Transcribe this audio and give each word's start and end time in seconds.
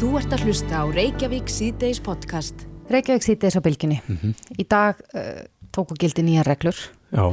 Þú 0.00 0.14
ert 0.16 0.32
að 0.32 0.46
hlusta 0.48 0.78
á 0.80 0.84
Reykjavík 0.88 1.50
síðdeis 1.52 1.98
podcast. 2.00 2.62
Reykjavík 2.88 3.24
síðdeis 3.26 3.52
á 3.52 3.60
bylginni. 3.60 3.98
Í 4.56 4.64
dag 4.64 4.96
uh, 5.12 5.42
tóku 5.76 5.92
gildi 6.00 6.22
nýja 6.24 6.40
reglur 6.46 6.78
Já, 7.12 7.26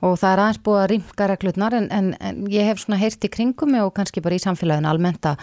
og 0.00 0.14
það 0.16 0.30
er 0.30 0.40
aðeins 0.46 0.60
búið 0.64 0.78
að 0.80 0.86
rýmka 0.94 1.26
reglurnar 1.28 1.76
en, 1.76 1.88
en, 1.92 2.08
en 2.16 2.38
ég 2.48 2.64
hef 2.70 2.80
svona 2.80 2.96
heyrt 3.02 3.26
í 3.28 3.30
kringum 3.34 3.68
mig 3.74 3.84
og 3.84 3.92
kannski 3.98 4.22
bara 4.24 4.38
í 4.38 4.40
samfélaginu 4.40 4.88
almennt 4.88 5.28
að, 5.28 5.42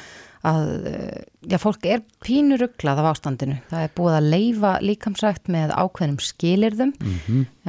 uh, 0.49 1.19
já, 1.45 1.59
fólk 1.61 1.85
er 1.85 2.01
pínu 2.25 2.57
rugglað 2.57 3.03
af 3.03 3.09
ástandinu. 3.11 3.59
Það 3.69 3.85
er 3.85 3.93
búið 3.99 4.17
að 4.17 4.29
leifa 4.33 4.71
líkamsrækt 4.81 5.53
með 5.53 5.75
ákveðnum 5.77 6.23
skilirðum 6.25 6.95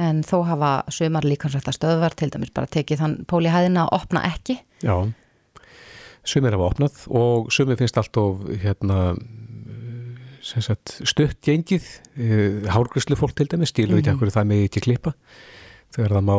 en 0.01 0.23
þó 0.25 0.39
hafa 0.49 0.71
sömar 0.97 1.29
líkamsrækta 1.29 1.75
stöðvar 1.77 2.17
til 2.17 2.31
dæmis 2.33 2.55
bara 2.57 2.73
tekið 2.73 3.05
þann 3.05 3.15
póli 3.29 3.53
hæðina 3.53 3.85
að 3.85 3.99
opna 3.99 4.25
ekki. 4.31 4.57
já. 4.81 4.97
Sumir 6.25 6.55
hafa 6.55 6.69
opnað 6.71 7.01
og 7.13 7.51
sumir 7.53 7.77
finnst 7.79 7.97
allt 8.01 8.17
of 8.17 8.45
hérna, 8.63 9.15
sem 10.45 10.63
sagt, 10.65 10.97
stutt 11.05 11.37
gengið. 11.45 11.85
Hárgrislu 12.71 13.17
fólk 13.19 13.35
til 13.37 13.49
dæmis 13.51 13.73
stílu 13.73 13.99
ekki 13.99 14.13
akkur 14.15 14.33
það 14.33 14.49
með 14.51 14.67
ekki 14.67 14.85
klippa 14.87 15.13
þegar 15.95 16.17
það 16.17 16.25
má 16.27 16.37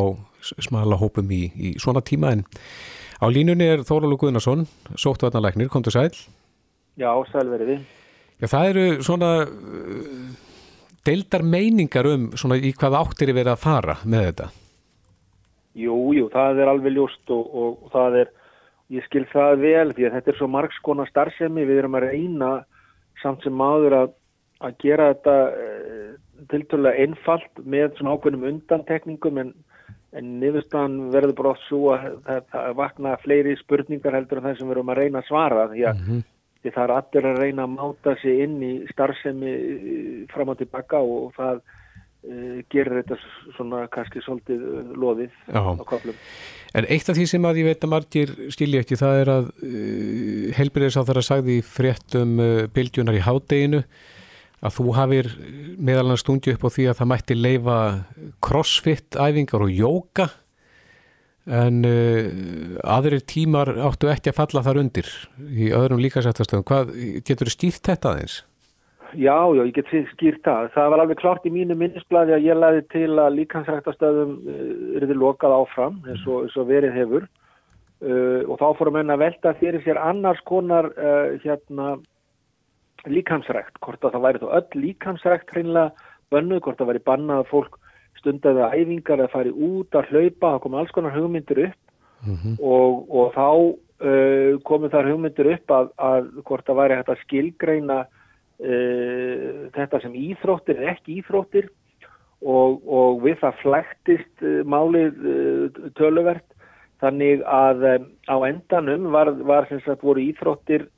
smala 0.62 0.98
hópum 1.00 1.30
í, 1.32 1.46
í 1.54 1.74
svona 1.82 2.02
tíma 2.04 2.34
en 2.36 2.44
á 3.16 3.26
línunni 3.32 3.66
er 3.72 3.84
Þóralu 3.86 4.18
Guðnarsson, 4.20 4.66
sóttvarnalæknir, 5.00 5.70
komdu 5.72 5.92
sæl. 5.94 6.12
Já, 7.00 7.10
sælveriði. 7.32 7.80
Já, 8.40 8.48
það 8.52 8.70
eru 8.70 8.84
svona 9.04 9.30
uh, 9.48 10.28
deildar 11.06 11.44
meiningar 11.46 12.08
um 12.10 12.30
svona 12.36 12.58
í 12.60 12.72
hvað 12.76 12.98
áttir 13.00 13.32
er 13.32 13.38
verið 13.38 13.54
að 13.54 13.62
fara 13.62 13.98
með 14.04 14.26
þetta. 14.30 14.48
Jú, 15.76 15.96
jú, 16.16 16.26
það 16.32 16.62
er 16.62 16.72
alveg 16.72 16.96
ljóst 16.96 17.32
og, 17.32 17.48
og, 17.52 17.86
og 17.86 17.92
það 17.92 18.18
er, 18.22 18.34
ég 18.94 19.06
skil 19.08 19.24
það 19.32 19.60
vel 19.64 19.88
því 19.96 20.06
að 20.06 20.16
þetta 20.18 20.32
er 20.32 20.38
svo 20.38 20.48
margskona 20.52 21.06
starfsemi, 21.10 21.66
við 21.66 21.82
erum 21.82 21.98
að 21.98 22.08
reyna 22.10 22.50
samt 23.22 23.42
sem 23.42 23.54
maður 23.56 23.98
að, 24.00 24.12
að 24.66 24.76
gera 24.84 25.08
þetta 25.14 25.36
e, 25.50 26.06
tiltölulega 26.52 27.06
einfalt 27.06 27.64
með 27.64 27.96
svona 27.96 28.14
ákveðnum 28.14 28.46
undantekningum 28.52 29.40
en, 29.42 29.52
en 30.16 30.30
niðurstaðan 30.42 31.10
verður 31.14 31.36
bara 31.40 31.52
oft 31.54 31.66
svo 31.66 31.96
að 31.96 32.06
það, 32.28 32.70
vakna 32.78 33.16
fleiri 33.24 33.56
spurningar 33.62 34.16
heldur 34.16 34.40
en 34.40 34.48
það 34.48 34.58
sem 34.60 34.70
við 34.70 34.76
erum 34.76 34.94
að 34.94 35.00
reyna 35.02 35.22
að 35.22 35.30
svara 35.30 35.68
því 35.72 35.86
að 35.90 36.02
því 36.66 36.74
það 36.74 36.84
er 36.84 36.94
allir 36.96 37.28
að 37.30 37.40
reyna 37.42 37.66
að 37.66 37.74
máta 37.76 38.14
sig 38.20 38.44
inn 38.44 38.56
í 38.64 38.72
starfsemi 38.90 39.50
eh, 39.54 40.22
fram 40.32 40.52
og 40.52 40.60
tilbaka 40.60 41.02
og 41.02 41.34
það 41.36 41.60
gerir 42.72 43.00
þetta 43.00 43.18
svona 43.56 43.84
kannski 43.92 44.22
svolítið 44.24 44.62
uh, 44.66 44.92
loðið 44.98 45.34
Já. 45.46 45.62
á 45.62 45.84
köflum. 45.86 46.16
En 46.76 46.88
eitt 46.90 47.08
af 47.08 47.16
því 47.16 47.26
sem 47.30 47.46
að 47.46 47.60
ég 47.62 47.68
veit 47.70 47.86
að 47.86 47.92
margir 47.92 48.32
skilja 48.54 48.82
ekki 48.82 48.98
það 49.00 49.20
er 49.20 49.32
að 49.34 49.50
uh, 49.54 50.48
helbriðis 50.58 50.98
á 50.98 51.06
þeirra 51.06 51.26
sagði 51.28 51.58
í 51.60 51.66
fréttum 51.66 52.40
uh, 52.42 52.64
bylgjunar 52.74 53.18
í 53.18 53.22
hádeginu 53.26 53.84
að 54.66 54.74
þú 54.78 54.88
hafir 54.96 55.30
meðal 55.78 56.08
hann 56.10 56.20
stungi 56.20 56.56
upp 56.56 56.66
á 56.66 56.70
því 56.74 56.88
að 56.90 56.98
það 56.98 57.10
mætti 57.12 57.38
leifa 57.38 57.78
crossfit 58.42 59.18
æfingar 59.20 59.66
og 59.66 59.72
jóka 59.76 60.30
en 61.46 61.84
uh, 61.86 62.26
aðrir 62.96 63.22
tímar 63.22 63.70
áttu 63.86 64.10
ekki 64.10 64.32
að 64.32 64.40
falla 64.40 64.66
þar 64.66 64.82
undir 64.82 65.14
í 65.46 65.70
öðrum 65.70 66.02
líkasættastöðum. 66.02 66.66
Hvað 66.66 66.92
getur 67.22 67.46
þú 67.46 67.54
stýrt 67.54 67.86
þetta 67.92 68.16
aðeins? 68.16 68.40
Já, 69.16 69.36
já, 69.56 69.62
ég 69.64 69.72
get 69.72 69.88
skýrt 70.12 70.42
það. 70.44 70.68
Það 70.74 70.90
var 70.92 71.02
alveg 71.02 71.20
klart 71.20 71.46
í 71.48 71.52
mínu 71.52 71.76
minnisblæði 71.78 72.34
að 72.36 72.46
ég 72.46 72.58
laði 72.58 72.82
til 72.92 73.08
að 73.16 73.38
líkansræktastöðum 73.38 74.34
eruði 74.98 75.16
lokað 75.16 75.54
áfram 75.56 75.96
eins 76.04 76.24
og, 76.28 76.44
eins 76.44 76.56
og 76.60 76.68
verið 76.68 76.92
hefur. 76.96 77.28
Uh, 78.04 78.44
og 78.44 78.58
þá 78.60 78.66
fórum 78.76 78.98
enn 79.00 79.14
að 79.14 79.22
velta 79.22 79.54
fyrir 79.56 79.80
sér 79.86 79.96
annars 79.96 80.42
konar 80.44 80.90
uh, 81.00 81.32
hérna 81.40 81.94
líkansrækt, 83.08 83.78
hvort 83.80 84.04
að 84.04 84.18
það 84.18 84.26
væri 84.26 84.42
þá 84.42 84.46
öll 84.58 84.82
líkansrækt 84.82 85.54
hreinlega 85.54 86.10
bönnuð, 86.34 86.60
hvort 86.66 86.82
það 86.82 86.90
væri 86.90 87.02
bannað 87.06 87.40
að 87.40 87.50
fólk 87.54 87.78
stundaði 88.20 88.68
æfingar 88.82 89.22
að 89.24 89.32
fari 89.32 89.54
út 89.54 89.96
að 89.96 90.10
hlaupa, 90.10 90.50
það 90.50 90.60
kom 90.66 90.76
alls 90.76 90.92
konar 90.92 91.16
hugmyndir 91.16 91.62
upp. 91.70 91.80
Og, 92.60 93.02
og 93.08 93.32
þá 93.36 93.48
uh, 93.48 94.52
komu 94.68 94.92
þar 94.92 95.10
hugmyndir 95.12 95.50
upp 95.54 95.74
að, 95.78 95.90
að 95.96 96.30
hvort 96.48 96.68
það 96.68 96.80
væri 96.82 97.00
hægt 97.00 97.12
að 97.14 97.24
skilgreina 97.24 97.98
uh, 98.62 99.66
þetta 99.76 100.00
sem 100.02 100.14
íþróttir 100.16 100.80
en 100.80 100.92
ekki 100.94 101.20
íþróttir 101.20 101.68
og, 102.42 102.82
og 102.84 103.22
við 103.24 103.40
það 103.42 103.60
flæktist 103.62 104.44
uh, 104.44 104.60
málið 104.68 105.18
uh, 105.22 105.82
töluvert 105.98 106.46
þannig 107.02 107.44
að 107.50 107.84
um, 107.92 108.08
á 108.32 108.36
endanum 108.48 109.10
var, 109.12 109.32
var 109.44 109.68
sem 109.70 109.82
sagt 109.84 110.04
voru 110.06 110.24
íþróttir 110.30 110.88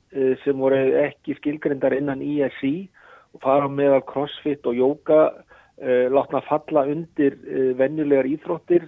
sem 0.41 0.57
voru 0.57 0.77
ekki 1.03 1.35
skilgrindar 1.37 1.93
innan 1.93 2.23
ISI 2.25 2.87
og 3.35 3.43
fara 3.43 3.67
meðal 3.69 4.01
crossfit 4.09 4.65
og 4.65 4.73
jóka 4.73 5.19
látna 6.09 6.41
falla 6.47 6.81
undir 6.89 7.35
venjulegar 7.77 8.25
íþróttir 8.25 8.87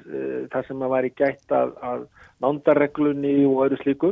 þar 0.50 0.66
sem 0.66 0.82
að 0.82 0.94
væri 0.96 1.12
gætt 1.22 1.54
að, 1.54 1.76
að 1.86 2.08
nándarreglunni 2.42 3.36
og 3.46 3.62
öðru 3.68 3.80
slíku. 3.84 4.12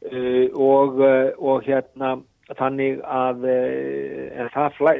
Uh, 0.00 0.48
og, 0.56 0.96
uh, 1.04 1.28
og 1.36 1.66
hérna 1.66 2.14
þannig 2.58 3.00
að 3.06 3.46
það 4.54 4.76
flæ, 4.78 4.92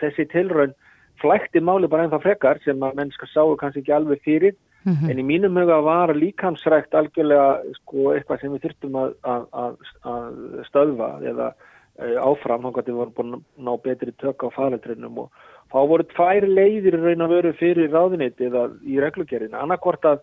þessi 0.00 0.26
tilraun 0.32 0.74
flækti 1.22 1.62
máli 1.62 1.90
bara 1.90 2.06
ennþá 2.06 2.20
frekar 2.24 2.60
sem 2.64 2.80
að 2.82 2.96
mennska 2.98 3.28
sáu 3.30 3.54
kannski 3.60 3.84
ekki 3.84 3.94
alveg 3.94 4.22
fyrir. 4.24 4.56
En 4.84 5.16
í 5.16 5.24
mínum 5.24 5.56
huga 5.56 5.78
var 5.80 6.10
líkamsrækt 6.12 6.92
algjörlega 6.98 7.62
sko, 7.78 8.10
eitthvað 8.12 8.42
sem 8.42 8.52
við 8.52 8.66
þurftum 8.66 8.98
að, 9.00 9.14
að, 9.32 9.46
að, 9.62 9.78
að 10.10 10.34
stöðva 10.66 11.08
eða 11.30 11.46
uh, 11.54 12.18
áfram 12.20 12.66
þá 12.68 12.82
við 12.82 12.98
vorum 12.98 13.14
búin 13.16 13.38
að 13.38 13.46
ná 13.64 13.72
betri 13.86 14.12
tök 14.20 14.44
á 14.44 14.48
faraldrinum 14.52 15.22
og 15.24 15.46
þá 15.72 15.78
voru 15.88 16.06
tvær 16.12 16.48
leiðir 16.50 16.98
raun 17.00 17.24
að 17.24 17.32
veru 17.32 17.54
fyrir 17.62 17.96
ráðuniti 17.96 18.50
eða 18.50 18.66
í 18.84 19.00
reglugerðinu, 19.00 19.56
annarkvort 19.56 20.04
að 20.10 20.20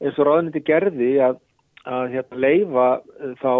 eins 0.00 0.16
og 0.16 0.30
ráðuniti 0.30 0.64
gerði 0.64 1.10
að, 1.28 1.36
að 1.88 2.14
hérna, 2.14 2.40
leifa 2.44 2.88
uh, 3.00 3.34
þá 3.40 3.52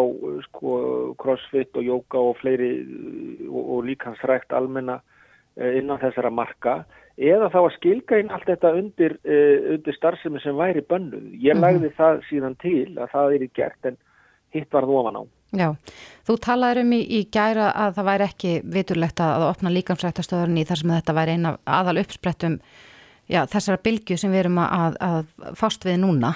sko, 0.49 0.75
crossfit 1.21 1.77
og 1.77 1.87
jóka 1.87 2.21
og 2.21 2.37
fleiri 2.41 2.73
uh, 2.83 3.47
og, 3.49 3.63
og 3.77 3.87
líkansrækt 3.89 4.53
almenna 4.53 5.01
uh, 5.01 5.71
innan 5.79 6.01
þessara 6.03 6.33
marka 6.33 6.83
eða 7.21 7.51
þá 7.53 7.59
að 7.63 7.75
skilga 7.79 8.21
inn 8.21 8.31
allt 8.33 8.47
þetta 8.49 8.71
undir, 8.79 9.19
undir 9.29 9.93
starfsemi 9.93 10.41
sem 10.41 10.57
væri 10.57 10.81
bönnuð. 10.89 11.27
Ég 11.43 11.59
lagði 11.59 11.91
það 11.99 12.23
síðan 12.31 12.55
til 12.63 12.95
að 12.97 13.11
það 13.13 13.35
er 13.35 13.45
í 13.45 13.49
gert 13.59 13.89
en 13.91 13.99
hitt 14.57 14.73
var 14.73 14.87
það 14.89 15.01
ofan 15.03 15.19
á. 15.21 15.23
Já, 15.51 15.67
þú 16.25 16.37
talaður 16.41 16.81
um 16.85 16.95
í, 16.97 17.01
í 17.19 17.21
gæra 17.35 17.67
að 17.75 17.99
það 17.99 18.09
væri 18.09 18.27
ekki 18.31 18.55
viturlegt 18.73 19.21
að, 19.21 19.35
að 19.37 19.47
opna 19.51 19.75
líkamsrættastöðurinn 19.75 20.63
í 20.63 20.65
þar 20.69 20.81
sem 20.81 20.95
þetta 20.95 21.17
væri 21.19 21.37
eina 21.37 21.53
aðal 21.67 21.97
uppsprettum 22.07 22.57
já, 23.29 23.43
þessara 23.51 23.83
bylgju 23.85 24.17
sem 24.23 24.33
við 24.33 24.45
erum 24.45 24.61
að, 24.63 24.99
að 25.05 25.55
fást 25.61 25.85
við 25.85 26.01
núna. 26.07 26.33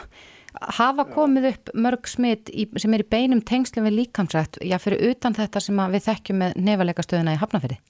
Hafa 0.54 1.04
komið 1.10 1.48
upp 1.50 1.72
mörg 1.74 2.06
smitt 2.06 2.50
sem 2.78 2.94
er 2.94 3.02
í 3.02 3.08
beinum 3.10 3.40
tengslum 3.42 3.88
við 3.88 3.98
líkamsrætt, 4.02 4.60
já, 4.62 4.76
fyrir 4.78 5.02
utan 5.10 5.34
þetta 5.34 5.62
sem 5.62 5.80
við 5.90 6.04
þekkjum 6.06 6.42
með 6.44 6.58
nefalega 6.68 7.02
stöðuna 7.02 7.34
í 7.34 7.40
Hafnafyrði? 7.40 7.80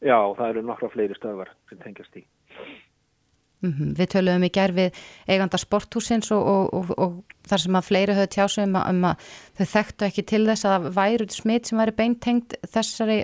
Já, 0.00 0.16
það 0.36 0.46
eru 0.48 0.62
nokkra 0.64 0.88
fleiri 0.94 1.16
stöðvar 1.18 1.52
sem 1.68 1.80
tengjast 1.82 2.16
í. 2.16 2.24
Mm 3.60 3.92
Við 3.98 4.08
töluðum 4.14 4.46
í 4.46 4.48
gær 4.48 4.72
við 4.72 4.96
eiganda 5.28 5.58
sporthúsins 5.60 6.30
og, 6.32 6.46
og, 6.48 6.70
og, 6.72 6.92
og 6.96 7.34
þar 7.44 7.60
sem 7.60 7.76
að 7.76 7.88
fleiri 7.90 8.14
höfðu 8.16 8.30
tjásum 8.32 8.76
um, 8.78 8.78
um 8.80 9.04
að 9.10 9.26
þau 9.58 9.66
þekktu 9.74 10.06
ekki 10.06 10.24
til 10.30 10.42
þess 10.48 10.64
að 10.64 10.88
væru 10.96 11.26
smitt 11.28 11.68
sem 11.68 11.82
væri 11.82 11.92
beintengt 11.98 12.56
þessari 12.64 13.18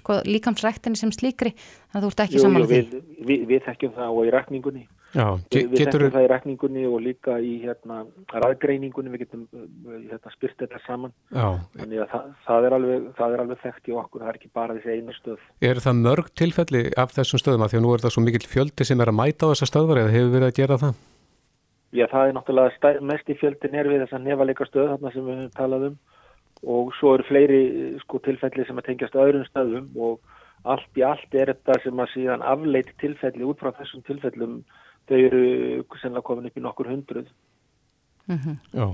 sko, 0.00 0.18
líkamsræktinni 0.26 0.98
sem 0.98 1.14
slíkri 1.14 1.54
þannig 1.54 2.00
að 2.00 2.06
þú 2.06 2.10
ert 2.10 2.24
ekki 2.26 2.42
saman 2.42 2.66
að 2.66 2.72
því. 2.72 2.80
við, 2.80 3.26
við, 3.30 3.46
við 3.52 3.66
þekkjum 3.68 3.94
það 4.00 4.18
og 4.18 4.26
í 4.26 4.34
rekningunni. 4.34 4.84
Já, 5.16 5.24
Við, 5.48 5.70
þekkjum 5.72 6.12
það 6.12 6.24
í 6.24 6.28
rekningunni 6.28 6.82
og 6.84 6.98
líka 7.00 7.38
í 7.40 7.54
hérna, 7.62 8.02
ræðgreiningunni, 8.28 9.12
við 9.14 9.22
getum 9.24 9.46
uh, 9.56 9.94
hérna, 10.04 10.32
spyrt 10.34 10.58
þetta 10.60 10.80
saman. 10.84 11.14
Já, 11.32 11.46
Þannig 11.78 12.02
að 12.04 12.10
það, 12.12 12.26
það, 12.48 12.66
er 12.68 12.76
alveg, 12.78 13.06
það 13.16 13.36
er 13.36 13.44
alveg 13.44 13.62
þekkt 13.62 13.88
í 13.88 13.96
okkur, 14.02 14.24
það 14.24 14.32
er 14.32 14.40
ekki 14.40 14.52
bara 14.60 14.76
þessi 14.76 14.98
eina 14.98 15.16
stöð. 15.16 15.46
eru 15.70 15.84
það 15.86 16.02
mörg 16.02 16.28
tilfelli 16.42 16.82
af 17.00 17.14
þessum 17.16 17.42
stöðum 17.42 17.64
að 17.64 17.72
því 17.72 17.80
að 17.80 17.86
nú 17.86 17.94
er 17.94 18.04
það 18.04 18.14
svo 18.16 18.24
mikill 18.26 18.50
fjöldi 18.52 18.88
sem 18.88 19.00
er 19.00 19.12
að 19.14 19.18
mæta 19.22 19.48
á 19.48 19.50
þessa 19.54 19.70
stöðvar 19.72 20.02
eða 20.02 20.14
hefur 20.18 20.34
verið 20.36 20.50
að 20.50 20.58
gera 20.60 20.80
það? 20.84 21.00
Já, 21.96 22.04
það 22.12 22.26
er 22.26 22.34
náttúrulega 22.36 22.94
mest 23.08 23.32
í 23.32 23.36
fjöldin 23.40 23.76
er 23.80 23.88
við 23.88 24.02
þessa 24.04 24.20
nefaleika 24.20 24.68
stöð 24.68 24.90
þarna 24.92 25.12
sem 25.14 25.24
við 25.24 25.38
höfum 25.38 25.54
talað 25.56 25.86
um 25.88 26.00
og 26.66 26.90
svo 26.98 27.14
eru 27.14 27.26
fleiri 27.28 27.62
sko, 28.02 28.18
tilfelli 28.24 28.66
sem 28.66 28.78
að 28.80 28.88
tengjast 28.90 29.16
öðrum 29.18 29.46
stöðum 29.46 29.86
og 29.96 30.18
allt 30.68 30.98
í 30.98 31.04
allt 31.06 31.34
er 31.38 31.52
þetta 31.52 31.78
sem 31.84 32.02
að 32.02 32.12
síðan 32.14 32.42
afleit 32.42 32.90
tilfelli 33.00 33.46
út 33.46 33.60
frá 33.62 33.70
þessum 33.78 34.02
tilfellum 34.08 34.56
þau 35.08 35.18
eru 35.18 35.44
sennilega 36.00 36.26
komin 36.26 36.50
upp 36.50 36.58
í 36.58 36.64
nokkur 36.64 36.90
hundruð. 36.92 37.30
Já, 38.28 38.84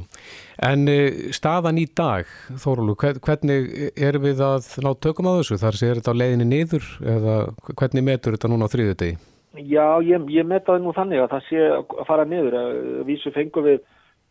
en 0.63 0.87
uh, 0.87 1.31
staðan 1.35 1.81
í 1.83 1.89
dag, 1.91 2.29
Þórólu, 2.63 2.95
hvernig 2.95 3.73
er 3.99 4.21
við 4.23 4.43
að 4.47 4.69
ná 4.87 4.93
tökum 4.95 5.27
á 5.27 5.39
þessu? 5.41 5.59
Þar 5.59 5.79
sé 5.81 5.89
er 5.91 5.99
þetta 5.99 6.15
á 6.15 6.21
leiðinni 6.21 6.47
niður 6.47 6.87
eða 7.03 7.39
hvernig 7.73 8.07
metur 8.07 8.37
þetta 8.37 8.51
núna 8.53 8.69
á 8.71 8.73
þriðu 8.75 8.95
degi? 9.01 9.17
Já, 9.55 9.89
ég, 10.07 10.31
ég 10.35 10.47
metaði 10.51 10.83
nú 10.83 10.95
þannig 10.95 11.25
að 11.25 11.35
það 11.35 11.45
sé 11.49 11.67
að 11.67 12.07
fara 12.07 12.29
niður. 12.31 12.57
Að 12.61 12.79
vísu 13.11 13.35
fengum 13.35 13.67
við 13.67 13.83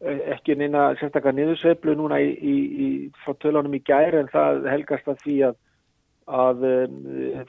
ekki 0.04 0.56
neina 0.60 0.90
sérstaklega 1.00 1.36
niðursveiflu 1.38 1.96
núna 1.96 2.20
í, 2.20 2.32
í, 2.36 2.56
í, 2.86 2.88
frá 3.24 3.36
tölunum 3.40 3.78
í 3.78 3.84
gæri 3.88 4.20
en 4.20 4.32
það 4.32 4.66
helgast 4.72 5.08
að 5.08 5.22
því 5.24 5.36
að, 5.48 5.60
að 6.40 6.66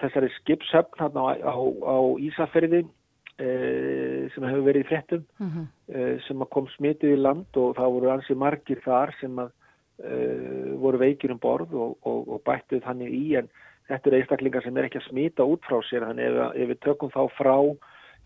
þessari 0.03 0.31
skipshöfn 0.39 1.03
á, 1.03 1.25
á, 1.35 1.55
á 1.55 1.97
Ísafjörði 2.29 2.85
e, 2.85 3.49
sem 4.35 4.47
hefur 4.49 4.65
verið 4.69 4.85
í 4.85 4.89
frettum 4.89 5.25
uh 5.41 5.47
-huh. 5.47 5.67
e, 5.89 6.19
sem 6.27 6.47
kom 6.51 6.67
smitið 6.77 7.17
í 7.17 7.21
land 7.21 7.61
og 7.61 7.77
það 7.77 7.95
voru 7.97 8.11
ansi 8.11 8.35
margir 8.35 8.81
þar 8.85 9.15
sem 9.21 9.39
að 9.39 9.51
e, 9.99 10.15
voru 10.81 10.99
veikir 10.99 11.33
um 11.35 11.39
borð 11.39 11.75
og, 11.75 11.97
og, 12.03 12.29
og 12.29 12.43
bættuð 12.45 12.85
þannig 12.85 13.11
í. 13.11 13.25
En 13.39 13.49
þetta 13.89 14.11
eru 14.11 14.21
einstaklingar 14.21 14.63
sem 14.65 14.77
er 14.77 14.89
ekki 14.89 15.01
að 15.03 15.09
smita 15.09 15.45
út 15.45 15.65
frá 15.69 15.81
sér. 15.89 16.07
Þannig 16.09 16.25
ef, 16.31 16.55
ef 16.55 16.69
við 16.73 16.81
tökum 16.87 17.11
þá 17.15 17.23
frá 17.37 17.57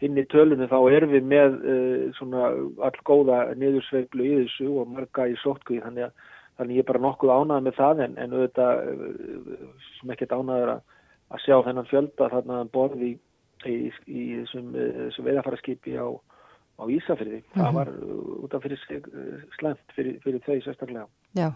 inn 0.04 0.18
í 0.18 0.24
tölunum 0.30 0.70
þá 0.70 0.78
erum 0.94 1.10
við 1.10 1.24
með 1.26 1.56
uh, 1.58 2.02
svona 2.18 2.50
all 2.86 2.98
góða 3.04 3.38
niðursveiflu 3.58 4.26
í 4.26 4.34
þessu 4.44 4.68
og 4.78 4.92
marga 4.92 5.26
í 5.26 5.34
sótkvíð 5.42 5.82
þannig 5.88 6.06
að 6.06 6.26
þannig 6.58 6.74
ég 6.74 6.82
er 6.82 6.90
bara 6.90 7.02
nokkuð 7.02 7.32
ánað 7.34 7.64
með 7.66 7.74
það. 7.78 8.04
En, 8.04 8.14
en 8.18 8.36
auðvitað 8.36 8.84
uh, 8.92 9.82
sem 9.98 10.14
ekkert 10.14 10.36
ánaður 10.36 10.74
að, 10.76 10.84
að 11.34 11.42
sjá 11.44 11.56
þennan 11.66 11.90
fjölda 11.90 12.30
þarna 12.34 12.60
borði 12.74 13.10
í, 13.10 13.16
í, 13.66 13.90
í 14.06 14.24
þessum, 14.42 14.72
uh, 14.74 14.90
þessum 15.08 15.28
veðafæraskipi 15.28 15.96
á, 15.98 16.06
á 16.78 16.82
Ísafyrði. 16.86 17.40
Mm 17.40 17.48
-hmm. 17.48 17.60
Það 17.60 17.70
mhm. 17.70 17.78
var 17.78 17.88
út 18.44 18.54
af 18.54 18.62
fyrir 18.62 18.84
slemt 19.58 19.96
fyrir, 19.96 20.20
fyrir 20.22 20.44
þau 20.46 20.60
sérstaklega. 20.62 21.06
Já, 21.34 21.48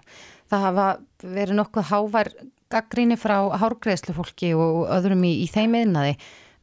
það 0.50 0.66
hafa 0.66 0.88
verið 1.22 1.54
nokkuð 1.60 1.88
hávær 1.92 2.32
gaggríni 2.72 3.16
frá 3.20 3.38
hárgreðslu 3.60 4.14
fólki 4.16 4.54
og 4.54 4.88
öðrum 4.88 5.24
í, 5.24 5.42
í 5.44 5.46
þeim 5.46 5.74
eðnaði 5.74 6.16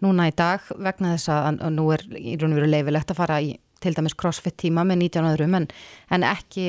núna 0.03 0.29
í 0.29 0.35
dag 0.35 0.63
vegna 0.79 1.15
þess 1.15 1.29
að 1.29 1.65
nú 1.75 1.89
er 1.91 2.05
í 2.15 2.37
raun 2.39 2.53
og 2.53 2.61
veru 2.61 2.69
leifilegt 2.71 3.11
að 3.11 3.19
fara 3.19 3.41
í 3.43 3.57
til 3.79 3.95
dæmis 3.95 4.15
crossfit 4.19 4.57
tíma 4.59 4.83
með 4.87 5.05
19 5.05 5.29
öðrum 5.33 5.55
en, 5.59 5.67
en 6.11 6.25
ekki 6.27 6.65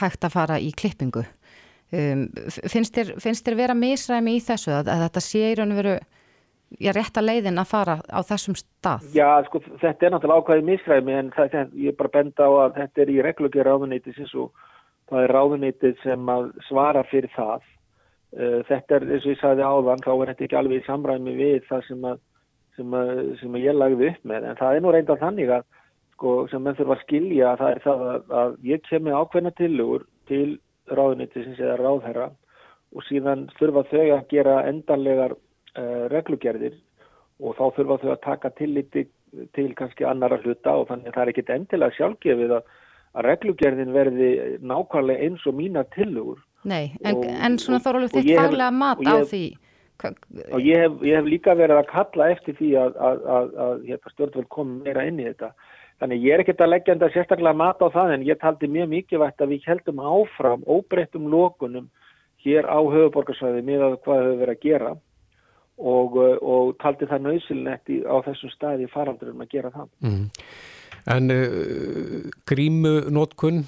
hægt 0.00 0.26
að 0.26 0.34
fara 0.34 0.58
í 0.60 0.72
klippingu. 0.76 1.24
Um, 1.92 2.26
finnst, 2.72 2.94
þér, 2.96 3.14
finnst 3.20 3.44
þér 3.44 3.58
vera 3.58 3.76
misræmi 3.76 4.38
í 4.38 4.42
þessu 4.44 4.72
að, 4.72 4.88
að 4.92 5.06
þetta 5.06 5.22
sé 5.24 5.42
í 5.50 5.56
raun 5.58 5.74
og 5.74 5.80
veru 5.82 5.94
ég 6.80 6.96
rétt 6.96 7.18
að 7.18 7.28
leiðin 7.28 7.60
að 7.62 7.70
fara 7.72 7.98
á 8.08 8.20
þessum 8.24 8.56
stað? 8.58 9.06
Já, 9.16 9.28
sko, 9.48 9.60
þetta 9.82 10.06
er 10.06 10.14
náttúrulega 10.14 10.44
ákvæðið 10.44 10.68
misræmi 10.70 11.16
en 11.18 11.30
það, 11.36 11.52
það, 11.54 11.76
ég 11.84 11.92
er 11.92 11.98
bara 12.00 12.14
benda 12.16 12.48
á 12.48 12.52
að 12.64 12.80
þetta 12.80 13.04
er 13.04 13.12
í 13.12 13.20
reglugir 13.28 13.68
ráðuneytisins 13.68 14.34
og 14.34 14.66
það 15.12 15.26
er 15.26 15.34
ráðuneytið 15.36 16.02
sem 16.02 16.34
að 16.34 16.50
svara 16.68 17.04
fyrir 17.10 17.32
það. 17.36 17.70
Uh, 18.32 18.60
þetta 18.64 18.96
er, 18.96 19.08
eins 19.12 19.24
og 19.26 19.34
ég 19.34 19.40
sagði 19.42 19.64
áðan, 19.68 20.04
þá 20.04 20.12
er 20.14 20.30
þetta 20.32 20.46
ekki 20.46 20.60
alveg 20.62 20.80
í 20.80 20.86
samræmi 20.86 21.34
við 21.36 21.66
það 21.68 21.88
sem 21.90 22.06
að 22.08 22.20
sem, 22.76 22.96
að, 22.96 23.22
sem 23.40 23.56
að 23.56 23.66
ég 23.66 23.78
lagði 23.78 24.10
upp 24.10 24.28
með 24.28 24.48
en 24.48 24.60
það 24.60 24.76
er 24.76 24.84
nú 24.84 24.92
reynda 24.94 25.16
þannig 25.20 25.54
að 25.58 25.64
sko, 26.14 26.34
sem 26.50 26.64
menn 26.64 26.78
þurfa 26.78 26.96
að 26.96 27.04
skilja 27.06 27.54
það 27.60 27.74
er 27.74 27.82
það 27.86 28.04
að, 28.08 28.20
að 28.42 28.54
ég 28.70 28.84
kemi 28.88 29.16
ákveðna 29.16 29.54
tilugur 29.58 30.06
til 30.30 30.46
ráðunitisins 30.92 31.60
eða 31.60 31.78
ráðherra 31.80 32.28
og 32.92 33.06
síðan 33.08 33.46
þurfa 33.58 33.84
þau 33.90 34.04
að 34.16 34.26
gera 34.32 34.56
endanlegar 34.68 35.36
reglugerðir 36.12 36.78
og 37.42 37.56
þá 37.58 37.64
þurfa 37.76 37.98
þau 38.02 38.12
að 38.12 38.22
taka 38.26 38.52
tilliti 38.58 39.06
til 39.56 39.72
kannski 39.76 40.04
annara 40.04 40.38
hluta 40.42 40.76
og 40.76 40.88
þannig 40.90 41.10
að 41.10 41.16
það 41.16 41.22
er 41.22 41.32
ekkit 41.32 41.52
endilega 41.54 41.96
sjálfgefið 41.96 42.54
að, 42.58 42.70
að 43.16 43.28
reglugerðin 43.30 43.94
verði 43.96 44.30
nákvæmlega 44.60 45.28
eins 45.28 45.46
og 45.48 45.56
mína 45.58 45.84
tilugur 45.96 46.42
Nei, 46.68 46.92
en, 47.02 47.16
og, 47.16 47.24
en 47.26 47.58
svona 47.58 47.80
þá 47.82 47.88
er 47.90 47.98
alveg 47.98 48.16
þitt 48.18 48.32
faglega 48.38 48.74
mat 48.76 49.00
á 49.02 49.16
því 49.26 49.44
og 50.02 50.64
ég 50.64 50.82
hef, 50.82 50.98
ég 51.06 51.18
hef 51.18 51.28
líka 51.30 51.54
verið 51.58 51.78
að 51.78 51.90
kalla 51.92 52.28
eftir 52.34 52.56
því 52.58 52.72
að, 52.80 52.96
að, 53.08 53.22
að, 53.36 53.52
að 53.64 53.84
hérna, 53.86 54.12
stjórnvöld 54.14 54.48
kom 54.50 54.72
meira 54.82 55.04
inn 55.06 55.20
í 55.22 55.28
þetta. 55.28 55.52
Þannig 56.02 56.24
ég 56.26 56.34
er 56.34 56.42
ekkert 56.42 56.64
að 56.64 56.72
leggja 56.72 56.94
enda 56.96 57.10
sérstaklega 57.14 57.60
mat 57.60 57.84
á 57.84 57.88
það 57.94 58.14
en 58.16 58.24
ég 58.26 58.40
taldi 58.40 58.70
mjög 58.72 58.88
mikilvægt 58.90 59.44
að 59.44 59.54
við 59.54 59.68
heldum 59.70 60.02
áfram 60.02 60.64
óbreyttum 60.66 61.28
lókunum 61.30 61.86
hér 62.42 62.66
á 62.66 62.78
höfuborgarsvæði 62.82 63.62
með 63.68 63.86
að 63.86 63.98
hvað 64.02 64.22
hefur 64.24 64.40
verið 64.42 64.56
að 64.56 64.64
gera 64.66 64.92
og, 65.78 66.18
og 66.42 66.76
taldi 66.82 67.08
það 67.10 67.26
nöysilnett 67.26 67.90
á 68.04 68.16
þessum 68.28 68.52
staði 68.52 68.90
faraldurum 68.92 69.42
að 69.42 69.52
gera 69.56 69.72
það 69.74 69.88
mm. 70.04 70.24
En 71.10 71.30
uh, 71.34 72.30
grímunótkun, 72.46 73.64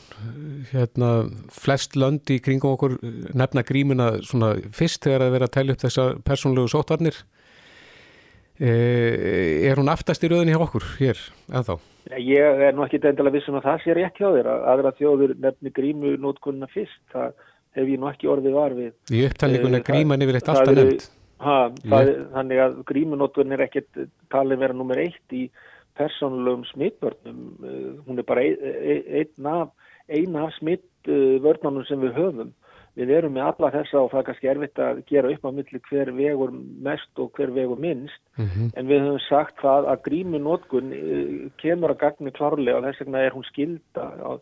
hérna, 0.71 1.09
flest 1.51 1.97
lönd 1.99 2.31
í 2.31 2.39
kringum 2.43 2.77
okkur 2.77 2.99
nefna 3.35 3.65
grímuna 3.67 4.11
svona 4.23 4.53
fyrst 4.75 5.03
þegar 5.07 5.27
að 5.27 5.35
vera 5.35 5.49
að 5.49 5.55
tellja 5.57 5.75
upp 5.75 5.83
þessar 5.83 6.21
persónlegu 6.29 6.71
sótarnir. 6.71 7.19
Uh, 8.55 9.67
er 9.67 9.81
hún 9.81 9.91
aftast 9.91 10.23
í 10.23 10.31
rauninni 10.31 10.55
hjá 10.55 10.63
okkur 10.63 10.87
hér, 11.01 11.25
ennþá? 11.51 11.79
Ég 12.23 12.63
er 12.69 12.77
nú 12.77 12.85
ekki 12.85 13.01
endilega 13.03 13.35
vissum 13.41 13.59
að 13.59 13.67
það 13.67 13.83
sé 13.83 13.99
rétt 13.99 14.21
hjá 14.21 14.29
þér 14.29 14.53
að 14.53 14.69
aðra 14.75 14.95
þjóður 15.01 15.35
nefni 15.43 15.75
grímunótkunna 15.75 16.71
fyrst. 16.71 17.03
Það 17.11 17.35
hef 17.75 17.91
ég 17.91 17.99
nú 17.99 18.11
ekki 18.13 18.31
orðið 18.31 18.55
var 18.61 18.79
við. 18.79 18.95
Í 19.11 19.27
upptalningunni 19.27 19.83
gríman 19.83 20.23
yfir 20.23 20.39
eitt 20.39 20.55
alltaf 20.55 20.77
nefnt. 20.79 21.11
Þannig 21.45 22.61
að 22.65 22.83
grímunótkun 22.89 23.55
er 23.55 23.65
ekkert 23.67 24.03
talið 24.33 24.63
vera 24.65 24.77
nummer 24.77 25.01
eitt 25.01 25.37
í 25.37 25.47
persónulegum 25.99 26.65
smittvörnum 26.73 27.41
eh, 27.63 27.89
hún 28.07 28.19
er 28.19 28.27
bara 28.27 28.43
einn 28.43 29.49
af, 29.49 29.73
ein 30.09 30.37
af 30.37 30.53
smittvörnunum 30.59 31.87
sem 31.89 32.03
við 32.03 32.19
höfum. 32.19 32.53
Við 32.95 33.11
erum 33.11 33.33
með 33.35 33.49
alla 33.49 33.71
þessa 33.75 34.01
og 34.05 34.11
það 34.13 34.21
er 34.21 34.27
kannski 34.29 34.49
erfitt 34.53 34.81
að 34.83 34.99
gera 35.11 35.31
upp 35.35 35.47
á 35.47 35.51
milli 35.55 35.81
hver 35.89 36.11
vegur 36.15 36.53
mest 36.87 37.23
og 37.23 37.33
hver 37.35 37.51
vegur 37.55 37.81
minnst. 37.83 38.21
Mm 38.39 38.47
-hmm. 38.47 38.69
en 38.75 38.87
við 38.91 39.01
höfum 39.03 39.23
sagt 39.29 39.57
það 39.63 39.89
að 39.93 40.05
gríminótkun 40.09 40.93
eh, 40.93 41.51
kemur 41.63 41.91
að 41.91 42.03
gagni 42.05 42.31
klárlega 42.31 42.79
og 42.79 42.85
þess 42.85 43.01
vegna 43.01 43.19
er 43.19 43.35
hún 43.35 43.51
skilda 43.51 44.05
á 44.23 44.33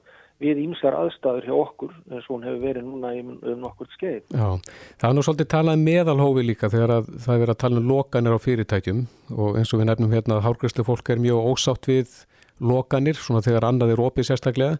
við 0.42 0.60
ímsar 0.64 0.96
aðstæður 0.98 1.46
hjá 1.46 1.54
okkur 1.54 1.94
eins 2.10 2.26
og 2.26 2.34
hún 2.34 2.44
hefur 2.46 2.60
verið 2.62 2.86
núna 2.86 3.12
um, 3.20 3.30
nokkur 3.62 3.90
skeið. 3.94 4.22
Já, 4.32 4.74
það 4.98 5.08
er 5.08 5.16
nú 5.16 5.24
svolítið 5.26 5.50
talað 5.54 5.78
um 5.78 5.86
meðalhófi 5.86 6.44
líka 6.46 6.70
þegar 6.72 6.94
að, 6.98 7.08
það 7.24 7.34
er 7.34 7.42
verið 7.44 7.54
að 7.54 7.62
tala 7.62 7.80
um 7.82 7.88
lokanir 7.92 8.36
á 8.36 8.44
fyrirtækjum 8.46 9.00
og 9.36 9.58
eins 9.60 9.72
og 9.72 9.82
við 9.82 9.90
nefnum 9.90 10.14
hérna 10.16 10.38
að 10.38 10.44
hálfgræslu 10.48 10.86
fólk 10.88 11.12
er 11.12 11.22
mjög 11.22 11.48
ósátt 11.52 11.90
við 11.90 12.18
lokanir, 12.62 13.18
svona 13.18 13.42
þegar 13.44 13.68
annað 13.70 13.94
er 13.94 14.04
opið 14.04 14.30
sérstaklega. 14.30 14.78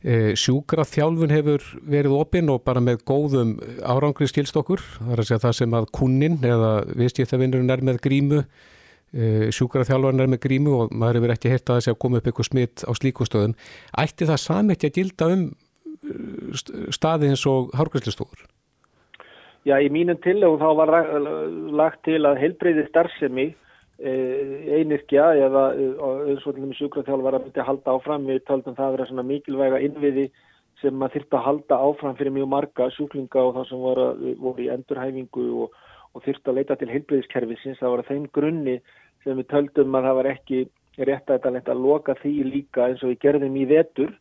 E, 0.00 0.32
sjúkra 0.40 0.86
þjálfun 0.88 1.32
hefur 1.34 1.64
verið 1.84 2.16
opinn 2.16 2.48
og 2.48 2.62
bara 2.64 2.80
með 2.80 3.02
góðum 3.08 3.58
árangri 3.84 4.30
skilst 4.30 4.56
okkur, 4.56 4.80
það 4.96 5.12
er 5.12 5.20
að 5.20 5.28
segja 5.28 5.44
það 5.44 5.56
sem 5.58 5.76
að 5.76 5.88
kunnin 5.96 6.38
eða 6.40 6.70
viðstíðavinnurinn 6.96 7.74
er 7.74 7.84
með 7.84 8.00
grímu 8.06 8.44
sjúkaraþjálfarnar 9.10 10.30
með 10.30 10.42
grímu 10.44 10.76
og 10.84 10.92
maður 10.94 11.20
hefur 11.20 11.34
ekki 11.34 11.50
heyrt 11.50 11.70
að 11.70 11.80
þessi 11.80 11.92
að 11.92 11.98
koma 12.04 12.20
upp 12.20 12.28
eitthvað 12.30 12.46
smitt 12.46 12.84
á 12.86 12.92
slíkustöðum 12.94 13.56
ætti 13.98 14.28
það 14.28 14.42
samitt 14.44 14.86
að 14.86 14.94
gilda 15.00 15.30
um 15.34 15.42
eh, 15.50 16.84
staði 16.94 17.32
eins 17.32 17.42
og 17.50 17.72
hárgræslistofur? 17.74 18.44
Já, 19.66 19.76
í 19.82 19.90
mínum 19.92 20.20
tillögum 20.22 20.62
þá 20.62 20.70
var 20.78 20.94
lagt 21.76 22.04
til 22.06 22.22
að 22.22 22.38
heilbreyði 22.40 22.86
starfsemi 22.86 23.48
eh, 23.50 24.78
einirkja 24.78 25.26
eða 25.42 25.66
eins 25.74 26.46
og 26.46 26.62
sjúkaraþjálfar 26.78 27.40
að 27.40 27.48
myndi 27.48 27.60
að 27.60 27.68
halda 27.72 27.98
áfram 27.98 28.30
við 28.30 28.46
töldum 28.46 28.78
það 28.78 28.86
að 28.86 28.96
vera 28.96 29.10
svona 29.10 29.26
mikilvæga 29.26 29.82
innviði 29.84 30.30
sem 30.80 30.96
maður 30.96 31.18
þurfti 31.18 31.36
að 31.36 31.46
halda 31.48 31.82
áfram 31.84 32.16
fyrir 32.16 32.38
mjög 32.38 32.50
marga 32.54 32.88
sjúklinga 32.94 33.42
og 33.42 33.56
það 33.58 33.66
sem 33.68 33.82
voru, 33.82 34.06
voru 34.40 34.64
í 34.64 34.70
endurhæfingu 34.72 35.46
og, 35.64 35.74
og 36.14 36.24
þurfti 36.24 36.50
að 36.50 36.58
leita 36.58 36.76
til 36.80 36.90
heilbreyðiskerfisins 36.90 37.80
það 37.80 37.94
var 37.94 38.02
að 38.02 38.10
þeim 38.10 38.26
grunni 38.34 38.76
sem 39.24 39.38
við 39.38 39.48
töldum 39.52 39.96
að 39.98 40.08
það 40.08 40.18
var 40.18 40.30
ekki 40.32 40.64
rétt 41.06 41.30
að 41.30 41.54
þetta 41.58 41.76
loka 41.76 42.16
því 42.20 42.34
líka 42.48 42.88
eins 42.88 43.04
og 43.04 43.12
við 43.12 43.22
gerðum 43.26 43.56
í 43.56 43.68
vetur. 43.70 44.12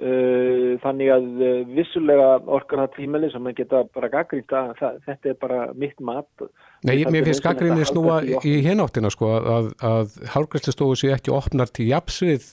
Uh, 0.00 0.78
þannig 0.80 1.10
að 1.12 1.24
uh, 1.44 1.48
vissulega 1.76 2.28
orkar 2.48 2.80
það 2.80 2.94
tímeli 2.94 3.28
sem 3.28 3.48
að 3.50 3.58
geta 3.58 3.82
bara 3.92 4.08
gaggrínt 4.08 4.54
að 4.56 4.70
þetta 5.04 5.28
er 5.28 5.36
bara 5.42 5.58
mitt 5.76 5.98
mat. 6.00 6.44
Nei, 6.88 7.02
mér 7.04 7.26
finnst 7.26 7.44
gaggrinni 7.44 7.84
snúa 7.84 8.22
í 8.24 8.54
hináttina 8.64 9.10
sko 9.12 9.34
að, 9.36 9.68
að 9.84 10.14
hálfgræslistofu 10.32 10.96
sé 10.96 11.12
ekki 11.12 11.34
opnar 11.36 11.68
til 11.74 11.90
japsvið 11.90 12.46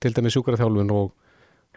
til 0.00 0.14
dæmi 0.16 0.32
sjúkaraþjálfun 0.32 0.94
og, 0.96 1.12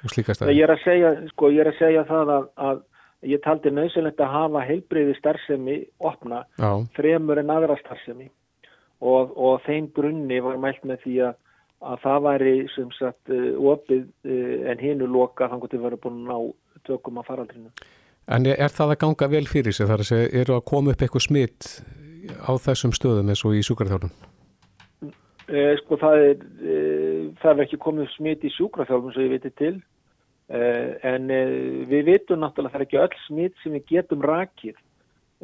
og 0.06 0.14
slíkast 0.14 0.46
að 0.46 0.54
Ég 0.56 0.64
er 0.64 0.76
að 0.78 0.86
segja, 0.86 1.12
sko, 1.34 1.52
ég 1.52 1.66
er 1.66 1.74
að 1.74 1.82
segja 1.82 2.06
það 2.08 2.34
að, 2.38 2.48
að 2.70 2.82
ég 3.26 3.42
taldi 3.46 3.72
nöðsynlegt 3.74 4.22
að 4.22 4.34
hafa 4.36 4.64
heilbreyði 4.68 5.16
starfsemi 5.18 5.80
opna 5.98 6.44
Já. 6.60 6.70
fremur 6.98 7.42
en 7.42 7.54
aðra 7.54 7.78
starfsemi 7.82 8.30
og, 9.02 9.34
og 9.34 9.62
þeim 9.66 9.92
grunni 9.96 10.40
var 10.44 10.60
mælt 10.62 10.86
með 10.86 11.04
því 11.06 11.18
að, 11.30 11.36
að 11.94 12.00
það 12.06 12.24
væri 12.28 12.56
sem 12.76 12.94
sagt 12.98 13.34
uh, 13.34 13.52
opið 13.74 14.06
uh, 14.06 14.72
en 14.72 14.82
hinu 14.82 15.10
loka 15.10 15.50
þannig 15.50 15.70
að 15.70 15.76
þið 15.76 15.86
verður 15.88 16.04
búin 16.06 16.24
ná 16.30 16.38
tökum 16.88 17.22
að 17.22 17.30
faraldrinu. 17.32 17.72
En 18.28 18.48
er 18.50 18.74
það 18.74 18.94
að 18.94 19.02
ganga 19.04 19.30
vel 19.32 19.46
fyrir 19.48 19.76
sig 19.76 19.88
þar 19.88 20.04
að 20.04 20.10
segja, 20.10 20.32
eru 20.42 20.58
að 20.58 20.66
koma 20.68 20.94
upp 20.94 21.04
eitthvað 21.04 21.26
smitt 21.30 21.70
á 22.44 22.52
þessum 22.60 22.94
stöðum 22.96 23.30
eins 23.32 23.44
og 23.48 23.56
í 23.56 23.64
sjúkarþjálfum? 23.64 24.12
Eh, 25.48 25.78
sko 25.80 25.96
það 26.02 26.24
er, 26.26 26.42
eh, 26.60 27.22
það 27.40 27.52
er 27.54 27.64
ekki 27.64 27.80
komið 27.80 28.10
smitt 28.18 28.44
í 28.44 28.52
sjúkarþjálfum 28.58 29.14
sem 29.16 29.24
ég 29.24 29.36
veitir 29.38 29.54
til 29.56 29.76
eh, 29.78 29.86
en 30.48 31.32
eh, 31.32 31.86
við 31.90 32.06
veitum 32.08 32.40
náttúrulega 32.40 32.74
það 32.74 32.80
er 32.80 32.86
ekki 32.86 33.02
öll 33.04 33.18
smitt 33.28 33.56
sem 33.64 33.74
við 33.76 33.90
getum 33.92 34.22
rakið 34.24 34.78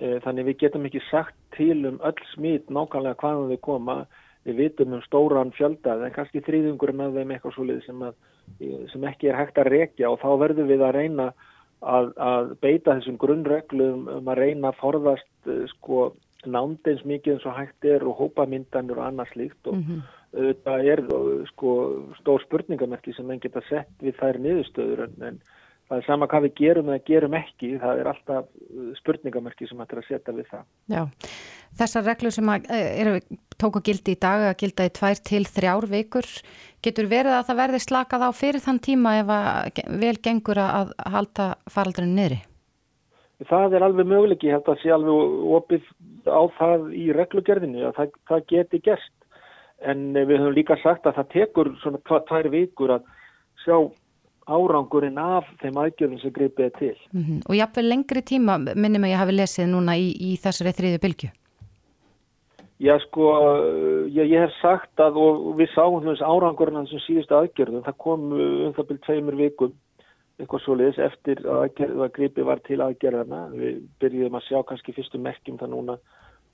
Eh, 0.02 0.18
þannig 0.26 0.48
við 0.48 0.62
getum 0.64 0.88
ekki 0.88 1.04
sagt 1.12 1.36
til 1.54 1.86
um 1.86 2.00
öll 2.02 2.22
smít 2.32 2.72
nákvæmlega 2.74 3.20
hvaðan 3.22 3.52
þau 3.52 3.60
koma. 3.62 3.98
Við 4.44 4.58
vitum 4.58 4.96
um 4.98 5.04
stóran 5.06 5.54
fjölda 5.54 6.00
en 6.02 6.16
kannski 6.16 6.42
þrýðungurinn 6.44 7.04
af 7.06 7.14
þeim 7.14 7.34
eitthvað 7.36 7.54
svolítið 7.58 7.86
sem 7.86 8.02
sem 8.92 9.06
ekki 9.08 9.30
er 9.32 9.38
hægt 9.40 9.60
að 9.62 9.70
rekja 9.72 10.10
og 10.12 10.18
þá 10.20 10.32
verðum 10.42 10.68
við 10.68 10.82
að 10.84 10.96
reyna 10.98 11.28
að, 11.80 12.10
að 12.18 12.50
beita 12.66 12.98
þessum 12.98 13.20
grunnreglum 13.22 14.10
um 14.18 14.28
að 14.34 14.42
reyna 14.42 14.74
að 14.74 14.82
forðast 14.82 15.52
sko 15.78 16.02
nándins 16.44 17.06
mikið 17.08 17.38
eins 17.38 17.46
og 17.48 17.56
hægt 17.56 17.88
er 17.88 18.04
og 18.04 18.18
hópamyndanur 18.20 19.00
og 19.00 19.08
annað 19.08 19.32
slíkt 19.32 19.72
og 19.72 19.78
mm 19.78 19.86
-hmm. 19.86 20.02
Þetta 20.34 20.78
er 20.94 21.04
sko 21.52 21.74
stór 22.20 22.44
spurningamerki 22.48 23.14
sem 23.16 23.30
enn 23.30 23.42
geta 23.44 23.62
sett 23.70 23.92
við 24.02 24.18
þær 24.20 24.40
niðurstöður 24.42 25.06
en, 25.08 25.16
en 25.30 25.42
það 25.88 25.98
er 26.00 26.06
sama 26.08 26.30
hvað 26.32 26.46
við 26.48 26.54
gerum 26.60 26.92
eða 26.92 27.06
gerum 27.08 27.36
ekki, 27.38 27.72
það 27.82 28.02
er 28.02 28.12
alltaf 28.12 28.46
spurningamerki 29.00 29.68
sem 29.70 29.82
hættir 29.84 30.02
að 30.02 30.08
setja 30.10 30.36
við 30.36 30.48
það. 30.52 30.64
Já, 30.94 31.04
þessar 31.82 32.08
reglur 32.10 32.36
sem 32.36 32.54
að, 32.54 32.70
eh, 32.74 33.02
eru 33.04 33.18
tóku 33.62 33.84
gildi 33.86 34.16
í 34.16 34.20
dag 34.20 34.48
að 34.50 34.58
gilda 34.64 34.88
í 34.88 34.94
tvær 34.98 35.22
til 35.30 35.44
þrjár 35.46 35.90
vikur, 35.92 36.30
getur 36.84 37.12
verið 37.12 37.38
að 37.38 37.46
það 37.50 37.62
verði 37.62 37.84
slakað 37.84 38.26
á 38.28 38.30
fyrir 38.34 38.64
þann 38.64 38.82
tíma 38.88 39.20
ef 39.22 39.36
að 39.38 39.84
vel 40.02 40.18
gengur 40.18 40.60
að 40.64 40.96
halda 41.06 41.56
faraldurinn 41.70 42.18
niðri? 42.18 42.42
Það 43.44 43.76
er 43.76 43.84
alveg 43.84 44.08
möguleik, 44.08 44.44
ég 44.44 44.56
held 44.56 44.70
að 44.72 44.80
sé 44.82 44.92
alveg 44.94 45.48
opið 45.58 45.88
á 46.24 46.44
það 46.58 46.94
í 46.96 47.12
reglugerðinu 47.12 47.90
að 47.90 47.96
það, 47.98 48.14
það 48.30 48.46
geti 48.48 48.80
gerst 48.86 49.14
en 49.90 50.14
við 50.14 50.38
höfum 50.38 50.56
líka 50.56 50.78
sagt 50.82 51.08
að 51.08 51.20
það 51.20 51.30
tekur 51.34 51.70
svona 51.84 52.02
tvær 52.30 52.50
vikur 52.54 52.96
að 52.98 53.06
sjá 53.64 53.78
árangurinn 54.44 55.20
af 55.20 55.48
þeim 55.62 55.78
aðgjörðum 55.80 56.20
sem 56.20 56.34
greipið 56.36 56.66
er 56.66 56.74
til. 56.80 56.98
Mm 57.14 57.24
-hmm. 57.24 57.40
Og 57.50 57.56
jáfnveg 57.56 57.86
lengri 57.86 58.22
tíma 58.22 58.58
minnum 58.58 59.04
að 59.04 59.14
ég 59.14 59.22
hafi 59.22 59.32
lesið 59.32 59.68
núna 59.68 59.96
í, 59.96 60.12
í 60.20 60.36
þessari 60.44 60.76
þriðu 60.76 61.00
bylgu? 61.06 61.30
Já 62.80 63.00
sko, 63.00 63.24
ég, 64.12 64.28
ég 64.28 64.40
hef 64.44 64.52
sagt 64.62 65.00
að 65.00 65.16
og 65.18 65.56
við 65.56 65.70
sáum 65.72 66.04
þess 66.04 66.22
árangurinn 66.22 66.88
sem 66.88 67.00
síðustu 67.00 67.36
aðgjörðum, 67.38 67.84
það 67.86 67.98
kom 67.98 68.32
um 68.34 68.74
það 68.74 68.88
byrjum 68.88 69.06
tveimur 69.06 69.36
vikum 69.36 69.74
eitthvað 70.40 70.64
svo 70.64 70.76
leiðis 70.76 71.00
eftir 71.00 71.40
að, 71.46 71.70
að 72.02 72.12
greipið 72.18 72.44
var 72.44 72.60
til 72.68 72.82
aðgjörðana. 72.82 73.42
Við 73.54 73.82
byrjuðum 74.02 74.36
að 74.36 74.48
sjá 74.48 74.64
kannski 74.68 74.96
fyrstum 74.98 75.24
merkjum 75.24 75.60
það 75.62 75.74
núna 75.76 75.98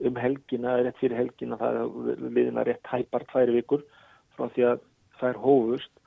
um 0.08 0.20
helgina, 0.20 0.78
rétt 0.84 1.00
fyrir 1.02 1.20
helgina, 1.20 1.58
það 1.60 1.80
er 1.80 2.22
liðina 2.30 2.66
rétt 2.68 2.92
hæpar 2.92 3.26
tvær 3.32 3.52
vikur 3.56 3.84
frá 4.36 4.48
því 4.56 4.68
að 4.72 4.86
það 5.20 5.30
er 5.30 5.42
hófust 5.44 6.00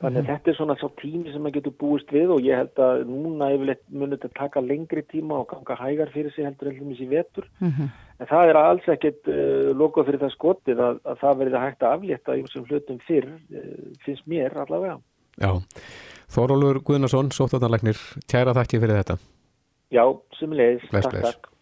Þannig 0.00 0.16
að 0.16 0.22
mm. 0.22 0.28
þetta 0.30 0.48
er 0.50 0.56
svona 0.56 0.74
svo 0.80 0.88
tími 0.96 1.28
sem 1.28 1.42
maður 1.44 1.54
getur 1.58 1.72
búist 1.82 2.12
við 2.14 2.30
og 2.32 2.46
ég 2.46 2.56
held 2.56 2.80
að 2.80 3.02
núna 3.04 3.50
yfirleitt 3.52 3.82
munir 3.92 4.16
þetta 4.16 4.38
taka 4.38 4.62
lengri 4.64 5.02
tíma 5.10 5.42
og 5.42 5.50
ganga 5.50 5.76
hægar 5.76 6.12
fyrir 6.14 6.32
sig 6.32 6.46
heldur 6.46 6.70
heldur 6.70 6.86
mjög 6.88 7.02
sér 7.02 7.10
vetur. 7.10 7.48
Mm 7.60 7.72
-hmm. 7.74 7.90
En 8.20 8.30
það 8.30 8.48
er 8.48 8.60
alls 8.60 8.88
ekkert 8.88 9.28
uh, 9.28 9.68
lokað 9.76 10.06
fyrir 10.08 10.22
það 10.22 10.32
skotið 10.36 10.80
að, 10.86 11.02
að 11.04 11.20
það 11.20 11.38
verður 11.42 11.64
hægt 11.64 11.82
að 11.82 11.92
aflétta 11.98 12.36
í 12.36 12.42
þessum 12.46 12.64
hlutum 12.70 12.98
fyrr, 13.08 13.28
uh, 13.28 13.84
finnst 14.06 14.26
mér 14.26 14.56
allavega. 14.56 14.96
Já, 15.36 15.52
Þórólur 16.32 16.80
Guðnarsson, 16.80 17.30
sóttanarlegnir, 17.30 18.00
tjæra 18.26 18.56
þakki 18.56 18.80
fyrir 18.80 19.02
þetta. 19.02 19.18
Já, 19.92 20.04
sem 20.38 20.52
leiðis. 20.52 20.88
Takk, 20.88 21.12
takk. 21.12 21.52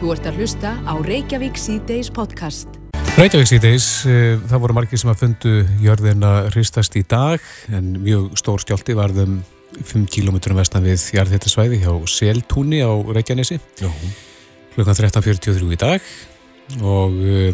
Þú 0.00 0.14
ert 0.14 0.26
að 0.30 0.38
hlusta 0.40 0.70
á 0.88 0.96
Reykjavík 1.04 1.58
C-Days 1.60 2.08
podcast. 2.08 2.78
Reykjavík 3.20 3.50
síðdeis, 3.50 4.06
eh, 4.08 4.38
það 4.48 4.62
voru 4.62 4.76
margir 4.78 4.96
sem 4.96 5.10
að 5.12 5.18
fundu 5.20 5.52
jörðina 5.76 6.30
hristast 6.54 6.96
í 6.96 7.02
dag 7.04 7.36
en 7.68 8.00
mjög 8.00 8.30
stór 8.40 8.64
stjálti 8.64 8.96
varðum 8.96 9.42
5 9.76 10.06
km 10.08 10.56
vestan 10.56 10.88
við 10.88 11.04
jarðhættasvæði 11.18 11.82
hjá 11.84 11.92
Seltúni 12.08 12.80
á 12.80 12.88
Reykjanesi. 12.96 13.60
Klukkan 14.72 14.96
13.43 14.96 15.68
í 15.68 15.76
dag 15.76 16.00
og 16.80 17.12
uh, 17.20 17.52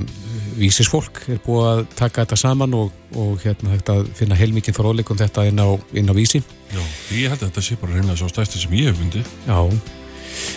vísisfólk 0.54 1.26
er 1.26 1.42
búið 1.42 1.66
að 1.66 1.84
taka 1.98 2.22
þetta 2.22 2.36
saman 2.38 2.78
og, 2.78 2.94
og 3.18 3.42
hérna 3.42 3.74
hægt 3.74 3.90
að 3.90 4.06
finna 4.14 4.38
heilmikið 4.38 4.78
fróðleikum 4.78 5.18
þetta 5.18 5.50
inn 5.50 5.58
á, 5.58 5.74
inn 5.98 6.06
á 6.06 6.14
vísi. 6.14 6.44
Já, 6.70 6.82
ég 7.10 7.26
held 7.26 7.42
að 7.42 7.48
þetta 7.50 7.62
sé 7.66 7.82
bara 7.82 7.98
reyna 7.98 8.14
svo 8.14 8.30
stæsti 8.30 8.62
sem 8.62 8.78
ég 8.78 8.92
hef 8.92 9.02
fundið. 9.02 9.26
Já 9.50 10.05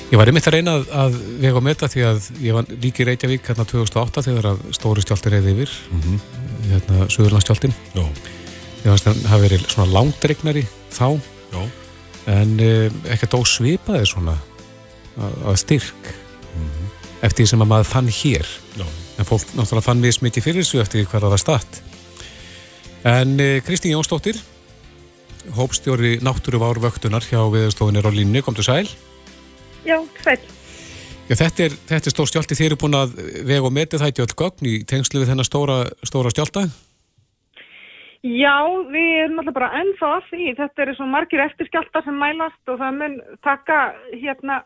Ég 0.09 0.17
var 0.17 0.29
einmitt 0.29 0.47
að 0.49 0.55
reyna 0.57 0.75
að, 0.79 0.87
að 1.03 1.17
vega 1.43 1.61
á 1.61 1.63
meta 1.63 1.87
því 1.91 2.03
að 2.07 2.27
ég 2.43 2.55
var 2.57 2.69
líki 2.69 3.03
í 3.03 3.07
Reykjavík 3.09 3.49
hérna 3.49 3.65
2008 3.69 4.23
þegar 4.25 4.47
að 4.51 4.61
stóri 4.75 5.03
stjálti 5.05 5.33
reyði 5.33 5.53
yfir 5.53 5.73
mm 5.91 6.01
-hmm. 6.01 6.21
hérna 6.71 7.09
Suðurlandsstjáltin 7.13 7.75
ég 7.99 8.87
fannst 8.87 9.07
að 9.07 9.19
það 9.19 9.29
hafi 9.33 9.45
verið 9.45 9.67
svona 9.69 9.93
langdregnari 9.93 10.65
þá 10.91 11.07
Já. 11.53 11.61
en 12.35 12.55
eh, 12.59 12.91
ekkert 13.13 13.37
ósvipaði 13.37 14.05
svona 14.09 14.37
að, 15.17 15.33
að 15.51 15.59
styrk 15.63 16.03
mm 16.09 16.65
-hmm. 16.65 16.87
eftir 17.21 17.43
því 17.43 17.49
sem 17.49 17.61
að 17.61 17.71
maður 17.73 17.91
fann 17.93 18.09
hér 18.09 18.47
Já. 18.77 18.85
en 19.17 19.25
fólk 19.25 19.45
náttúrulega 19.55 19.87
fann 19.87 20.01
mjög 20.01 20.17
smikið 20.19 20.43
fyrir 20.43 20.63
þessu 20.63 20.81
eftir 20.81 21.05
hvað 21.05 21.21
það 21.21 21.35
var 21.35 21.43
statt 21.45 21.81
en 23.03 23.39
eh, 23.39 23.61
Kristín 23.61 23.93
Jónsdóttir 23.93 24.41
hópstjóri 25.55 26.19
náttúruvár 26.21 26.79
vöktunar 26.79 27.23
hjá 27.23 27.39
viðstofunir 27.51 28.05
á 28.05 28.11
línu, 28.11 28.41
kom 28.43 28.55
til 28.55 28.65
sæl 28.67 28.89
Já, 29.87 29.97
sæl. 30.23 30.39
Já, 31.29 31.35
þetta 31.37 31.65
er, 31.67 31.73
þetta 31.91 32.09
er 32.09 32.13
stór 32.15 32.29
stjálti. 32.29 32.57
Þið 32.57 32.67
eru 32.71 32.77
búin 32.81 32.97
að 32.97 33.17
vega 33.45 33.67
og 33.67 33.73
metið 33.75 34.01
það 34.01 34.11
í 34.11 34.23
öll 34.25 34.37
gögn 34.41 34.69
í 34.69 34.75
tengslu 34.89 35.21
við 35.21 35.29
þennan 35.31 35.47
stóra, 35.47 35.81
stóra 36.09 36.31
stjálta? 36.33 36.65
Já, 38.25 38.55
við 38.91 39.11
erum 39.23 39.37
alltaf 39.39 39.55
bara 39.55 39.69
ennþá 39.79 40.09
að 40.17 40.25
því. 40.31 40.47
Þetta 40.57 40.83
eru 40.83 40.95
svo 40.97 41.05
margir 41.07 41.43
eftirskjálta 41.45 42.01
sem 42.03 42.17
mælast 42.19 42.71
og 42.73 42.79
það 42.81 42.97
mun 42.97 43.19
taka 43.45 43.77
hérna 44.11 44.63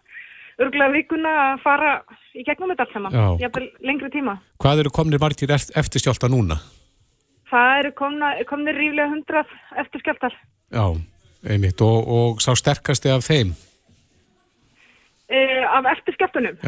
örgulega 0.62 0.94
vikuna 0.96 1.34
að 1.44 1.60
fara 1.66 1.92
í 2.34 2.46
gegnum 2.48 2.72
þetta 2.74 2.88
allt 2.88 2.96
saman. 2.96 3.18
Já. 3.20 3.28
Ég 3.44 3.52
haf 3.52 3.86
lengri 3.86 4.10
tíma. 4.14 4.38
Hvað 4.64 4.86
eru 4.86 4.94
komnir 4.96 5.22
margir 5.22 5.54
eftirskjálta 5.54 6.32
núna? 6.32 6.58
Það 7.52 7.84
eru 7.84 7.94
komna, 8.00 8.32
komnir 8.50 8.80
ríflega 8.80 9.12
hundrað 9.12 9.54
eftirskjáltar. 9.84 10.40
Já, 10.74 10.86
einmitt. 11.46 11.84
Og, 11.86 12.10
og 12.10 12.42
sá 12.42 12.56
sterkasti 12.58 13.12
af 13.14 13.28
þeim? 13.28 13.54
Uh, 15.32 15.64
af 15.78 15.92
eftirskjaftunum 15.94 16.60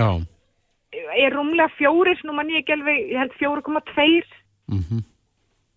er 0.95 1.33
rúmlega 1.35 1.67
fjóris, 1.75 2.21
nú 2.23 2.35
mann 2.35 2.51
ég 2.53 2.69
alveg 2.71 3.11
ég 3.11 3.19
held 3.19 3.33
4,2 3.41 4.23
mm 4.67 4.79
-hmm. 4.79 5.03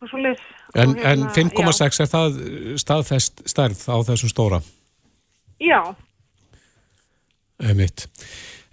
og 0.01 0.09
svo 0.09 0.19
les 0.19 0.39
En, 0.77 0.95
hérna, 0.95 1.11
en 1.13 1.21
5,6 1.29 2.01
er 2.03 2.09
það 2.15 2.31
staðfest 2.77 3.49
stærð 3.49 3.81
á 3.89 3.97
þessum 4.09 4.29
stóra? 4.29 4.61
Já. 5.61 5.95
Emitt 7.71 8.09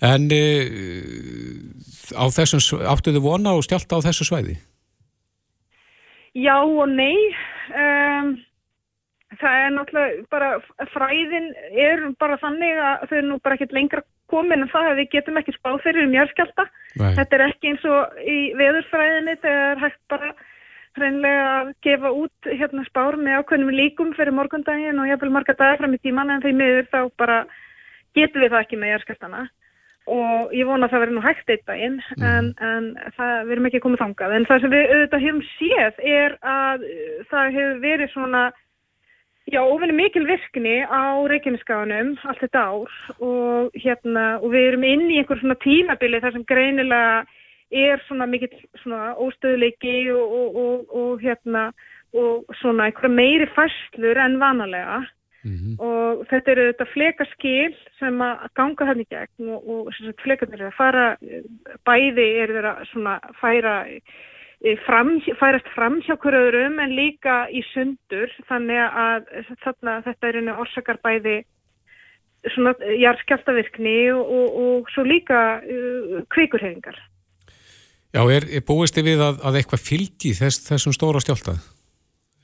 En 0.01 0.27
e, 0.31 0.43
á 2.13 2.25
þessum 2.27 2.83
áttu 2.83 3.13
þið 3.15 3.23
vona 3.23 3.55
og 3.55 3.63
stjált 3.63 3.91
á 3.95 4.03
þessu 4.03 4.27
svæði? 4.27 4.57
Já 6.35 6.57
og 6.59 6.89
nei. 6.91 7.15
Um, 7.71 8.35
það 9.41 9.61
er 9.61 9.71
náttúrulega 9.75 10.25
bara 10.33 10.49
fræðin 10.93 11.47
er 11.71 12.03
bara 12.21 12.39
þannig 12.41 12.81
að 12.87 13.05
þau 13.09 13.15
er 13.17 13.27
nú 13.29 13.39
bara 13.43 13.57
ekkert 13.57 13.75
lengra 13.77 14.03
komin 14.31 14.65
en 14.65 14.71
það 14.71 14.89
að 14.91 14.99
við 15.01 15.11
getum 15.13 15.39
ekki 15.41 15.55
spáð 15.55 15.79
fyrir 15.85 16.11
mjörskjálta. 16.11 16.65
Þetta 16.97 17.37
er 17.37 17.45
ekki 17.49 17.71
eins 17.71 17.87
og 17.89 18.19
í 18.25 18.37
veðurfræðinni 18.57 19.37
þegar 19.43 19.83
hægt 19.83 20.01
bara 20.11 20.31
hreinlega 20.95 21.43
að 21.57 21.73
gefa 21.83 22.13
út 22.15 22.49
hérna 22.49 22.85
spár 22.87 23.19
með 23.19 23.41
ákveðnum 23.41 23.75
líkum 23.75 24.15
fyrir 24.15 24.35
morgundagin 24.35 25.01
og 25.01 25.09
jáfnvel 25.09 25.33
marga 25.35 25.55
dagar 25.57 25.81
fram 25.81 25.95
í 25.97 26.01
tíman 26.01 26.31
en 26.31 26.43
þeim 26.45 26.59
miður 26.61 26.89
þá 26.93 26.99
bara 27.19 27.37
getum 28.15 28.43
við 28.43 28.53
það 28.53 28.63
ekki 28.63 28.79
með 28.79 28.93
mjörskjáltana 28.93 29.45
og 30.05 30.53
ég 30.53 30.67
vona 30.69 30.85
að 30.85 30.93
það 30.93 31.01
verður 31.03 31.17
nú 31.17 31.23
hægt 31.25 31.49
eitt 31.49 31.65
daginn 31.65 31.97
mm. 32.15 32.25
en, 32.29 32.51
en 32.61 33.13
það 33.17 33.49
verðum 33.49 33.69
ekki 33.69 33.81
komið 33.83 34.03
þangað 34.03 34.35
en 34.37 34.47
það 34.49 34.61
sem 34.61 34.73
við 34.75 34.91
auðvitað 34.93 35.25
hefum 35.25 35.41
séð 35.55 36.03
er 36.11 36.37
að 36.45 36.85
það 37.31 37.55
hefur 37.57 37.81
verið 37.85 38.13
svona 38.13 38.43
Já, 39.53 39.61
ofinni 39.61 39.93
mikil 39.93 40.25
virkni 40.25 40.79
á 40.89 41.21
Reykjaneskaganum 41.29 42.15
allt 42.25 42.39
þetta 42.41 42.61
ár 42.65 42.93
og, 43.21 43.75
hérna, 43.77 44.23
og 44.41 44.49
við 44.55 44.69
erum 44.71 44.85
inn 44.89 45.03
í 45.11 45.19
einhver 45.21 45.37
svona 45.37 45.57
tímabili 45.61 46.21
þar 46.23 46.33
sem 46.33 46.45
greinilega 46.49 47.25
er 47.69 48.01
svona 48.07 48.25
mikil 48.29 48.49
svona 48.81 49.13
óstöðleiki 49.21 50.09
og, 50.15 50.57
og, 50.63 50.95
og 50.97 51.21
hérna 51.21 51.67
og 52.15 52.57
svona 52.61 52.89
einhverja 52.89 53.13
meiri 53.13 53.47
fæslur 53.53 54.17
en 54.23 54.39
vanalega 54.41 55.03
mm 55.45 55.55
-hmm. 55.55 55.75
og 55.79 56.25
þetta 56.29 56.51
eru 56.51 56.67
þetta 56.71 56.91
flekaskil 56.93 57.75
sem 57.99 58.21
að 58.21 58.47
ganga 58.55 58.85
hann 58.85 59.01
í 59.01 59.07
gegn 59.09 59.49
og 59.49 59.93
flekarnir 60.23 60.61
er 60.61 60.71
að 60.71 60.79
fara 60.81 61.17
bæði 61.85 62.27
er 62.41 62.49
þeirra 62.55 62.73
svona 62.91 63.19
færa 63.41 63.75
fram, 64.85 65.17
færast 65.39 65.67
fram 65.75 65.99
hjá 66.05 66.15
hverjum 66.17 66.79
en 66.81 66.95
líka 66.97 67.45
í 67.53 67.61
sundur 67.73 68.31
þannig 68.49 68.81
að 68.85 69.27
þarna, 69.63 69.99
þetta 70.07 70.29
er 70.29 70.39
einu 70.41 70.55
orsakar 70.63 70.99
bæði 71.05 71.43
svona 72.53 72.73
jarðskjáltavirkni 73.01 73.97
og, 74.13 74.31
og, 74.37 74.57
og 74.65 74.89
svo 74.93 75.05
líka 75.05 75.41
uh, 75.61 76.19
kvikurhefingar. 76.33 76.97
Já, 78.15 78.21
er, 78.31 78.45
er 78.47 78.63
búist 78.65 78.97
við 78.97 79.21
að, 79.21 79.41
að 79.43 79.59
eitthvað 79.59 79.85
fylgi 79.85 80.35
þess, 80.37 80.61
þessum 80.69 80.95
stóra 80.95 81.21
skjálta? 81.23 81.57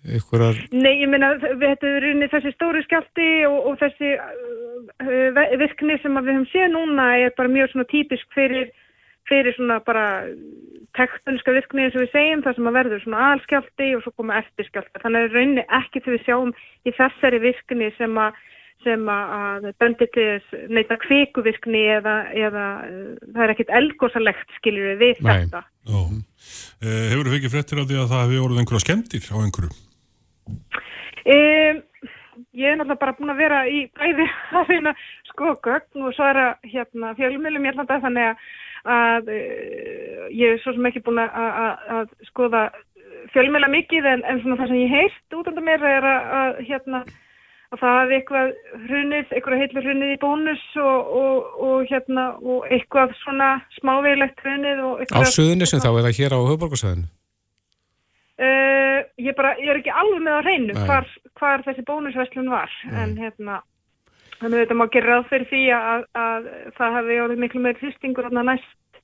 Einhverjar... 0.02 0.58
Nei, 0.74 0.96
ég 1.04 1.10
meina 1.12 1.36
þetta 1.40 1.88
er 1.88 2.08
unni 2.10 2.30
þessi 2.32 2.52
stóri 2.56 2.82
skjálti 2.88 3.28
og, 3.46 3.58
og 3.70 3.78
þessi 3.82 4.16
uh, 4.18 5.58
virkni 5.62 5.98
sem 6.02 6.18
við 6.18 6.32
höfum 6.34 6.48
séð 6.50 6.72
núna 6.74 7.08
er 7.22 7.36
bara 7.38 7.54
mjög 7.54 7.74
svona 7.74 7.90
típisk 7.92 8.34
fyrir, 8.36 8.72
fyrir 9.32 9.58
svona 9.58 9.80
bara 9.88 10.06
tektoníska 10.98 11.56
virkni 11.56 11.86
eins 11.86 11.96
og 11.96 12.04
við 12.04 12.14
segjum 12.14 12.46
það 12.46 12.58
sem 12.58 12.70
að 12.70 12.78
verður 12.78 13.04
svona 13.06 13.26
aðalskjálti 13.26 13.90
og 13.96 14.06
svo 14.06 14.16
koma 14.20 14.40
eftirskjálta. 14.42 15.02
Þannig 15.04 15.28
að 15.28 15.36
rauninni 15.38 15.68
ekki 15.80 16.02
þegar 16.02 16.18
við 16.18 16.26
sjáum 16.28 16.56
í 16.84 16.96
þessari 17.00 17.44
virkni 17.48 17.92
sem 17.98 18.18
að 18.20 18.42
sem 18.82 19.10
að 19.14 19.68
böndi 19.82 20.08
til 20.16 20.28
neita 20.74 20.98
kvikuvirkni 21.04 21.84
eða, 22.00 22.16
eða 22.34 22.66
það 23.28 23.44
er 23.46 23.54
ekkit 23.54 23.74
eldgóðsalegt 23.78 24.56
skiljur 24.58 24.98
við 25.02 25.22
Nei. 25.22 25.32
þetta. 25.44 25.64
Eh, 26.82 27.06
hefur 27.12 27.28
þið 27.28 27.36
fekið 27.38 27.56
frettir 27.56 27.82
á 27.82 27.86
því 27.86 28.00
að 28.02 28.12
það 28.14 28.24
hefur 28.26 28.46
orðið 28.48 28.64
einhverja 28.64 28.86
skemmtir 28.86 29.30
á 29.30 29.38
einhverju? 29.38 29.72
Um, 31.22 31.82
ég 32.58 32.72
er 32.72 32.80
náttúrulega 32.80 33.02
bara 33.04 33.16
búin 33.20 33.34
að 33.34 33.42
vera 33.44 33.62
í 33.70 33.84
bæði 33.94 34.28
að 34.58 34.72
reyna 34.74 34.96
skokkögn 35.32 36.06
og 36.06 36.14
svo 36.18 36.30
er 36.30 36.42
að 36.46 36.70
hérna, 36.76 37.16
fjölumilum 37.20 37.66
ég 37.68 37.82
ætla 37.82 38.00
þannig 38.06 38.30
að, 38.30 38.46
að 39.00 39.34
uh, 39.34 40.30
ég 40.30 40.56
er 40.56 40.64
svo 40.64 40.76
sem 40.76 40.88
ekki 40.92 41.04
búin 41.08 41.24
að, 41.24 41.42
að, 41.42 41.92
að 41.98 42.16
skoða 42.30 42.70
fjölumila 43.34 43.70
mikið 43.72 44.08
en, 44.14 44.24
en 44.28 44.40
svona 44.42 44.60
það 44.62 44.72
sem 44.72 44.82
ég 44.82 44.96
heist 44.96 45.38
út 45.38 45.52
af 45.52 45.60
mér 45.64 45.86
er 45.88 46.08
að 46.12 46.64
hérna 46.68 47.04
og 47.72 47.80
það 47.80 47.98
hefði 48.02 48.18
eitthvað 48.18 48.50
hrunið, 48.88 49.30
eitthvað 49.32 49.62
heilur 49.62 49.86
hrunið 49.88 50.14
í 50.14 50.20
bónus 50.20 50.64
og, 50.82 51.14
og, 51.22 51.50
og 51.68 51.92
hérna 51.92 52.28
og 52.42 52.68
eitthvað 52.68 53.16
svona 53.22 53.50
smávegilegt 53.78 54.44
hrunið 54.44 54.84
Á 55.16 55.22
suðunni 55.24 55.70
sem 55.70 55.84
þá 55.84 55.92
eða 55.94 56.14
hér 56.18 56.36
á 56.36 56.40
höfborgarsæðinu? 56.52 57.08
Uh, 58.42 59.00
ég, 59.22 59.38
ég 59.38 59.70
er 59.70 59.78
ekki 59.78 59.94
alveg 59.94 60.24
með 60.26 60.38
að 60.40 60.48
reynu 60.50 60.86
hvar, 60.88 61.08
hvar 61.38 61.64
þessi 61.68 61.86
bónusverslun 61.86 62.50
var 62.52 62.72
Nei. 62.90 62.96
en 63.04 63.12
hérna 63.22 63.60
þannig 64.42 64.58
að 64.58 64.64
þetta 64.66 64.78
má 64.80 64.86
gera 64.94 65.16
ráð 65.16 65.26
fyrir 65.32 65.50
því 65.50 65.64
að, 65.78 66.06
að 66.26 66.52
það 66.78 66.96
hefði 66.98 67.18
orðið 67.26 67.42
miklu 67.46 67.64
meir 67.64 67.82
hlustingur 67.82 68.30
næst, 68.38 69.02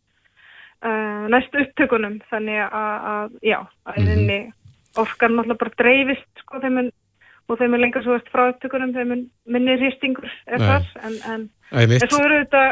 uh, 0.83 1.25
næst 1.33 1.59
upptökunum. 1.63 2.21
Þannig 2.31 2.63
að, 2.67 3.09
að 3.13 3.35
já, 3.41 3.59
að 3.85 3.99
mm 4.03 4.07
-hmm. 4.13 4.55
orkan 5.03 5.37
náttúrulega 5.37 5.61
bara 5.63 5.77
dreifist 5.83 6.45
sko 6.45 6.63
þeim 6.63 6.87
og 7.47 7.59
þeim 7.59 7.75
er 7.75 7.83
lengar 7.83 8.03
svo 8.03 8.15
eftir 8.17 8.33
frá 8.33 8.49
upptökunum 8.51 8.93
þeim 8.95 9.13
er 9.15 9.21
minni 9.55 9.77
hristingur 9.79 10.31
er 10.47 10.63
þar. 10.63 10.89
En, 11.07 11.15
en, 11.31 11.45
en 11.71 12.09
svo 12.09 12.23
þetta 12.23 12.63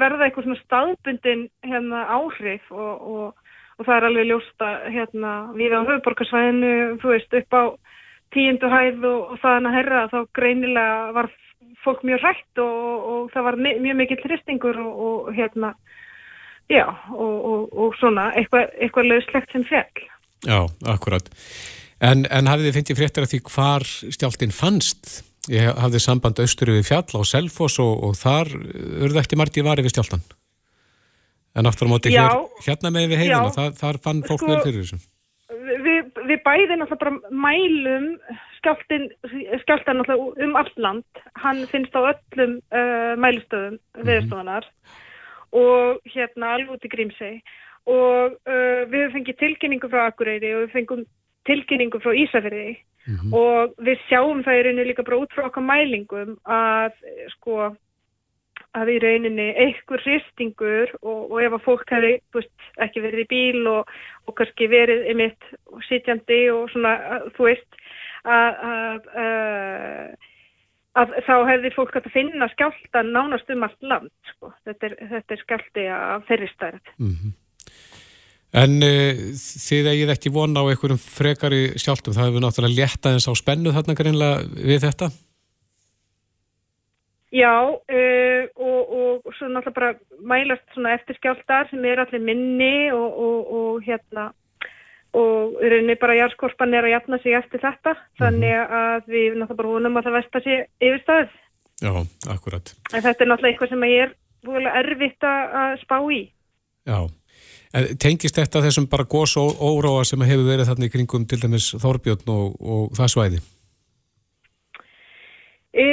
verða 0.00 0.26
eitthvað 0.26 0.48
svona 0.48 0.64
staðbundin 0.64 1.46
hérna 1.64 2.02
áhrif 2.12 2.66
og, 2.70 3.06
og, 3.14 3.54
og 3.78 3.86
það 3.86 3.96
er 3.96 4.08
alveg 4.08 4.28
ljósta 4.28 4.72
hérna 4.92 5.32
við 5.56 5.76
á 5.76 5.80
höfuborgarsvæðinu 5.88 6.74
þú 7.00 7.14
veist 7.14 7.38
upp 7.40 7.56
á 7.56 7.62
tíundu 8.32 8.68
hæð 8.72 9.06
og, 9.08 9.32
og 9.32 9.40
það 9.40 9.56
hann 9.56 9.70
að 9.70 9.78
herra 9.78 10.02
þá 10.12 10.18
greinilega 10.36 10.98
var 11.16 11.30
fólk 11.84 12.04
mjög 12.06 12.24
rætt 12.24 12.62
og 12.62 13.28
það 13.34 13.46
var 13.48 13.60
mjög 13.60 13.98
mikill 13.98 14.24
hristingur 14.24 14.80
og 14.82 15.32
hérna 15.36 15.74
já 16.70 16.86
og 17.12 17.94
svona 18.00 18.30
eitthvað, 18.38 18.72
eitthvað 18.78 19.10
lögslegt 19.12 19.54
sem 19.54 19.64
fjall 19.68 20.08
Já, 20.42 20.66
akkurat 20.90 21.28
En, 22.02 22.24
en 22.26 22.50
hafið 22.50 22.68
þið 22.68 22.76
fyndið 22.78 22.98
fréttir 22.98 23.24
að 23.26 23.32
því 23.32 23.40
hvar 23.52 23.84
stjáltinn 23.86 24.54
fannst? 24.54 25.20
Ég 25.50 25.70
hafði 25.78 26.00
samband 26.02 26.40
austur 26.42 26.72
við 26.74 26.86
fjall 26.86 27.18
á 27.18 27.22
Selfos 27.26 27.78
og, 27.82 27.92
og 28.08 28.16
þar 28.18 28.50
urðu 28.52 29.20
ekki 29.22 29.38
margir 29.38 29.66
varið 29.66 29.86
við 29.86 29.94
stjáltan. 29.94 30.24
En 31.58 31.68
aftur 31.68 31.90
á 31.90 31.92
móti 31.92 32.12
hér, 32.14 32.34
hérna 32.64 32.92
með 32.94 33.12
við 33.12 33.22
heiðina, 33.22 33.54
þar, 33.54 33.74
þar 33.78 33.98
fann 34.02 34.22
fólk 34.26 34.40
sko, 34.40 34.50
vel 34.50 34.62
fyrir 34.64 34.82
þessu. 34.82 34.98
Við, 36.32 36.40
bæðið 36.46 36.78
náttúrulega 36.80 37.02
bara 37.02 37.40
mælum 37.44 38.06
skjáltin, 38.58 39.08
skjáltan 39.62 39.98
náttúrulega 40.00 40.46
um 40.46 40.54
allt 40.56 40.78
land. 40.80 41.22
Hann 41.42 41.66
finnst 41.68 41.96
á 41.96 42.00
öllum 42.12 42.54
uh, 42.72 43.12
mælustöðum 43.20 43.76
mm 43.76 43.80
-hmm. 43.80 44.06
viðstofanar 44.08 44.68
og 45.52 46.00
hérna 46.14 46.54
alveg 46.54 46.70
út 46.72 46.86
í 46.86 46.92
Grímsei. 46.94 47.42
Og 47.86 48.38
uh, 48.48 48.82
við 48.88 49.12
fengið 49.12 49.38
tilkynningu 49.38 49.88
frá 49.92 50.06
Akureyri 50.06 50.54
og 50.54 50.62
við 50.64 50.72
fengum 50.72 51.04
tilkynningu 51.44 52.00
frá 52.00 52.12
Ísafjörði 52.14 52.76
mm 53.06 53.16
-hmm. 53.16 53.32
og 53.34 53.74
við 53.78 53.98
sjáum 54.08 54.42
það 54.44 54.58
í 54.58 54.62
rauninni 54.62 54.88
líka 54.88 55.02
bara 55.02 55.20
út 55.22 55.32
frá 55.34 55.46
okkar 55.46 55.62
mælingum 55.62 56.36
að 56.46 56.92
sko 57.34 57.76
að 58.78 58.90
í 58.94 58.96
rauninni 59.02 59.48
einhver 59.60 60.02
hristingur 60.04 60.92
og, 61.02 61.30
og 61.30 61.38
ef 61.44 61.56
að 61.58 61.64
fólk 61.66 61.92
hefði 61.92 62.12
veist, 62.36 62.66
ekki 62.84 63.04
verið 63.04 63.24
í 63.24 63.28
bíl 63.32 63.68
og, 63.70 63.92
og 64.28 64.36
kannski 64.38 64.68
verið 64.72 65.06
einmitt 65.12 65.48
sitjandi 65.88 66.42
og 66.54 66.70
svona 66.72 66.94
þú 67.36 67.48
veist 67.50 67.80
að, 68.24 68.62
að, 68.70 69.10
að, 69.24 70.30
að 71.02 71.14
þá 71.28 71.34
hefði 71.50 71.74
fólk 71.76 72.00
að 72.00 72.10
finna 72.14 72.48
skjálta 72.54 73.04
nánast 73.08 73.52
um 73.52 73.68
allt 73.68 73.88
land 73.92 74.32
sko. 74.32 74.54
þetta 74.64 74.88
er, 74.88 74.98
þetta 75.16 75.36
er 75.36 75.44
skjálti 75.44 75.86
af 75.98 76.28
þeirri 76.30 76.52
stærð 76.54 76.92
mm 76.96 77.14
-hmm. 77.14 77.38
En 78.52 78.82
uh, 78.84 79.20
þið 79.40 79.86
eigið 79.88 80.10
ekki 80.12 80.30
vona 80.32 80.60
á 80.60 80.68
einhverjum 80.68 80.98
frekari 81.00 81.72
sjálftum, 81.80 82.12
það 82.12 82.26
hefur 82.28 82.42
náttúrulega 82.44 82.76
létta 82.82 83.12
eins 83.14 83.24
á 83.24 83.32
spennu 83.32 83.72
þarna 83.72 83.96
greinlega 83.96 84.42
við 84.52 84.82
þetta? 84.84 85.08
Já, 87.32 87.56
uh, 87.64 88.42
og, 88.60 88.80
og 89.24 89.34
svo 89.38 89.48
náttúrulega 89.48 89.78
bara 89.78 89.94
mælast 90.20 90.66
svona 90.74 90.92
eftir 90.98 91.16
skjáltar 91.16 91.70
sem 91.70 91.84
er 91.88 92.02
allir 92.04 92.20
minni 92.20 92.90
og, 92.92 93.08
og, 93.08 93.52
og 93.56 93.84
hérna 93.86 94.30
og 95.12 95.56
rauninni 95.60 95.96
bara 96.00 96.16
járskorpan 96.16 96.74
er 96.74 96.88
að 96.88 96.94
jafna 96.94 97.18
sig 97.20 97.36
eftir 97.36 97.60
þetta, 97.60 97.94
þannig 98.20 98.52
að 98.56 99.08
við 99.12 99.34
náttúrulega 99.36 99.58
bara 99.58 99.72
vonum 99.72 99.98
að 100.00 100.06
það 100.06 100.16
vest 100.18 100.38
að 100.38 100.46
sé 100.46 100.58
yfir 100.80 101.02
staðið. 101.02 101.34
Já, 101.82 101.92
akkurat. 102.32 102.72
En 102.92 103.04
þetta 103.04 103.24
er 103.24 103.30
náttúrulega 103.30 103.52
eitthvað 103.52 103.72
sem 103.72 103.84
ég 103.88 104.04
er 104.06 104.14
búinlega 104.46 104.82
erfitt 104.82 105.26
að 105.28 105.74
spá 105.82 105.98
í. 106.08 106.22
Já. 106.88 106.98
En 107.72 107.88
tengist 108.00 108.36
þetta 108.36 108.60
þessum 108.66 108.88
bara 108.92 109.08
gós 109.08 109.36
og 109.40 109.60
óróa 109.60 110.04
sem 110.04 110.20
hefur 110.28 110.48
verið 110.48 110.68
þarna 110.68 110.88
í 110.88 110.92
kringum 110.92 111.24
til 111.28 111.40
dæmis 111.40 111.70
Þórbjörn 111.80 112.32
og, 112.32 112.56
og 112.60 112.96
það 112.96 113.12
svæði? 113.14 113.42
E, 115.72 115.86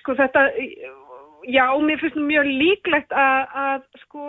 sko 0.00 0.16
þetta, 0.18 0.44
já, 1.50 1.64
mér 1.82 2.00
finnst 2.02 2.20
mjög 2.20 2.50
líklegt 2.50 3.12
að, 3.12 3.56
að 3.64 4.04
sko 4.04 4.26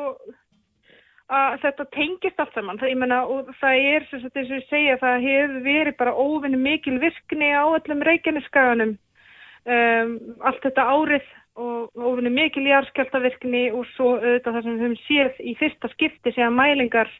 að 1.33 1.59
þetta 1.63 1.85
tengist 1.95 2.41
allt 2.41 2.57
saman, 2.57 2.79
það, 2.81 2.95
meina, 2.99 3.21
og 3.31 3.51
það 3.61 3.85
er 3.93 4.07
þess 4.09 4.27
að 4.27 4.35
þess 4.37 4.55
að 4.57 4.65
segja 4.69 4.97
það 5.01 5.27
hefur 5.27 5.61
verið 5.65 5.95
bara 6.01 6.17
óvinni 6.19 6.59
mikil 6.59 6.97
virkni 7.01 7.49
á 7.55 7.63
öllum 7.63 8.03
reykjaneskaganum 8.05 8.93
um, 8.93 10.11
allt 10.43 10.61
þetta 10.65 10.89
árið 10.91 11.31
og 11.63 12.03
ofinni 12.09 12.31
mikil 12.33 12.65
jarðskjáltavirkni 12.65 13.67
og 13.77 13.85
svo 13.93 14.15
auðvitað 14.17 14.55
það 14.55 14.63
sem 14.63 14.73
við 14.73 14.83
höfum 14.83 15.01
séð 15.07 15.41
í 15.43 15.53
fyrsta 15.59 15.91
skipti 15.93 16.33
séðan 16.33 16.57
mælingar 16.57 17.11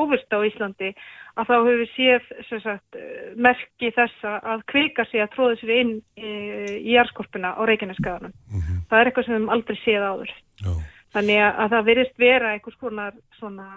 hófust 0.00 0.34
á 0.34 0.38
Íslandi 0.48 0.92
að 1.38 1.48
þá 1.48 1.54
höfum 1.54 1.80
við 1.80 1.90
séð 1.94 2.30
sagt, 2.64 3.00
merki 3.36 3.92
þessa 3.96 4.36
að 4.52 4.64
kvika 4.72 5.06
sig 5.10 5.22
að 5.22 5.32
tróða 5.34 5.58
sér 5.60 5.74
inn 5.76 5.92
í, 6.18 6.32
í 6.80 6.96
jarðskorpuna 6.96 7.54
á 7.56 7.62
Reykjaneskaðanum. 7.70 8.34
Mm 8.50 8.60
-hmm. 8.60 8.80
Það 8.90 9.00
er 9.00 9.10
eitthvað 9.10 9.26
sem 9.26 9.34
við 9.34 9.40
höfum 9.40 9.54
aldrei 9.56 9.80
séð 9.84 10.06
áður. 10.10 10.32
Já. 10.60 10.72
Þannig 11.10 11.42
að 11.42 11.74
það 11.74 11.88
virðist 11.90 12.22
vera 12.22 12.54
eitthvað 12.54 12.78
svona, 12.78 13.10
svona 13.38 13.68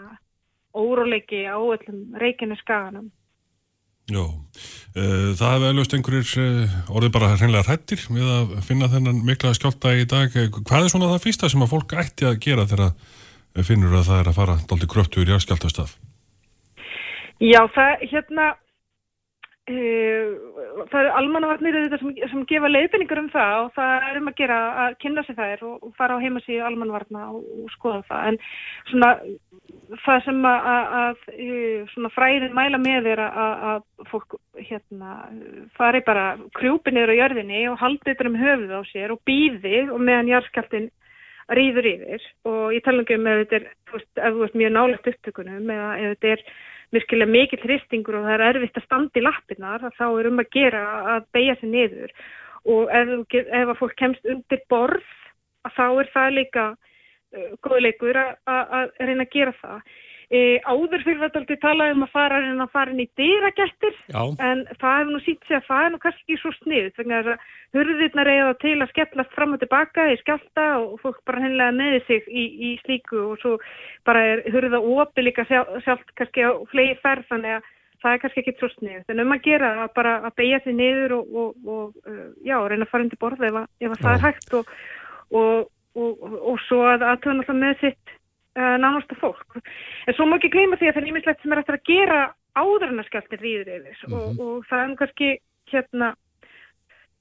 óróleiki 0.73 1.43
á 1.49 1.57
öllum 1.57 1.99
Reykjaneskaðanum. 2.21 3.11
Já, 4.11 4.19
uh, 4.19 5.29
það 5.39 5.53
hefur 5.53 5.69
auðvist 5.69 5.93
einhverjir 5.95 6.31
uh, 6.43 6.71
orðið 6.91 7.13
bara 7.15 7.35
hreinlega 7.37 7.67
hrættir 7.69 8.01
við 8.11 8.31
að 8.35 8.57
finna 8.67 8.89
þennan 8.91 9.21
mikla 9.23 9.53
skjálta 9.55 9.93
í 9.95 10.03
dag. 10.03 10.33
Hvað 10.33 10.81
er 10.81 10.91
svona 10.91 11.11
það 11.13 11.23
fyrsta 11.23 11.49
sem 11.49 11.63
að 11.63 11.71
fólk 11.71 11.95
ætti 12.03 12.27
að 12.27 12.41
gera 12.43 12.67
þegar 12.67 13.63
finnur 13.63 13.95
að 13.95 14.09
það 14.09 14.19
er 14.19 14.31
að 14.31 14.39
fara 14.41 14.57
daldi 14.67 14.89
kröftur 14.91 15.31
í 15.31 15.39
skjáltastaf? 15.45 15.95
Já, 17.43 17.59
það 17.75 18.05
hérna 18.11 18.53
Uh, 19.63 20.33
það 20.91 20.97
eru 20.99 21.11
almannavarnir 21.15 21.75
sem, 21.95 22.09
sem 22.27 22.41
gefa 22.49 22.67
leiðbynningur 22.67 23.19
um 23.21 23.29
það 23.31 23.53
og 23.61 23.69
það 23.77 24.07
er 24.09 24.17
um 24.19 24.25
að 24.27 24.35
gera 24.41 24.57
að 24.83 24.95
kynna 24.99 25.21
sig 25.23 25.37
þær 25.37 25.61
og, 25.63 25.77
og 25.87 25.93
fara 25.95 26.17
á 26.19 26.23
heimasíðu 26.23 26.65
almannavarna 26.67 27.29
og, 27.29 27.45
og 27.61 27.69
skoða 27.71 28.01
það. 28.09 28.25
En 28.27 28.39
svona 28.89 29.11
það 30.03 30.19
sem 30.25 30.41
að, 30.49 30.67
að, 30.73 31.21
að 32.01 32.09
fræðin 32.17 32.57
mæla 32.57 32.81
með 32.83 33.07
er 33.13 33.21
að, 33.23 33.87
fólk 34.11 34.35
hérna 34.57 35.15
fari 35.79 36.03
bara 36.11 36.27
krjúpi 36.59 36.91
niður 36.91 37.15
á 37.15 37.19
jörðinni 37.21 37.63
og 37.71 37.79
haldi 37.85 38.09
þetta 38.09 38.29
um 38.33 38.37
höfuð 38.43 38.75
á 38.75 38.81
sér 38.91 39.15
og 39.15 39.23
býði 39.23 39.85
og 39.85 40.03
meðan 40.03 40.33
járskjaldin 40.33 40.91
rýður 41.55 41.87
yfir. 41.93 42.27
Og 42.51 42.75
ég 42.75 42.83
tala 42.83 43.07
um 43.07 43.31
ef 43.31 43.45
þetta 43.45 43.61
er, 43.61 43.71
ef 43.95 44.27
þú 44.27 44.43
veist 44.43 44.59
mjög 44.59 44.75
nálegt 44.75 45.11
upptökunum 45.15 45.75
eða 45.79 45.89
ef 46.01 46.17
þetta 46.17 46.35
er 46.35 46.47
virkilega 46.93 47.31
mikil 47.31 47.61
hristingur 47.63 48.19
og 48.19 48.27
það 48.27 48.35
er 48.35 48.45
erfitt 48.49 48.79
að 48.79 48.87
standa 48.87 49.19
í 49.19 49.25
lappinnar 49.25 49.85
þá 49.97 50.05
er 50.07 50.29
um 50.29 50.41
að 50.43 50.49
gera 50.53 50.83
að 51.15 51.27
beigja 51.35 51.57
sig 51.59 51.71
niður 51.73 52.15
og 52.73 52.93
ef, 52.95 53.13
ef 53.33 53.73
að 53.73 53.79
fólk 53.81 53.95
kemst 53.99 54.29
undir 54.29 54.63
borð 54.71 55.11
þá 55.73 55.85
er 55.87 56.09
það 56.13 56.35
líka 56.37 56.65
uh, 56.73 57.51
góðleikur 57.65 58.19
að 58.19 58.91
reyna 58.99 59.25
að 59.25 59.33
gera 59.33 59.55
það. 59.61 59.79
E, 60.33 60.39
áður 60.65 61.03
fyrir 61.05 61.19
aldrei 61.27 61.57
talaði 61.61 61.93
um 61.93 62.05
að 62.07 62.13
fara 62.15 62.39
en 62.41 62.61
að 62.63 62.71
fara 62.73 62.89
inn 62.89 63.03
í 63.03 63.09
dýragettir 63.19 63.97
Já. 64.09 64.21
en 64.41 64.63
það 64.81 64.95
hefur 64.97 65.11
nú 65.13 65.19
sínt 65.21 65.43
sig 65.45 65.57
að 65.59 65.67
það 65.67 65.83
er 65.83 65.91
nú 65.93 65.99
kannski 66.01 66.23
ekki 66.23 66.37
svo 66.41 66.51
vegna 66.97 67.19
þess 67.19 67.33
að 67.33 67.77
hurðirnar 67.77 68.31
eiga 68.31 68.47
til 68.63 68.73
að 68.79 68.89
skellast 68.93 69.35
fram 69.37 69.53
og 69.53 69.61
tilbaka 69.61 70.07
í 70.09 70.15
skjálta 70.23 70.65
og 70.79 70.95
fólk 71.03 71.19
bara 71.29 71.43
hennilega 71.43 71.75
meði 71.77 71.99
sig 72.07 72.25
í, 72.33 72.45
í 72.49 72.71
slíku 72.81 73.19
og 73.27 73.43
svo 73.43 73.51
bara 74.09 74.23
er 74.31 74.41
hurða 74.55 74.79
opi 74.81 75.27
líka 75.27 75.45
sjálf, 75.51 75.69
sjálft 75.85 76.15
kannski 76.17 76.49
á 76.49 76.51
flegi 76.73 76.97
ferð 77.05 77.29
þannig 77.29 77.59
að 77.59 77.69
það 78.01 78.15
er 78.15 78.23
kannski 78.25 78.43
ekki 78.43 78.55
svo 78.57 78.71
sniðut 78.73 79.13
en 79.13 79.23
um 79.27 79.37
að 79.37 79.45
gera 79.51 79.71
að 79.85 79.93
bara 79.99 80.15
að 80.23 80.35
beigja 80.41 80.63
sig 80.65 80.77
niður 80.79 81.15
og, 81.19 81.37
og, 81.43 81.69
og 81.77 82.09
uh, 82.09 82.25
já, 82.41 82.57
reyna 82.57 82.89
að 82.89 82.91
fara 82.95 83.05
undir 83.05 83.21
borða 83.21 83.51
ef, 83.51 83.61
að, 83.61 83.69
ef 83.85 83.95
að 83.95 84.03
það 84.07 84.17
er 84.17 84.25
hægt 84.25 84.57
og, 84.57 84.75
og, 85.43 85.71
og 86.41 86.59
svo 86.65 86.83
að 86.89 87.09
aðtöða 87.11 87.37
náttúrulega 87.37 87.61
með 87.61 87.79
sitt 87.85 88.19
nánasta 88.55 89.15
fólk. 89.17 89.57
En 90.07 90.13
svo 90.13 90.27
má 90.27 90.37
ekki 90.37 90.53
gleyma 90.53 90.77
því 90.77 90.89
að 90.89 90.95
það 90.95 91.01
er 91.01 91.07
nýmislegt 91.07 91.41
sem 91.41 91.53
er 91.53 91.61
eftir 91.63 91.79
að 91.79 91.87
gera 91.89 92.19
áður 92.53 92.91
en 92.91 93.01
að 93.01 93.09
skjáltir 93.09 93.41
rýður 93.41 93.71
yfir 93.77 93.97
mm 94.05 94.13
-hmm. 94.13 94.19
og, 94.19 94.39
og 94.45 94.65
það 94.69 94.83
er 94.83 94.95
kannski 94.99 95.29
hérna 95.71 96.13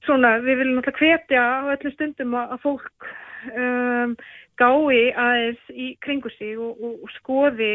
svona 0.05 0.37
við 0.43 0.59
viljum 0.61 0.79
alltaf 0.81 0.99
hvetja 0.99 1.41
á 1.41 1.61
öllum 1.73 1.93
stundum 1.95 2.35
að, 2.37 2.51
að 2.53 2.63
fólk 2.67 3.07
um, 3.55 4.15
gái 4.61 5.13
aðeins 5.15 5.63
í 5.71 5.87
kringu 6.05 6.29
sig 6.37 6.57
og, 6.59 6.77
og, 6.77 7.03
og 7.03 7.09
skoði 7.17 7.73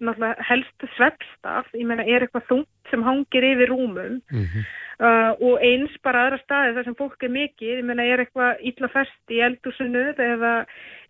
náttúrulega 0.00 0.46
helst 0.48 0.86
sveppstaf, 0.96 1.68
ég 1.74 1.86
meina 1.88 2.04
er 2.04 2.24
eitthvað 2.24 2.48
þungt 2.50 2.90
sem 2.90 3.04
hangir 3.06 3.46
yfir 3.50 3.70
rúmum 3.72 4.18
mm 4.20 4.42
-hmm. 4.44 4.66
uh, 5.00 5.32
og 5.48 5.62
eins 5.64 5.94
bara 6.04 6.26
aðra 6.26 6.38
staði 6.42 6.74
þar 6.76 6.88
sem 6.88 6.98
fólk 6.98 7.22
er 7.22 7.32
mikið, 7.36 7.78
ég 7.78 7.84
meina 7.84 8.04
er 8.04 8.24
eitthvað 8.24 8.60
illa 8.60 8.88
fest 8.88 9.32
í 9.32 9.40
eldúsinu 9.48 10.04
eða, 10.12 10.54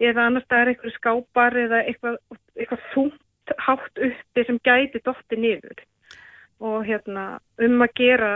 eða 0.01 0.27
annars 0.27 0.44
staðar 0.44 0.72
eitthvað 0.72 0.99
skápar 0.99 1.59
eða 1.64 1.83
eitthvað, 1.83 2.16
eitthvað 2.57 2.87
þungt 2.94 3.57
hátt 3.59 3.99
uppi 3.99 4.46
sem 4.46 4.59
gæti 4.64 5.03
dotti 5.05 5.37
niður 5.37 5.83
og 6.61 6.87
hérna 6.87 7.38
um 7.59 7.83
að 7.83 7.92
gera 7.94 8.31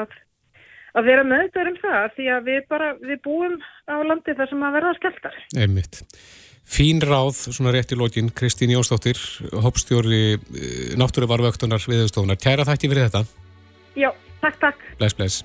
að 0.00 0.14
að 0.94 1.08
vera 1.10 1.26
meðdverð 1.26 1.72
um 1.72 1.80
það 1.82 2.08
því 2.16 2.30
að 2.36 2.48
við 2.48 2.60
bara, 2.70 2.88
við 3.02 3.20
búum 3.24 3.56
á 3.90 3.96
landi 4.06 4.34
þar 4.38 4.50
sem 4.50 4.62
að 4.62 4.76
verða 4.78 4.94
skelltar. 5.00 5.38
Einmitt. 5.58 6.02
Fín 6.64 7.02
ráð, 7.04 7.36
svona 7.52 7.74
rétt 7.74 7.92
í 7.92 7.98
lógin, 7.98 8.30
Kristín 8.34 8.72
Jónsdóttir, 8.72 9.20
hoppstjóri 9.52 10.38
náttúruvarvöktunar 10.98 11.84
viðstofunar. 11.84 12.40
Kæra 12.40 12.64
þætti 12.66 12.90
fyrir 12.90 13.10
þetta. 13.10 13.24
Já, 14.00 14.10
takk, 14.40 14.56
takk. 14.62 14.88
Bless, 14.98 15.18
bless. 15.18 15.44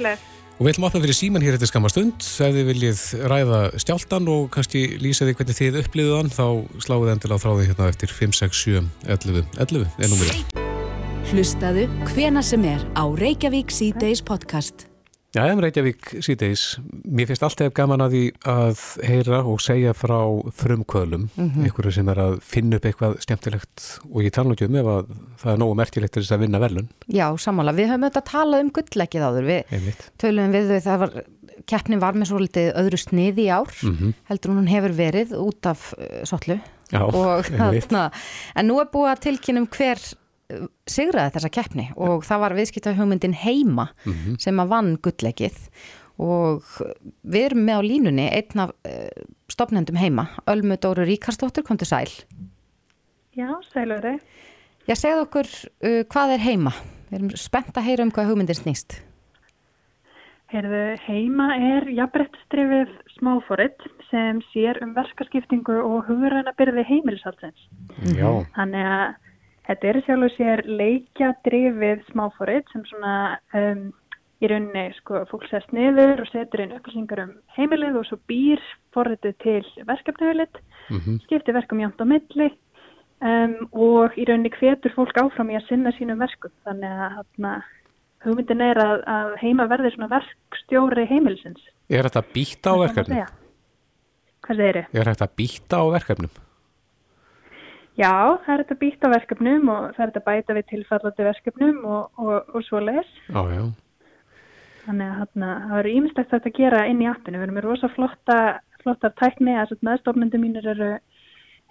Bless. 0.00 0.32
Og 0.56 0.64
við 0.64 0.72
ætlum 0.72 0.86
að 0.86 0.94
opna 0.94 1.02
fyrir 1.04 1.18
síman 1.18 1.44
hér 1.44 1.58
eftir 1.58 1.68
skamma 1.68 1.90
stund. 1.92 2.24
Ef 2.24 2.54
þið 2.56 2.68
viljið 2.70 3.02
ræða 3.28 3.60
stjáltan 3.82 4.30
og 4.32 4.48
kannski 4.54 4.86
lýsa 5.02 5.28
því 5.28 5.36
hvernig 5.36 5.58
þið 5.60 5.78
upplýðu 5.82 6.16
hann, 6.16 6.32
þá 6.32 6.46
sláðu 6.80 7.04
þið 7.04 7.12
endilega 7.12 7.36
á 7.36 7.44
þráði 7.44 7.68
hérna 7.68 7.90
eftir 7.92 8.16
5, 8.16 8.36
6, 8.40 8.64
7, 8.64 8.84
11, 9.18 9.44
11, 9.60 9.86
ennum 10.08 10.24
við. 10.24 10.64
Hlustaðu 11.28 11.88
hvena 12.14 12.40
sem 12.40 12.64
er 12.64 12.88
á 12.96 13.04
Reykjavík 13.04 13.68
C-Days 13.74 14.24
podcast. 14.24 14.85
Já, 15.36 15.52
um 15.52 15.60
Reykjavík 15.60 16.14
C-Days. 16.24 16.78
Mér 17.04 17.26
finnst 17.28 17.42
alltaf 17.44 17.74
gaman 17.76 18.00
að 18.00 18.14
því 18.14 18.20
að 18.48 18.84
heyra 19.04 19.40
og 19.44 19.58
segja 19.60 19.92
frá 19.92 20.16
frumkvölum, 20.56 21.26
mm 21.28 21.50
-hmm. 21.50 21.66
einhverju 21.66 21.92
sem 21.92 22.08
er 22.08 22.20
að 22.24 22.38
finna 22.40 22.78
upp 22.78 22.86
eitthvað 22.88 23.18
skemmtilegt 23.20 23.84
og 24.14 24.24
ég 24.24 24.32
tala 24.32 24.48
náttúrulega 24.48 24.72
um 24.72 24.80
ef 24.80 24.88
að 24.94 25.04
það 25.42 25.52
er 25.52 25.60
nógu 25.60 25.74
merkilegt 25.76 26.12
til 26.12 26.22
þess 26.22 26.32
að 26.32 26.40
vinna 26.40 26.58
velun. 26.58 26.88
Já, 27.06 27.36
samála. 27.36 27.76
Við 27.76 27.88
höfum 27.90 28.04
auðvitað 28.04 28.30
talað 28.32 28.60
um 28.60 28.70
gullleggið 28.70 29.26
áður. 29.28 29.44
Við 29.44 29.62
Einmitt. 29.72 30.10
tölum 30.16 30.52
við 30.56 30.64
þau, 30.70 30.80
það 30.88 30.98
var, 30.98 31.10
keppnin 31.66 32.00
var 32.00 32.14
með 32.14 32.28
svolítið 32.32 32.72
öðru 32.72 32.96
sniði 32.96 33.42
í 33.44 33.52
ár, 33.52 33.72
mm 33.82 33.96
-hmm. 33.96 34.14
heldur 34.24 34.50
hún 34.56 34.68
hefur 34.72 34.92
verið 34.96 35.36
út 35.36 35.66
af 35.66 35.92
uh, 35.98 36.24
sotlu. 36.24 36.60
Já, 36.88 37.02
og, 37.02 37.44
þarna, 37.44 38.10
en 38.54 38.66
nú 38.66 38.80
er 38.80 38.88
búið 38.88 39.12
að 39.12 39.20
tilkynum 39.20 39.66
hver 39.68 40.00
sigraði 40.86 41.34
þessa 41.36 41.52
keppni 41.52 41.86
og 41.96 42.24
það 42.26 42.42
var 42.44 42.54
viðskiptahjómyndin 42.58 43.36
heima 43.42 43.88
mm 44.04 44.12
-hmm. 44.12 44.36
sem 44.42 44.60
að 44.60 44.72
vann 44.72 44.92
gullleikið 45.02 45.56
og 46.22 46.64
við 47.22 47.48
erum 47.50 47.64
með 47.66 47.80
á 47.80 47.82
línunni 47.84 48.26
einn 48.32 48.62
af 48.64 48.72
uh, 48.88 49.24
stopnendum 49.52 49.96
heima 49.96 50.28
Ölmu 50.46 50.76
Dóru 50.80 51.04
Ríkarsdóttir, 51.04 51.62
kom 51.62 51.76
til 51.76 51.86
sæl. 51.86 52.08
Já, 53.36 53.52
sælur 53.72 54.00
þið 54.00 54.20
Já, 54.86 54.94
segð 54.94 55.24
okkur 55.26 55.46
uh, 55.82 56.04
hvað 56.06 56.36
er 56.36 56.44
heima? 56.46 56.72
Við 57.10 57.18
erum 57.18 57.30
spennt 57.36 57.76
að 57.76 57.86
heyra 57.88 58.06
um 58.06 58.10
hvað 58.14 58.30
hugmyndin 58.30 58.58
snýst. 58.58 59.02
Heyrðu, 60.46 60.96
heima 61.02 61.48
er 61.58 61.88
jafnbrettstrifið 61.90 62.92
smáfóritt 63.16 63.82
sem 64.10 64.38
sér 64.52 64.78
um 64.84 64.94
verkaskiptingu 64.94 65.74
og 65.82 66.06
hugurræna 66.06 66.52
byrði 66.54 66.84
heimilishalsins 66.86 67.64
Já. 68.14 68.46
Þannig 68.54 68.86
að 68.86 69.16
Þetta 69.66 69.88
er 69.88 70.00
sjálf 70.06 70.26
og 70.28 70.34
sér 70.36 70.62
leikja 70.66 71.32
drifið 71.46 72.02
smáfórið 72.12 72.68
sem 72.70 72.84
svona 72.86 73.14
um, 73.58 73.88
í 74.42 74.50
rauninni 74.50 74.84
sko 74.98 75.24
fólk 75.30 75.46
sest 75.50 75.72
niður 75.74 76.22
og 76.22 76.28
setur 76.30 76.62
inn 76.62 76.74
upplýsingar 76.76 77.24
um 77.24 77.32
heimilið 77.56 77.98
og 78.00 78.06
svo 78.08 78.18
býr 78.30 78.62
fórriðið 78.94 79.34
til 79.42 79.86
verkefnauðilegt, 79.88 80.60
mm 80.90 80.98
-hmm. 81.00 81.18
skiptir 81.24 81.56
verkum 81.56 81.80
jánt 81.80 82.00
á 82.00 82.06
milli 82.06 82.50
um, 83.20 83.56
og 83.72 84.14
í 84.18 84.28
rauninni 84.28 84.52
hvetur 84.54 84.94
fólk 84.94 85.16
áfram 85.18 85.50
í 85.50 85.58
að 85.58 85.68
sinna 85.68 85.92
sínum 85.96 86.20
verkum. 86.20 86.52
Þannig 86.64 86.90
að 86.90 87.10
hana, 87.16 87.64
hugmyndin 88.24 88.60
er 88.60 88.78
að, 88.78 89.02
að 89.06 89.36
heima 89.42 89.66
verði 89.66 89.94
svona 89.94 90.12
verkstjóri 90.14 91.06
heimilisins. 91.06 91.62
Er 91.88 92.04
þetta 92.04 92.22
býta 92.34 92.70
á 92.70 92.76
verkefnum? 92.86 93.26
Hvað 94.46 94.56
segir 94.56 94.76
þið? 94.76 95.00
Er 95.00 95.06
þetta 95.10 95.28
býta 95.36 95.76
á 95.82 95.84
verkefnum? 95.90 96.45
Já, 97.96 98.36
það 98.44 98.52
er 98.52 98.62
þetta 98.62 98.78
býtt 98.82 99.04
á 99.04 99.08
verkefnum 99.08 99.68
og 99.72 99.82
það 99.96 100.02
er 100.04 100.10
þetta 100.12 100.24
bæta 100.26 100.56
við 100.56 100.66
tilfallandi 100.72 101.26
verkefnum 101.26 101.76
og, 101.88 102.20
og, 102.20 102.50
og 102.52 102.64
svo 102.66 102.80
les. 102.84 103.12
Já, 103.30 103.40
já. 103.54 103.62
Þannig 104.86 105.06
að 105.06 105.20
hana, 105.22 105.52
það 105.70 105.78
eru 105.80 105.94
ímislegt 105.98 106.34
þetta 106.34 106.50
að 106.52 106.58
gera 106.60 106.82
inn 106.90 107.00
í 107.02 107.08
appinu. 107.10 107.40
Við 107.40 107.46
erum 107.46 107.56
með 107.58 107.66
rosa 107.66 107.90
flotta, 107.94 108.36
flottar 108.84 109.14
tækni, 109.18 109.54
þess 109.56 109.74
að 109.78 109.86
meðstofnendur 109.88 110.42
mínir 110.42 110.68
eru, 110.74 110.90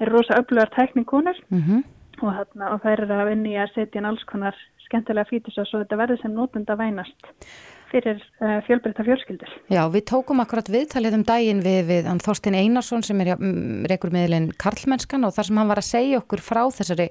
eru 0.02 0.16
rosa 0.16 0.40
öflugar 0.42 0.74
tækningunir 0.74 1.40
mm 1.48 1.62
-hmm. 1.62 1.86
og, 2.26 2.42
og 2.58 2.82
það 2.82 2.92
eru 2.92 3.08
að 3.20 3.30
vinni 3.30 3.56
að 3.62 3.76
setja 3.78 4.02
inn 4.02 4.10
alls 4.10 4.26
konar 4.26 4.58
skemmtilega 4.86 5.30
fítis 5.30 5.58
og 5.62 5.70
svo 5.70 5.84
þetta 5.84 6.02
verður 6.02 6.22
sem 6.22 6.34
nótunda 6.34 6.76
vænast 6.76 7.30
fyrir 7.96 8.20
uh, 8.44 8.60
fjölbreytta 8.68 9.06
fjölskyldur. 9.08 9.56
Já, 9.72 9.82
við 9.94 10.06
tókum 10.12 10.44
akkurat 10.44 10.70
viðtalið 10.72 11.18
um 11.20 11.26
daginn 11.28 11.64
við, 11.66 11.82
við 11.90 12.12
Þorstin 12.26 12.60
Einarsson 12.60 13.06
sem 13.08 13.24
er 13.24 13.34
reikur 13.90 14.14
meðlinn 14.14 14.52
Karlmennskan 14.62 15.28
og 15.28 15.36
þar 15.36 15.50
sem 15.50 15.60
hann 15.62 15.72
var 15.72 15.82
að 15.82 15.90
segja 15.90 16.22
okkur 16.22 16.44
frá 16.44 16.64
þessari 16.76 17.10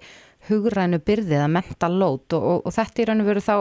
hugrænu 0.51 1.01
byrðið 1.05 1.45
að 1.45 1.53
menta 1.57 1.91
lót 1.91 2.37
og, 2.37 2.49
og, 2.53 2.65
og 2.69 2.77
þetta 2.77 3.03
í 3.03 3.11
raun 3.11 3.25
og 3.25 3.31
veru 3.33 3.45
þá 3.45 3.55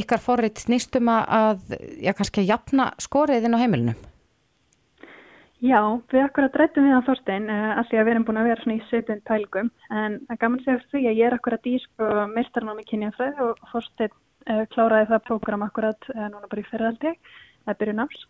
ykkar 0.00 0.22
forrið 0.24 0.64
snýstum 0.64 1.10
að, 1.12 1.62
já, 2.00 2.12
kannski 2.16 2.44
að 2.44 2.50
jafna 2.54 2.90
skoriðin 3.02 3.56
á 3.56 3.62
heimilinu. 3.62 3.96
Já, 5.64 5.80
við 6.12 6.20
akkurat 6.20 6.56
rættum 6.60 6.84
við 6.84 6.98
á 6.98 7.06
Þorstein 7.06 7.46
uh, 7.48 7.70
að 7.78 7.86
því 7.88 7.98
að 7.98 8.04
við 8.04 8.12
erum 8.12 8.24
búin 8.28 8.38
að 8.40 8.48
vera 8.50 8.64
svona 8.64 8.74
í 8.76 8.82
söpun 8.90 9.22
pælgum 9.24 9.70
en 9.96 10.18
það 10.28 10.40
gaman 10.42 10.62
segja 10.64 10.82
því 10.90 11.00
að 11.08 11.20
ég 11.20 11.28
er 11.28 11.36
akkurat 11.38 11.68
í 11.70 11.74
sko 11.80 12.08
meistarnámi 12.34 12.84
kynjafræð 12.90 13.40
og 13.46 13.62
Þorstein 13.70 14.12
kláraði 14.74 15.10
það 15.12 15.24
prógram 15.28 15.64
akkurat 15.66 16.10
uh, 16.14 16.28
núna 16.28 16.50
bara 16.50 16.62
í 16.62 16.68
ferðaldi, 16.70 17.16
það 17.64 17.80
byrju 17.80 17.96
náms. 18.00 18.28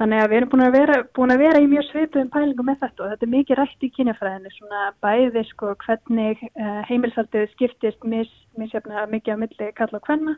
Þannig 0.00 0.22
að 0.22 0.30
við 0.30 0.36
erum 0.38 0.50
búin 0.50 0.64
að 0.64 0.72
vera, 0.74 0.94
búin 1.14 1.32
að 1.34 1.42
vera 1.44 1.58
í 1.60 1.66
mjög 1.68 1.84
svipum 1.90 2.30
pælingum 2.32 2.66
með 2.66 2.78
þetta 2.80 3.02
og 3.04 3.10
þetta 3.12 3.26
er 3.26 3.32
mikið 3.34 3.58
rætt 3.58 3.84
í 3.84 3.90
kynjafræðinni, 3.92 4.52
svona 4.56 4.84
bæði 5.04 5.42
sko 5.50 5.74
hvernig 5.84 6.40
heimilsaldið 6.88 7.44
skiptist 7.52 8.06
mis, 8.08 8.30
misjafna 8.58 9.04
mikið 9.12 9.34
af 9.34 9.42
milli 9.42 9.68
kalla 9.76 10.00
og 10.00 10.08
hvenna 10.08 10.34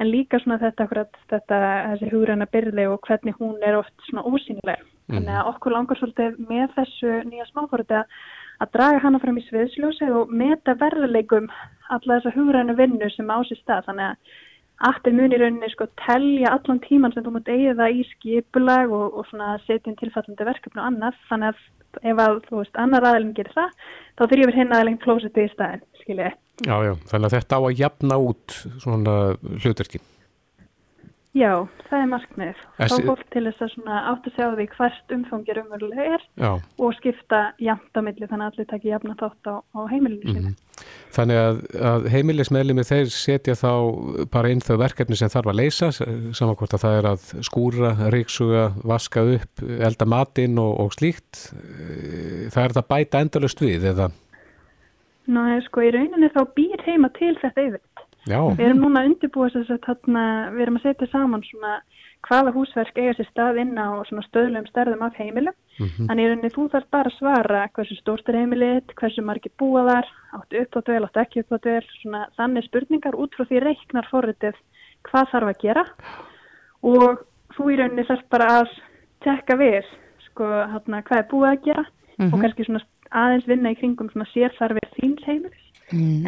en 0.00 0.08
líka 0.08 0.40
svona 0.40 0.60
þetta 0.60 0.86
akkurat 0.86 1.18
þetta 1.32 1.62
þessi 1.92 2.10
hugræna 2.12 2.46
byrli 2.52 2.84
og 2.88 3.00
hvernig 3.08 3.40
hún 3.40 3.56
er 3.66 3.80
oft 3.80 4.06
svona 4.08 4.24
ósýnileg. 4.28 4.84
Mm. 5.08 5.16
Þannig 5.16 5.40
að 5.40 5.50
okkur 5.54 5.74
langar 5.74 6.00
svolítið 6.00 6.38
með 6.48 6.76
þessu 6.76 7.16
nýja 7.28 7.48
smáfórið 7.50 7.96
að, 7.98 8.14
að 8.64 8.72
draga 8.76 9.02
hana 9.04 9.20
fram 9.24 9.40
í 9.40 9.46
sviðsljósi 9.48 10.12
og 10.16 10.32
meta 10.42 10.76
verðilegum 10.80 11.50
alla 11.90 12.20
þessa 12.20 12.34
hugrænu 12.36 12.76
vinnu 12.78 13.10
sem 13.16 13.32
á 13.32 13.38
sér 13.48 13.60
stað. 13.60 13.90
Þannig 13.90 14.06
að 14.12 14.38
appið 14.88 15.16
munir 15.18 15.42
rauninni 15.42 15.68
sko 15.72 15.86
telja 16.06 16.54
allan 16.56 16.80
tíman 16.84 17.12
sem 17.12 17.24
þú 17.24 17.34
mútt 17.34 17.50
eigið 17.52 17.80
það 17.80 17.98
í 17.98 18.06
skipulag 18.14 18.94
og, 18.96 19.18
og 19.20 19.28
svona 19.28 19.56
setja 19.66 19.90
inn 19.90 19.98
tilfallandi 20.00 20.48
verkefni 20.48 20.80
og 20.80 20.86
annað. 20.88 21.18
Þannig 21.28 21.52
að 21.52 22.06
ef 22.12 22.22
að 22.22 22.38
þú 22.46 22.60
veist 22.60 22.78
annar 22.80 23.08
aðeins 23.08 23.36
gerir 23.36 23.56
það, 23.56 23.74
þá 24.16 24.22
þurfir 24.30 24.60
hinn 24.60 24.76
aðeins 24.76 25.02
klósiti 25.02 25.44
í 25.44 25.50
staðin, 25.54 25.82
skiljið. 26.04 26.38
Já, 26.60 26.76
já, 26.84 26.94
þannig 27.10 27.26
að 27.26 27.36
þetta 27.36 27.58
á 27.58 27.60
að 27.60 27.80
jafna 27.80 28.20
út 28.30 28.56
svona 28.84 29.18
hlutverkinn. 29.64 30.06
Já, 31.30 31.52
það 31.86 32.00
er 32.00 32.08
markmið. 32.10 32.62
Þá 32.80 32.94
fólk 33.06 33.26
til 33.30 33.44
þess 33.46 33.76
að 33.78 33.98
átt 34.10 34.24
að 34.26 34.34
sjá 34.34 34.46
því 34.56 34.64
hvert 34.72 35.12
umfangir 35.14 35.60
umverulega 35.62 36.06
er 36.16 36.24
Já. 36.42 36.50
og 36.58 36.96
skipta 36.98 37.42
jafnt 37.62 37.94
á 37.94 38.00
milli 38.02 38.26
þannig 38.26 38.48
að 38.48 38.50
allir 38.50 38.68
takki 38.72 38.90
jafna 38.90 39.14
þátt 39.20 39.46
á, 39.46 39.54
á 39.62 39.80
heimilinu. 39.92 40.32
Mm 40.32 40.48
-hmm. 40.48 40.56
Þannig 41.10 41.38
að, 41.40 41.60
að 41.90 42.04
heimilismeðlimi 42.12 42.84
þeir 42.86 43.08
setja 43.10 43.56
þá 43.58 43.70
bara 44.30 44.52
inn 44.52 44.62
þau 44.62 44.76
verkefni 44.78 45.18
sem 45.18 45.32
þarf 45.32 45.50
að 45.50 45.58
leysa, 45.58 45.90
samankvæmt 45.96 46.76
að 46.76 46.84
það 46.84 46.98
er 47.00 47.08
að 47.10 47.24
skúra, 47.48 47.92
ríksuga, 48.14 48.66
vaska 48.86 49.24
upp, 49.36 49.64
elda 49.90 50.06
matinn 50.06 50.60
og, 50.62 50.72
og 50.84 50.94
slíkt. 50.94 51.48
Það 51.50 52.62
er 52.62 52.76
þetta 52.76 52.86
bæta 52.94 53.24
endalust 53.26 53.64
við 53.64 53.88
eða? 53.90 54.10
Ná, 55.30 55.42
sko, 55.66 55.82
í 55.86 55.90
rauninni 55.94 56.30
þá 56.34 56.42
býr 56.56 56.86
heima 56.86 57.10
til 57.18 57.34
þetta 57.42 57.66
yfirleitt. 57.66 58.06
Já. 58.28 58.40
Við 58.54 58.66
erum 58.66 58.82
núna 58.84 59.02
að 59.02 59.10
undirbúa 59.10 59.48
þess 59.54 59.72
að 59.72 60.08
við 60.54 60.62
erum 60.66 60.78
að 60.78 60.86
setja 60.86 61.08
saman 61.10 61.44
svona 61.46 61.78
hvaða 62.26 62.52
húsverk 62.54 62.98
eiga 62.98 63.14
sér 63.16 63.28
stað 63.30 63.60
inn 63.62 63.78
á 63.80 63.88
svona 64.08 64.24
stöðlum 64.26 64.66
stærðum 64.68 65.04
af 65.06 65.16
heimilum. 65.18 65.56
Þannig 65.80 66.24
í 66.24 66.28
rauninni 66.28 66.50
þú 66.52 66.66
þarf 66.74 66.90
bara 66.92 67.10
að 67.10 67.16
svara 67.16 67.62
hversu 67.76 67.96
stórt 67.96 68.28
er 68.28 68.38
heimilið, 68.40 68.92
hversu 69.00 69.24
margir 69.24 69.52
búa 69.58 69.84
þar, 69.88 70.10
áttu 70.36 70.60
upp 70.60 70.76
á 70.76 70.80
dvel, 70.88 71.00
áttu 71.06 71.22
ekki 71.22 71.44
upp 71.44 71.56
á 71.56 71.58
dvel, 71.64 71.86
svona 72.02 72.22
þannig 72.36 72.66
spurningar 72.68 73.16
út 73.16 73.34
frá 73.36 73.46
því 73.48 73.62
reiknar 73.64 74.10
forritið 74.10 74.60
hvað 75.08 75.32
þarf 75.32 75.52
að 75.52 75.60
gera. 75.64 75.84
Og 76.84 77.24
þú 77.56 77.70
í 77.72 77.80
rauninni 77.80 78.06
þarf 78.08 78.28
bara 78.32 78.52
að 78.60 78.76
tekka 79.24 79.56
við 79.60 79.88
sko 80.28 80.48
hérna 80.74 81.02
hvað 81.08 81.22
er 81.22 81.28
búið 81.32 81.50
að 81.50 81.62
gera 81.68 81.86
og 82.28 82.40
kannski 82.40 82.66
svona 82.68 82.84
aðeins 83.10 83.46
vinna 83.48 83.72
í 83.72 83.78
kringum 83.80 84.10
svona 84.12 84.28
sérþarfir 84.34 84.90
þíns 84.98 85.24
heimilis. 85.26 85.66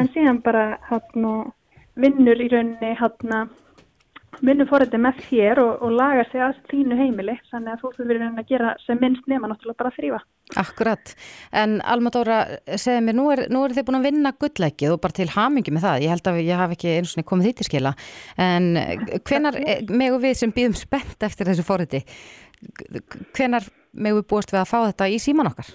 En 0.01 0.09
síðan 0.15 0.41
bara 0.43 0.79
hérna 0.89 1.53
vinnur 2.01 2.41
í 2.41 2.49
rauninni 2.51 2.95
hérna 2.99 3.45
vinnur 4.43 4.69
forritið 4.71 5.03
með 5.03 5.21
þér 5.29 5.61
og, 5.63 5.73
og 5.87 5.95
lagar 5.97 6.29
sig 6.31 6.43
að 6.43 6.59
þínu 6.71 6.99
heimili 6.99 7.35
þannig 7.51 7.75
að 7.75 7.83
þú 7.83 7.91
í 7.93 8.07
rauninni 8.09 8.43
að 8.43 8.49
gera 8.51 8.73
sem 8.83 9.01
minnst 9.01 9.29
nema 9.31 9.51
náttúrulega 9.51 9.79
bara 9.81 9.93
að 9.93 9.99
þrýfa. 9.99 10.21
Akkurat, 10.63 11.13
en 11.63 11.77
Almadóra 11.89 12.39
segði 12.67 13.05
mér, 13.07 13.17
nú 13.19 13.27
er, 13.33 13.45
nú 13.55 13.63
er 13.65 13.77
þið 13.77 13.87
búin 13.89 13.99
að 14.01 14.09
vinna 14.09 14.35
gullækið 14.45 14.97
og 14.97 15.03
bara 15.05 15.19
til 15.19 15.29
hamingi 15.33 15.75
með 15.75 15.87
það, 15.87 16.07
ég 16.07 16.15
held 16.15 16.33
að 16.33 16.41
ég 16.43 16.63
hafi 16.63 16.79
ekki 16.79 16.97
eins 16.97 17.15
og 17.17 17.29
komið 17.31 17.49
því 17.49 17.55
til 17.61 17.69
skila, 17.71 17.95
en 18.49 18.69
hvenar 19.31 19.61
megu 19.89 20.19
við 20.27 20.37
sem 20.43 20.55
býðum 20.55 20.77
spennt 20.79 21.29
eftir 21.29 21.49
þessu 21.49 21.67
forriti, 21.67 22.03
hvenar 23.37 23.71
megu 23.93 24.21
við 24.21 24.29
búast 24.35 24.53
við 24.53 24.65
að 24.65 24.71
fá 24.75 24.79
þetta 24.91 25.11
í 25.13 25.23
síman 25.23 25.53
okkar? 25.53 25.73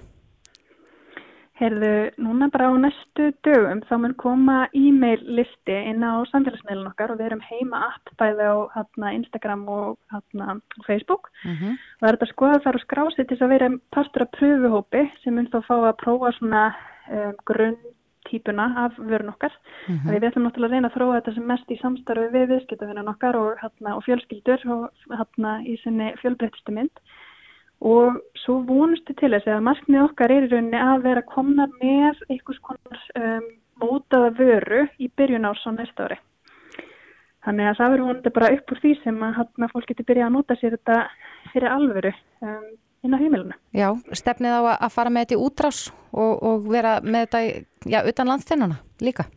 Heyrðu, 1.57 2.11
núna 2.21 2.51
bara 2.53 2.67
á 2.69 2.73
næstu 2.77 3.31
dögum 3.45 3.79
þá 3.89 3.93
mun 3.97 4.13
koma 4.21 4.57
e-mail 4.77 5.23
listi 5.39 5.73
inn 5.89 6.05
á 6.05 6.21
samfélagsmeilin 6.29 6.89
okkar 6.91 7.15
og 7.15 7.17
við 7.17 7.31
erum 7.31 7.41
heima 7.47 7.79
app 7.87 8.11
bæði 8.21 8.45
á 8.45 8.57
hana, 8.75 9.13
Instagram 9.17 9.63
og 9.65 9.97
hana, 10.13 10.59
Facebook 10.85 11.31
Mm 11.43 11.55
-hmm. 11.55 11.73
og 11.73 12.01
það 12.01 12.07
er 12.07 12.15
þetta 12.15 12.27
að 12.27 12.35
skoða 12.35 12.63
þar 12.63 12.75
og 12.75 12.83
skrási 12.85 13.27
til 13.27 13.37
að 13.41 13.49
vera 13.53 13.69
partur 13.91 14.21
af 14.21 14.31
pröfuhópi 14.37 15.01
sem 15.23 15.33
mun 15.35 15.49
þá 15.53 15.59
fá 15.67 15.75
að 15.77 15.99
prófa 16.03 16.31
svona 16.37 16.63
um, 17.11 17.33
grunntýpuna 17.49 18.65
af 18.85 18.93
vörun 18.97 19.33
okkar. 19.33 19.53
Mm 19.87 19.97
-hmm. 19.97 20.11
Við 20.11 20.27
ætlum 20.27 20.43
náttúrulega 20.45 20.69
að 20.69 20.73
reyna 20.73 20.87
að 20.87 20.95
þróa 20.95 21.15
þetta 21.15 21.33
sem 21.33 21.47
mest 21.47 21.71
í 21.71 21.81
samstarfi 21.81 22.27
við 22.37 22.49
viðskiptafinnan 22.51 23.13
okkar 23.13 23.35
og, 23.35 23.57
hana, 23.63 23.95
og 23.97 24.03
fjölskyldur 24.05 24.61
og 24.73 24.91
hana, 25.09 25.61
í 25.61 25.77
sinni 25.83 26.13
fjölbreytistu 26.21 26.71
mynd 26.71 26.95
og 27.85 28.17
svo 28.41 28.61
vonustu 28.65 29.13
til 29.17 29.31
þess 29.35 29.49
að 29.51 29.65
markmið 29.67 30.03
okkar 30.07 30.33
er 30.33 30.47
í 30.47 30.51
rauninni 30.51 30.79
að 30.81 31.03
vera 31.05 31.25
komna 31.29 31.67
með 31.77 32.23
einhvers 32.29 32.61
konar 32.65 33.03
um, 33.19 33.45
mótaða 33.81 34.31
vöru 34.39 34.87
í 34.97 35.09
byrjun 35.17 35.45
árs 35.45 35.65
á 35.67 35.71
næsta 35.75 36.07
ári. 36.07 36.17
Þannig 37.45 37.69
að 37.69 37.77
það 37.77 37.91
verður 37.93 38.07
vonandi 38.07 38.33
bara 38.35 38.49
upp 38.57 38.73
úr 38.73 38.81
því 38.81 38.93
sem 39.03 39.21
að, 39.23 39.37
að 39.61 39.71
fólk 39.71 39.87
getur 39.91 40.07
byrjað 40.09 40.27
að 40.27 40.35
nota 40.35 40.57
sér 40.57 40.75
þetta 40.75 40.97
fyrir 41.53 41.75
alvöru 41.75 42.13
um, 42.41 42.65
inn 43.05 43.15
á 43.15 43.21
heimiluna. 43.21 43.57
Já, 43.77 43.87
stefnið 44.11 44.57
á 44.57 44.61
að 44.73 44.93
fara 44.97 45.13
með 45.13 45.27
þetta 45.27 45.37
í 45.37 45.43
útrás 45.45 45.81
og, 46.11 46.33
og 46.33 46.67
vera 46.67 46.97
með 47.05 47.27
þetta 47.27 47.43
í, 47.45 47.53
já, 47.93 47.99
utan 48.09 48.31
landstennana 48.33 48.81
líka? 49.05 49.27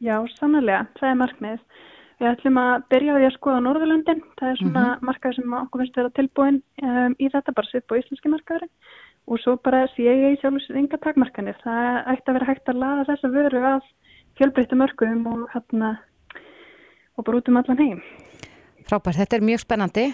Já, 0.00 0.16
sannlega, 0.38 0.86
það 0.96 1.12
er 1.12 1.20
markmið. 1.20 1.62
Við 2.20 2.28
ætlum 2.28 2.58
að 2.60 2.82
byrja 2.92 3.12
á 3.12 3.16
því 3.16 3.26
að 3.26 3.36
skoða 3.38 3.60
Norðurlöndin. 3.64 4.18
Það 4.36 4.50
er 4.50 4.58
svona 4.60 4.80
mm 4.80 4.90
-hmm. 4.92 5.06
markaður 5.08 5.36
sem 5.36 5.52
okkur 5.60 5.80
finnst 5.80 5.94
að 5.96 6.02
vera 6.02 6.16
tilbúin 6.18 6.58
um, 6.82 7.14
í 7.16 7.26
þetta, 7.32 7.56
bara 7.56 7.70
sitt 7.70 7.88
á 7.88 7.94
íslenski 7.96 8.28
markaðurinn. 8.28 8.72
Og 9.30 9.40
svo 9.40 9.56
bara 9.56 9.86
sé 9.94 10.04
ég 10.04 10.34
í 10.34 10.40
sjálfsveit 10.40 10.76
enga 10.76 10.98
takmarkanir. 11.00 11.56
Það 11.64 12.12
ætti 12.12 12.28
að 12.28 12.36
vera 12.36 12.50
hægt 12.50 12.68
að 12.68 12.80
laða 12.82 13.08
þessa 13.08 13.28
vöru 13.32 13.64
af 13.64 13.84
fjölbreyttu 14.36 14.76
mörgum 14.76 15.26
og, 15.32 15.48
hérna, 15.54 15.96
og 17.16 17.24
bara 17.24 17.36
út 17.40 17.48
um 17.48 17.56
allan 17.56 17.80
heim. 17.80 18.02
Frábært, 18.84 19.16
þetta 19.16 19.36
er 19.36 19.46
mjög 19.46 19.60
spennandi. 19.64 20.06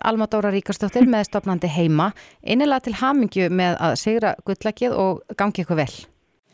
Alma 0.00 0.26
Dóra 0.26 0.50
Ríkarsdóttir 0.50 1.06
með 1.06 1.28
stopnandi 1.28 1.70
heima. 1.70 2.10
Einnilega 2.42 2.86
til 2.86 2.98
hamingju 2.98 3.50
með 3.50 3.78
að 3.78 3.98
segra 4.00 4.34
gullækið 4.46 4.94
og 4.96 5.22
gangi 5.36 5.62
ykkur 5.62 5.78
vel. 5.82 5.92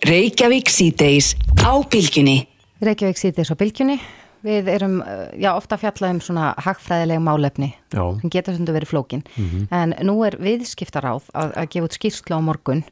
Reykjavík 0.04 0.68
síðdeis 0.72 1.36
á 1.60 1.72
bylgjunni. 1.92 2.40
Reykjavík 2.84 3.20
síðdeis 3.20 3.52
á 3.52 3.56
bylgjunni. 3.60 4.00
Við 4.46 4.68
erum 4.72 5.00
já, 5.37 5.50
ofta 5.53 5.76
að 5.76 5.87
fjalla 5.87 6.12
um 6.14 6.20
svona 6.24 6.50
hagfræðileg 6.64 7.24
málefni 7.24 7.72
sem 7.92 8.33
getur 8.33 8.57
svona 8.57 8.76
verið 8.76 8.92
flókin. 8.92 9.24
En 9.70 9.96
nú 10.07 10.20
er 10.24 10.38
viðskiptaráð 10.40 11.29
að, 11.35 11.57
að 11.57 11.72
gefa 11.74 11.90
út 11.90 11.98
skýrslu 11.98 12.38
á 12.38 12.40
morgun 12.44 12.85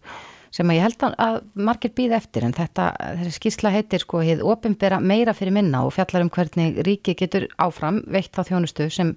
sem 0.54 0.70
ég 0.72 0.84
held 0.84 1.04
að 1.08 1.40
margir 1.58 1.92
býð 1.96 2.14
eftir 2.18 2.46
en 2.46 2.54
þetta, 2.56 2.88
þessi 3.20 3.34
skýrsla 3.36 3.72
heitir 3.74 4.02
sko 4.04 4.22
heið 4.24 4.44
ofinbera 4.48 5.00
meira 5.00 5.34
fyrir 5.36 5.54
minna 5.54 5.84
og 5.86 5.92
fjallar 5.96 6.24
um 6.24 6.32
hvernig 6.32 6.80
ríki 6.86 7.14
getur 7.18 7.48
áfram 7.60 8.00
veitt 8.08 8.32
þá 8.36 8.42
þjónustu 8.48 8.88
sem 8.92 9.12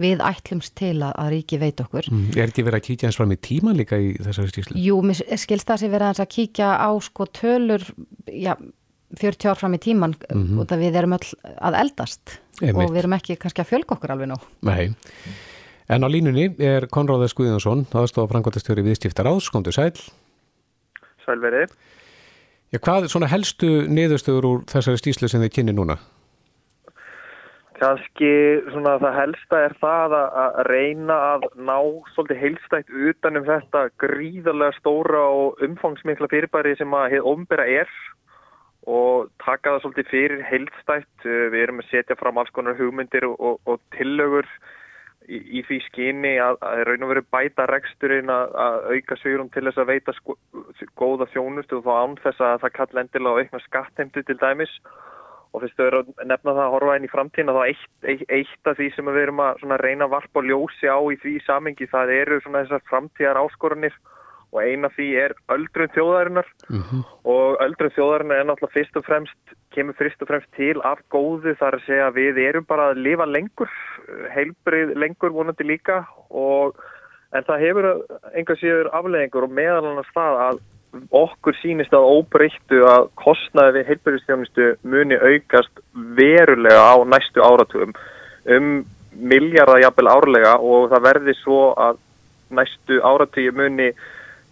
við 0.00 0.22
ætlumst 0.24 0.74
til 0.76 1.00
að, 1.00 1.14
ríki 1.32 1.58
veit 1.60 1.80
okkur. 1.80 2.06
Mm. 2.12 2.30
Er 2.36 2.50
ekki 2.50 2.66
verið 2.66 2.80
að 2.80 2.86
kíkja 2.90 3.10
eins 3.10 3.18
fram 3.18 3.32
í 3.32 3.38
tíma 3.40 3.74
líka 3.76 3.98
í 3.98 4.12
þessari 4.20 4.52
skýrslu? 4.52 4.78
Jú, 4.80 4.98
mér 5.06 5.22
skilst 5.40 5.68
það 5.68 5.76
að 5.76 5.82
sé 5.82 5.92
verið 5.94 6.22
að 6.24 6.32
kíkja 6.36 6.72
á 6.76 6.90
sko 7.06 7.28
tölur, 7.40 7.86
já, 8.28 8.52
40 9.20 9.50
ár 9.50 9.60
fram 9.60 9.74
í 9.74 9.80
tíman 9.82 10.14
mm 10.14 10.42
-hmm. 10.42 10.60
og 10.60 10.68
það 10.70 10.82
við 10.84 10.98
erum 11.00 11.16
öll 11.16 11.28
að 11.60 11.78
eldast 11.80 12.40
Einmitt. 12.62 12.76
og 12.76 12.92
við 12.92 12.98
erum 12.98 13.12
ekki 13.12 13.36
kannski 13.36 13.62
að 13.62 13.70
fjölga 13.70 13.94
okkur 13.96 14.10
alveg 14.10 14.28
nú. 14.28 14.38
Nei. 14.62 14.94
En 15.88 16.02
á 16.02 16.08
línunni 16.10 16.50
er 16.58 16.88
Konráður 16.90 17.30
Skuðjónsson, 17.30 17.86
aðstofa 17.94 18.32
frangværtastjóri 18.32 18.82
viðstiftar 18.82 19.26
ás, 19.26 19.50
komdu 19.50 19.70
sæl. 19.70 19.94
Sælverið. 21.24 21.70
Já, 22.74 22.78
hvað 22.82 23.06
er 23.06 23.12
svona 23.12 23.30
helstu 23.30 23.86
niðurstöður 23.86 24.48
úr 24.50 24.64
þessari 24.66 24.98
stíslu 24.98 25.28
sem 25.30 25.42
þið 25.44 25.52
kynni 25.54 25.74
núna? 25.76 25.98
Kanski 27.76 28.32
svona 28.72 28.96
það 29.02 29.18
helsta 29.20 29.58
er 29.66 29.74
það 29.82 30.14
að, 30.16 30.36
að 30.42 30.60
reyna 30.70 31.16
að 31.34 31.46
ná 31.60 31.76
svolítið 32.14 32.40
heilstætt 32.40 32.92
utanum 33.10 33.44
þetta 33.46 33.82
gríðarlega 34.00 34.76
stóra 34.78 35.22
og 35.36 35.60
umfangsmikla 35.66 36.30
fyrirbæri 36.32 36.72
sem 36.80 36.96
að 36.96 37.10
hefur 37.14 37.30
ombera 37.34 37.66
er 37.68 37.92
og 38.86 39.30
taka 39.42 39.74
það 39.74 39.82
svolítið 39.82 40.10
fyrir 40.12 40.42
heilstætt. 40.46 41.14
Við 41.26 41.60
erum 41.62 41.82
að 41.82 41.90
setja 41.90 42.16
fram 42.18 42.38
alls 42.38 42.52
konar 42.54 42.78
hugmyndir 42.78 43.26
og, 43.28 43.38
og, 43.38 43.60
og 43.66 43.80
tillögur 43.96 44.46
í, 45.26 45.40
í 45.58 45.62
því 45.66 45.80
skyni 45.88 46.34
að, 46.42 46.60
að 46.62 46.82
raun 46.88 47.06
og 47.06 47.12
veru 47.12 47.24
bæta 47.34 47.66
reksturinn 47.70 48.30
að, 48.32 48.54
að 48.66 48.78
auka 48.92 49.18
sigurum 49.20 49.50
til 49.54 49.64
þess 49.68 49.82
að 49.82 49.90
veita 49.90 50.14
sko, 50.20 50.36
góða 50.98 51.28
þjónustu 51.32 51.80
og 51.80 51.88
þá 51.88 51.92
án 51.96 52.16
þess 52.22 52.46
að 52.46 52.62
það 52.64 52.76
kalla 52.78 53.04
endilega 53.04 53.34
á 53.34 53.40
aukna 53.42 53.62
skattheimtu 53.66 54.24
til 54.26 54.38
dæmis 54.42 54.74
og 55.54 55.62
fyrstu 55.64 55.86
að 55.88 56.10
nefna 56.28 56.52
það 56.52 56.64
að 56.66 56.74
horfa 56.74 56.96
inn 56.98 57.06
í 57.06 57.12
framtíðina 57.12 57.54
þá 57.56 57.62
eitt, 57.64 57.86
eitt, 58.04 58.24
eitt 58.28 58.70
af 58.70 58.76
því 58.78 58.90
sem 58.92 59.08
við 59.08 59.22
erum 59.24 59.42
að 59.46 59.80
reyna 59.82 60.10
varp 60.12 60.38
og 60.38 60.46
ljósi 60.46 60.90
á 60.90 60.98
í 61.00 61.16
því 61.22 61.38
samengi 61.46 61.88
það 61.90 62.12
eru 62.20 62.40
svona 62.44 62.64
þessar 62.64 62.84
framtíðar 62.90 63.40
áskoranir 63.40 63.96
og 64.54 64.62
eina 64.62 64.88
því 64.94 65.06
er 65.20 65.34
öldrun 65.52 65.92
þjóðarinnar. 65.94 66.48
Mm 66.68 66.82
-hmm. 66.82 67.02
og 67.24 67.60
öldrun 67.64 67.94
þjóðarinnar 67.96 68.40
er 68.40 68.46
náttúrulega 68.48 68.76
fyrst 68.76 68.96
og 68.96 69.04
fremst 69.04 69.56
kemur 69.74 69.94
fyrst 69.98 70.22
og 70.22 70.28
fremst 70.28 70.50
til 70.56 70.80
af 70.84 71.00
góðu 71.12 71.56
þar 71.60 71.76
að 71.76 71.86
segja 71.86 72.06
að 72.06 72.18
við 72.20 72.38
erum 72.48 72.64
bara 72.64 72.90
að 72.90 73.02
lifa 73.06 73.26
lengur 73.26 73.72
heilbrið 74.34 74.94
lengur 74.96 75.34
vonandi 75.34 75.64
líka. 75.64 76.04
Og 76.30 76.76
en 77.32 77.44
það 77.44 77.62
hefur 77.66 77.90
enga 78.34 78.56
síður 78.56 78.90
afleðingur 78.92 79.44
og 79.44 79.52
meðal 79.52 79.84
annars 79.90 80.14
það 80.14 80.40
að 80.48 80.58
okkur 81.10 81.56
sínist 81.60 81.92
að 81.92 82.08
óbreyttu 82.08 82.82
að 82.88 83.08
kostnaði 83.20 83.78
við 83.78 83.88
heilbreyðstjónustu 83.90 84.68
muni 84.82 85.18
aukast 85.20 85.80
verulega 85.92 86.80
á 86.80 86.96
næstu 87.04 87.42
áratugum 87.44 87.92
um 88.46 88.84
miljardar 89.12 89.82
jafnvel 89.82 90.08
árlega. 90.12 90.56
Og 90.56 90.90
það 90.92 91.08
verði 91.10 91.34
svo 91.42 91.62
að 91.76 92.00
næstu 92.56 93.00
áratugi 93.02 93.52
muni 93.52 93.90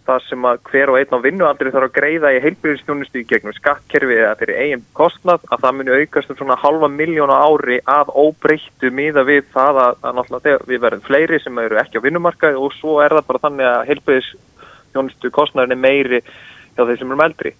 það 0.05 0.25
sem 0.29 0.45
að 0.45 0.59
hver 0.69 0.91
og 0.91 0.97
einn 0.99 1.15
á 1.17 1.19
vinnualdri 1.23 1.71
þarf 1.73 1.87
að 1.89 1.95
greiða 1.97 2.31
í 2.35 2.41
heilbyrðistjónustu 2.43 3.21
í 3.21 3.27
gegnum 3.29 3.55
skattkerfi 3.55 4.17
eða 4.19 4.33
fyrir 4.39 4.59
eigin 4.61 4.83
kostnað 4.97 5.45
að 5.49 5.63
það 5.63 5.77
muni 5.79 5.95
aukast 5.99 6.33
um 6.33 6.39
svona 6.39 6.57
halva 6.61 6.89
miljóna 6.93 7.37
ári 7.45 7.79
að 7.89 8.11
óbreyttu 8.13 8.91
miða 8.93 9.25
við 9.27 9.47
það 9.55 9.79
að, 9.85 9.95
að 10.01 10.19
náttúrulega 10.19 10.69
við 10.69 10.83
verðum 10.85 11.05
fleiri 11.07 11.39
sem 11.43 11.63
eru 11.63 11.79
ekki 11.81 12.01
á 12.01 12.05
vinnumarkaði 12.05 12.61
og 12.61 12.75
svo 12.77 12.99
er 13.03 13.17
það 13.17 13.29
bara 13.31 13.43
þannig 13.47 13.71
að 13.71 13.87
heilbyrðistjónustu 13.91 15.33
kostnaðin 15.39 15.77
er 15.77 15.81
meiri 15.87 16.21
hjá 16.25 16.83
þeir 16.83 16.99
sem 16.99 17.09
eru 17.09 17.21
meldri 17.23 17.55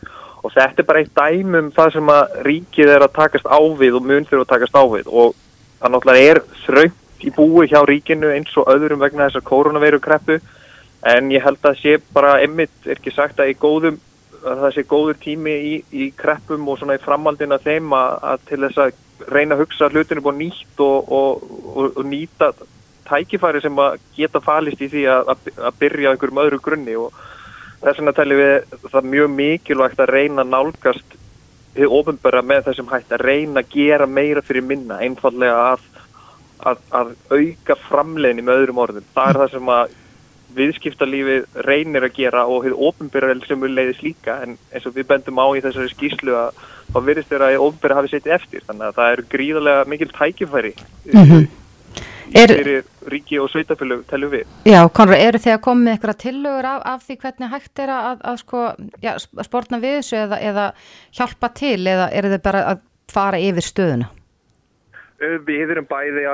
og 0.46 0.54
þetta 0.54 0.84
er 0.84 0.90
bara 0.90 1.02
eitt 1.02 1.16
dæmum 1.18 1.72
það 1.74 1.96
sem 1.96 2.12
að 2.14 2.38
ríkið 2.46 2.92
er 2.94 3.08
að 3.08 3.16
takast 3.16 3.50
ávið 3.50 3.98
og 3.98 4.06
mun 4.06 4.30
fyrir 4.30 4.46
að 4.46 4.52
takast 4.54 4.78
ávið 4.78 5.10
og 5.10 5.34
það 5.80 5.96
náttúrulega 5.96 6.30
er 6.30 6.42
þröngt 6.66 7.26
í 7.26 7.32
búi 7.34 7.66
hjá 7.72 7.80
ríkinu 7.88 8.30
eins 8.36 8.54
og 8.60 8.70
öðrum 8.70 9.02
vegna 9.02 9.30
þessar 9.30 9.46
koronaveiru 9.48 10.02
kreppu 10.04 10.38
en 11.06 11.32
ég 11.34 11.44
held 11.46 11.66
að 11.68 11.80
sé 11.82 11.96
bara 12.14 12.40
emmitt 12.44 12.88
er 12.88 12.98
ekki 12.98 13.14
sagt 13.14 13.42
að, 13.42 13.54
góðum, 13.62 14.00
að 14.42 14.62
það 14.64 14.76
sé 14.76 14.86
góður 14.90 15.20
tími 15.22 15.56
í, 15.56 15.74
í 15.94 16.12
kreppum 16.18 16.66
og 16.70 16.80
svona 16.80 16.98
í 16.98 17.04
framhaldina 17.04 17.60
þeim 17.62 17.94
að, 17.98 18.16
að 18.32 18.48
til 18.50 18.62
þess 18.66 18.82
að 18.86 19.32
reyna 19.32 19.56
að 19.56 19.64
hugsa 19.64 19.90
hlutinu 19.92 20.24
búið 20.26 20.40
nýtt 20.42 20.82
og, 20.84 21.12
og, 21.20 21.46
og, 21.76 22.00
og 22.02 22.10
nýta 22.10 22.52
tækifæri 23.06 23.62
sem 23.62 23.78
að 23.80 24.00
geta 24.18 24.42
falist 24.44 24.82
í 24.82 24.90
því 24.92 25.06
að, 25.14 25.36
að 25.62 25.78
byrja 25.80 26.14
einhverjum 26.14 26.42
öðru 26.42 26.62
grunni 26.66 26.98
og 27.00 27.14
þess 27.84 28.00
vegna 28.00 28.16
teljum 28.18 28.42
við 28.42 28.80
það 28.90 29.12
mjög 29.14 29.36
mikilvægt 29.36 30.02
að 30.02 30.14
reyna 30.16 30.42
að 30.42 30.54
nálgast 30.56 31.20
við 31.76 31.94
ofinbæra 32.00 32.42
með 32.42 32.70
þessum 32.70 32.90
hætt 32.90 33.14
að 33.14 33.26
reyna 33.28 33.62
að 33.62 33.76
gera 33.76 34.08
meira 34.08 34.42
fyrir 34.46 34.66
minna 34.66 34.98
einfallega 35.04 35.76
að, 35.76 35.86
að, 36.72 36.82
að 37.00 37.14
auka 37.30 37.78
framlegin 37.90 38.46
með 38.48 38.62
öðrum 38.62 38.82
orðum. 38.86 39.08
Það 39.14 39.32
er 39.32 39.42
það 39.42 39.54
sem 39.54 39.72
að 39.76 39.96
viðskiptalífið 40.56 41.60
reynir 41.68 42.06
að 42.08 42.16
gera 42.16 42.46
og 42.48 42.64
hefur 42.66 42.88
ofinbæra 42.90 43.36
sem 43.48 43.62
við 43.62 43.76
leiðis 43.76 44.02
líka 44.06 44.40
en 44.46 44.58
eins 44.72 44.88
og 44.88 44.96
við 44.96 45.10
bendum 45.12 45.42
á 45.42 45.48
í 45.56 45.62
þessari 45.66 45.92
skýslu 45.92 46.36
að 46.40 46.64
þá 46.94 46.98
virðist 47.10 47.32
þér 47.34 47.46
að 47.48 47.60
ofinbæra 47.68 48.00
hafi 48.00 48.12
setið 48.14 48.36
eftir 48.40 48.66
þannig 48.66 48.88
að 48.88 48.98
það 49.00 49.14
eru 49.14 49.28
gríðarlega 49.36 49.86
mikil 49.92 50.10
tækifæri 50.16 50.74
mm 51.14 51.24
-hmm. 51.24 51.48
fyrir 52.34 52.84
ríki 53.06 53.40
og 53.40 53.50
sveitafélög 53.54 54.04
telju 54.10 54.30
við. 54.30 54.46
Já, 54.66 54.82
Konrad, 54.90 55.22
eru 55.22 55.38
þið 55.38 55.54
að 55.54 55.62
koma 55.62 55.82
með 55.82 55.94
eitthvað 55.94 56.22
tillögur 56.24 56.66
af, 56.66 56.82
af 56.86 57.04
því 57.06 57.18
hvernig 57.22 57.50
hægt 57.50 57.80
er 57.80 57.90
að, 57.90 58.20
að 58.24 58.38
sko, 58.42 58.66
já, 59.02 59.14
spórna 59.44 59.80
við 59.80 59.98
þessu 60.00 60.18
eða, 60.24 60.40
eða 60.42 60.66
hjálpa 61.12 61.50
til 61.54 61.88
eða 61.88 62.10
eru 62.12 62.30
þið 62.34 62.42
bara 62.42 62.68
að 62.74 62.86
fara 63.12 63.40
yfir 63.40 63.62
stöðuna? 63.62 64.10
Við 65.16 65.70
erum 65.72 65.86
bæði, 65.88 66.26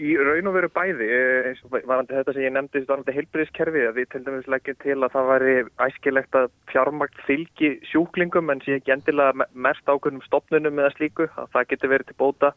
í 0.00 0.14
raun 0.16 0.46
og 0.48 0.54
veru 0.56 0.68
bæði, 0.72 1.08
eins 1.50 1.58
og 1.66 1.74
varandi 1.74 2.16
þetta 2.16 2.32
sem 2.32 2.46
ég 2.46 2.54
nefndi, 2.54 2.80
varandi 2.88 3.14
heilbyrðiskerfi, 3.18 3.82
að 3.84 3.98
við 3.98 4.06
til 4.14 4.22
dæmis 4.24 4.48
leggjum 4.48 4.78
til 4.80 4.96
að 4.96 5.12
það 5.12 5.28
væri 5.28 5.56
æskilegt 5.84 6.38
að 6.40 6.48
fjármagt 6.72 7.20
fylgi 7.26 7.74
sjúklingum 7.90 8.48
en 8.54 8.64
sé 8.64 8.78
ekki 8.78 8.94
endilega 8.96 9.48
mest 9.52 9.84
ákveðnum 9.84 10.24
stopnunum 10.24 10.80
eða 10.80 10.94
slíku, 10.96 11.28
að 11.36 11.52
það 11.52 11.68
getur 11.74 11.92
verið 11.92 12.08
til 12.08 12.18
bóta 12.24 12.52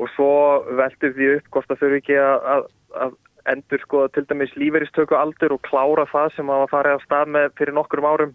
og 0.00 0.10
svo 0.16 0.32
veldur 0.80 1.14
því 1.14 1.30
upp 1.36 1.52
hvort 1.54 1.70
það 1.70 1.82
þurfi 1.84 2.02
ekki 2.02 2.18
að, 2.24 2.66
að 3.06 3.16
endur 3.54 3.82
sko 3.84 4.02
til 4.10 4.26
dæmis 4.26 4.52
líferistöku 4.58 5.14
aldur 5.16 5.54
og 5.54 5.62
klára 5.70 6.08
það 6.10 6.34
sem 6.34 6.50
að 6.50 6.66
fara 6.72 6.96
að 6.96 7.06
stað 7.06 7.30
með 7.36 7.48
fyrir 7.58 7.76
nokkurum 7.78 8.10
árum. 8.10 8.34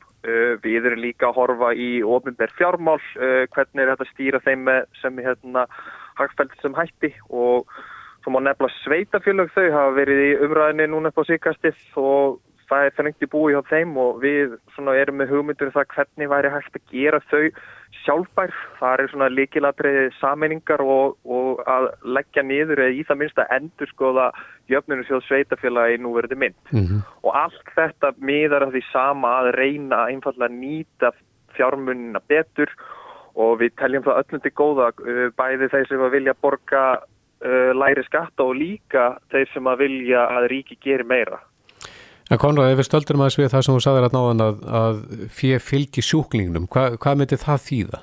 Við 0.63 0.87
erum 0.87 1.03
líka 1.03 1.29
að 1.29 1.37
horfa 1.37 1.75
í 1.77 1.89
ofinberð 2.01 2.55
fjármál, 2.57 3.01
hvernig 3.53 3.83
er 3.83 3.91
þetta 3.91 4.07
að 4.07 4.13
stýra 4.13 4.41
þeim 4.47 4.71
sem 5.01 5.21
hérna 5.21 5.67
hagfældi 6.19 6.61
sem 6.61 6.75
hætti 6.77 7.13
og 7.29 7.69
svo 8.23 8.33
má 8.33 8.41
nefna 8.41 8.71
sveitafélög 8.81 9.53
þau 9.53 9.69
hafa 9.69 9.95
verið 9.99 10.23
í 10.25 10.31
umræðinni 10.47 10.89
núna 10.89 11.11
upp 11.11 11.21
á 11.21 11.29
síkastið 11.29 11.77
og 12.01 12.39
það 12.69 12.85
er 12.87 12.95
þrengt 12.97 13.25
í 13.25 13.29
búi 13.29 13.53
hjá 13.53 13.61
þeim 13.69 13.91
og 14.01 14.21
við 14.23 14.55
erum 14.95 15.19
með 15.19 15.33
hugmyndur 15.33 15.69
um 15.69 15.75
það 15.75 15.91
hvernig 15.93 16.31
væri 16.31 16.51
hægt 16.53 16.79
að 16.79 16.87
gera 16.91 17.19
þau 17.29 17.43
sjálfbær. 18.01 18.55
Það 18.79 19.03
er 19.03 19.11
svona 19.11 19.29
líkilatriði 19.33 20.07
sameiningar 20.19 20.81
og, 20.81 21.15
og 21.25 21.61
að 21.69 21.91
leggja 22.17 22.45
niður 22.45 22.83
eða 22.85 22.97
í 22.97 23.05
það 23.07 23.21
minnst 23.21 23.43
að 23.43 23.53
endur 23.59 23.93
skoða 23.93 24.27
jöfnunum 24.71 25.07
sjóð 25.07 25.23
sveitafélagi 25.27 26.01
nú 26.01 26.15
verður 26.17 26.41
mynd. 26.41 26.59
Mm 26.71 26.85
-hmm. 26.85 27.05
Og 27.23 27.31
allt 27.43 27.71
þetta 27.77 28.13
miðar 28.17 28.67
að 28.67 28.75
því 28.75 28.83
sama 28.91 29.37
að 29.39 29.53
reyna 29.61 30.05
einfallega 30.09 30.49
að 30.49 30.59
nýta 30.59 31.13
fjármunina 31.55 32.19
betur 32.27 32.69
og 32.73 32.94
við 33.35 33.73
teljum 33.79 34.05
það 34.05 34.21
öllum 34.21 34.41
til 34.43 34.53
góða 34.55 34.91
bæði 35.35 35.67
þeir 35.73 35.89
sem 35.89 36.05
að 36.05 36.15
vilja 36.15 36.35
borga 36.41 36.83
uh, 37.43 37.71
læri 37.75 38.03
skatta 38.07 38.45
og 38.45 38.55
líka 38.59 39.09
þeir 39.33 39.51
sem 39.53 39.67
að 39.67 39.83
vilja 39.83 40.25
að 40.37 40.49
ríki 40.53 40.77
gerir 40.81 41.07
meira. 41.07 41.41
En 42.31 42.39
Konrad, 42.41 42.71
ef 42.71 42.79
við 42.79 42.87
stöldurum 42.87 43.21
aðeins 43.21 43.37
við 43.37 43.51
það 43.53 43.65
sem 43.65 43.75
þú 43.75 43.81
sagðir 43.85 44.07
að 44.07 44.15
náðan 44.15 44.43
að, 44.45 44.61
að 44.79 45.01
fyrir 45.35 45.61
fylgi 45.61 46.01
sjúklingnum, 46.01 46.65
Hva, 46.73 46.87
hvað 47.01 47.19
myndi 47.19 47.37
það 47.37 47.59
þýða? 47.67 47.99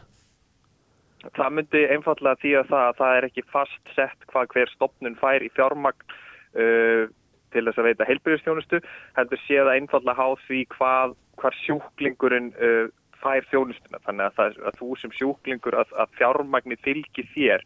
Það 1.38 1.57
myndi 1.57 1.83
einfallega 1.95 2.42
þýða 2.42 2.62
það 2.68 2.85
að 2.85 3.01
það 3.01 3.16
er 3.16 3.27
ekki 3.29 3.45
fast 3.51 3.90
sett 3.97 4.31
hvað 4.31 4.55
hver 4.55 4.71
stopnun 4.77 5.18
fær 5.18 5.42
í 5.42 5.51
fjármagn 5.57 6.14
uh, 6.14 7.11
til 7.53 7.66
þess 7.66 7.83
að 7.83 7.88
veita 7.88 8.09
heilbyrjastjónustu, 8.09 8.81
heldur 9.18 9.42
sé 9.42 9.59
það 9.59 9.75
einfallega 9.75 10.23
há 10.23 10.47
því 10.47 10.62
hvað, 10.77 11.16
hvað 11.42 11.59
sjúklingurinn 11.64 12.51
uh, 12.55 12.87
fær 13.22 13.48
þjónustuna 13.50 14.02
þannig 14.06 14.28
að, 14.28 14.37
það, 14.38 14.61
að 14.68 14.78
þú 14.80 14.90
sem 15.00 15.16
sjúklingur 15.16 15.78
að, 15.82 15.96
að 16.04 16.14
fjármagni 16.18 16.78
fylgi 16.85 17.26
þér. 17.35 17.64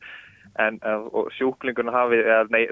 En 0.62 0.78
sjúklingurinn 1.36 1.92
hafi 1.92 2.22
nei, 2.54 2.62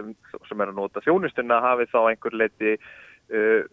sem 0.49 0.63
er 0.63 0.71
að 0.71 0.79
nota 0.79 1.03
þjónustuna 1.05 1.59
hafi 1.65 1.89
þá 1.91 1.99
einhver 2.07 2.37
leiti 2.39 2.77
uh, 2.79 3.67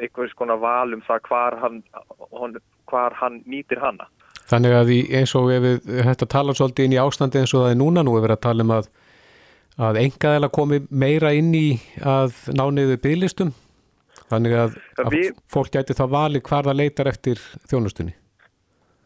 einhvers 0.00 0.34
konar 0.36 0.60
val 0.60 0.92
um 0.92 1.02
það 1.06 1.22
hvar 1.30 1.56
hann, 1.62 1.80
hon, 2.34 2.58
hvar 2.90 3.16
hann 3.16 3.40
nýtir 3.48 3.80
hanna 3.80 4.08
Þannig 4.46 4.76
að 4.78 4.92
í, 4.94 4.98
eins 5.18 5.32
og 5.38 5.48
ef 5.50 5.64
við 5.64 5.88
hættum 6.06 6.28
að 6.28 6.34
tala 6.36 6.54
svolítið 6.54 6.86
inn 6.86 6.94
í 6.94 7.00
ástandi 7.02 7.40
eins 7.40 7.54
og 7.54 7.64
það 7.64 7.72
er 7.72 7.80
núna 7.80 8.04
nú 8.06 8.14
við 8.14 8.26
verðum 8.26 8.36
að 8.36 8.44
tala 8.46 8.66
um 8.66 8.74
að 8.76 8.90
að 9.86 9.98
engaðela 10.00 10.48
komi 10.52 10.80
meira 10.88 11.32
inn 11.36 11.50
í 11.56 11.66
að 12.00 12.36
ná 12.56 12.64
niður 12.72 13.00
bygglistum 13.04 13.50
þannig 14.30 14.54
að, 14.56 14.78
að 15.02 15.16
fólk 15.52 15.74
gæti 15.74 15.96
þá 15.96 16.06
vali 16.14 16.40
hvar 16.40 16.64
það 16.68 16.80
leitar 16.80 17.10
eftir 17.10 17.42
þjónustunni 17.68 18.16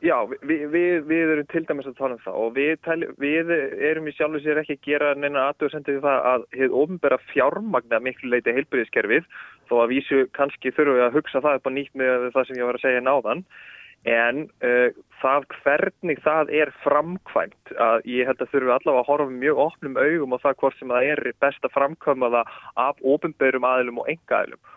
Já, 0.01 0.15
við, 0.49 0.63
við, 0.73 0.95
við 1.11 1.31
erum 1.35 1.49
til 1.53 1.61
dæmis 1.69 1.89
að 1.91 1.99
tala 1.99 2.15
um 2.17 2.21
það 2.25 2.37
og 2.41 2.55
við, 2.57 2.71
tali, 2.87 3.09
við 3.21 3.51
erum 3.85 4.07
í 4.09 4.15
sjálf 4.17 4.39
og 4.39 4.45
sér 4.47 4.61
ekki 4.63 4.79
að 4.79 4.87
gera 4.87 5.11
neina 5.13 5.43
aðtöðsendið 5.51 5.99
það 6.07 6.29
að 6.31 6.47
hefur 6.57 6.77
ofnbæra 6.83 7.19
fjármagna 7.29 7.99
miklu 8.01 8.31
leiti 8.33 8.55
heilbyrðiskerfið 8.57 9.27
þó 9.69 9.75
að 9.83 9.93
vísu 9.93 10.23
kannski 10.39 10.73
þurfum 10.73 10.97
við 10.97 11.05
að 11.05 11.19
hugsa 11.19 11.43
það 11.45 11.59
upp 11.61 11.69
á 11.69 11.73
nýtt 11.77 12.01
með 12.01 12.25
það 12.33 12.49
sem 12.49 12.61
ég 12.63 12.71
var 12.71 12.79
að 12.81 12.85
segja 12.87 13.05
náðan. 13.05 13.45
En 14.09 14.39
uh, 14.65 14.89
það 15.21 15.47
hvernig 15.59 16.25
það 16.25 16.55
er 16.63 16.73
framkvæmt 16.81 17.75
að 17.77 18.09
ég 18.09 18.31
held 18.31 18.41
að 18.41 18.53
þurfum 18.55 18.75
allavega 18.79 19.05
að 19.05 19.11
horfa 19.11 19.39
mjög 19.43 19.63
opnum 19.67 20.01
augum 20.01 20.33
og 20.33 20.45
það 20.47 20.59
hvort 20.63 20.81
sem 20.81 20.95
það 20.97 21.11
er 21.11 21.25
best 21.45 21.69
að 21.69 21.77
framkvæma 21.77 22.33
það 22.39 22.57
af 22.87 23.05
ofnbærum 23.05 23.69
aðilum 23.69 24.01
og 24.01 24.09
enga 24.15 24.41
aðilum 24.41 24.77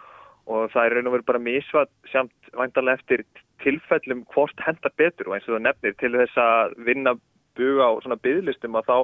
og 0.52 0.68
það 0.74 0.86
er 0.86 0.98
raun 0.98 1.08
og 1.08 1.16
verið 1.16 1.30
bara 1.32 1.44
misvað 1.48 1.92
samt 2.12 2.52
vantarlega 2.52 3.00
eftir 3.00 3.24
tilfellum 3.64 4.26
hvort 4.34 4.66
hendar 4.66 4.94
betur 5.00 5.30
og 5.30 5.38
eins 5.38 5.48
og 5.50 5.58
það 5.58 5.66
nefnir 5.68 5.96
til 6.00 6.12
þess 6.18 6.42
að 6.44 6.76
vinna 6.88 7.16
buga 7.58 7.90
á 7.90 7.92
svona 8.04 8.20
bygglistum 8.24 8.78
að 8.80 8.90
þá 8.90 8.98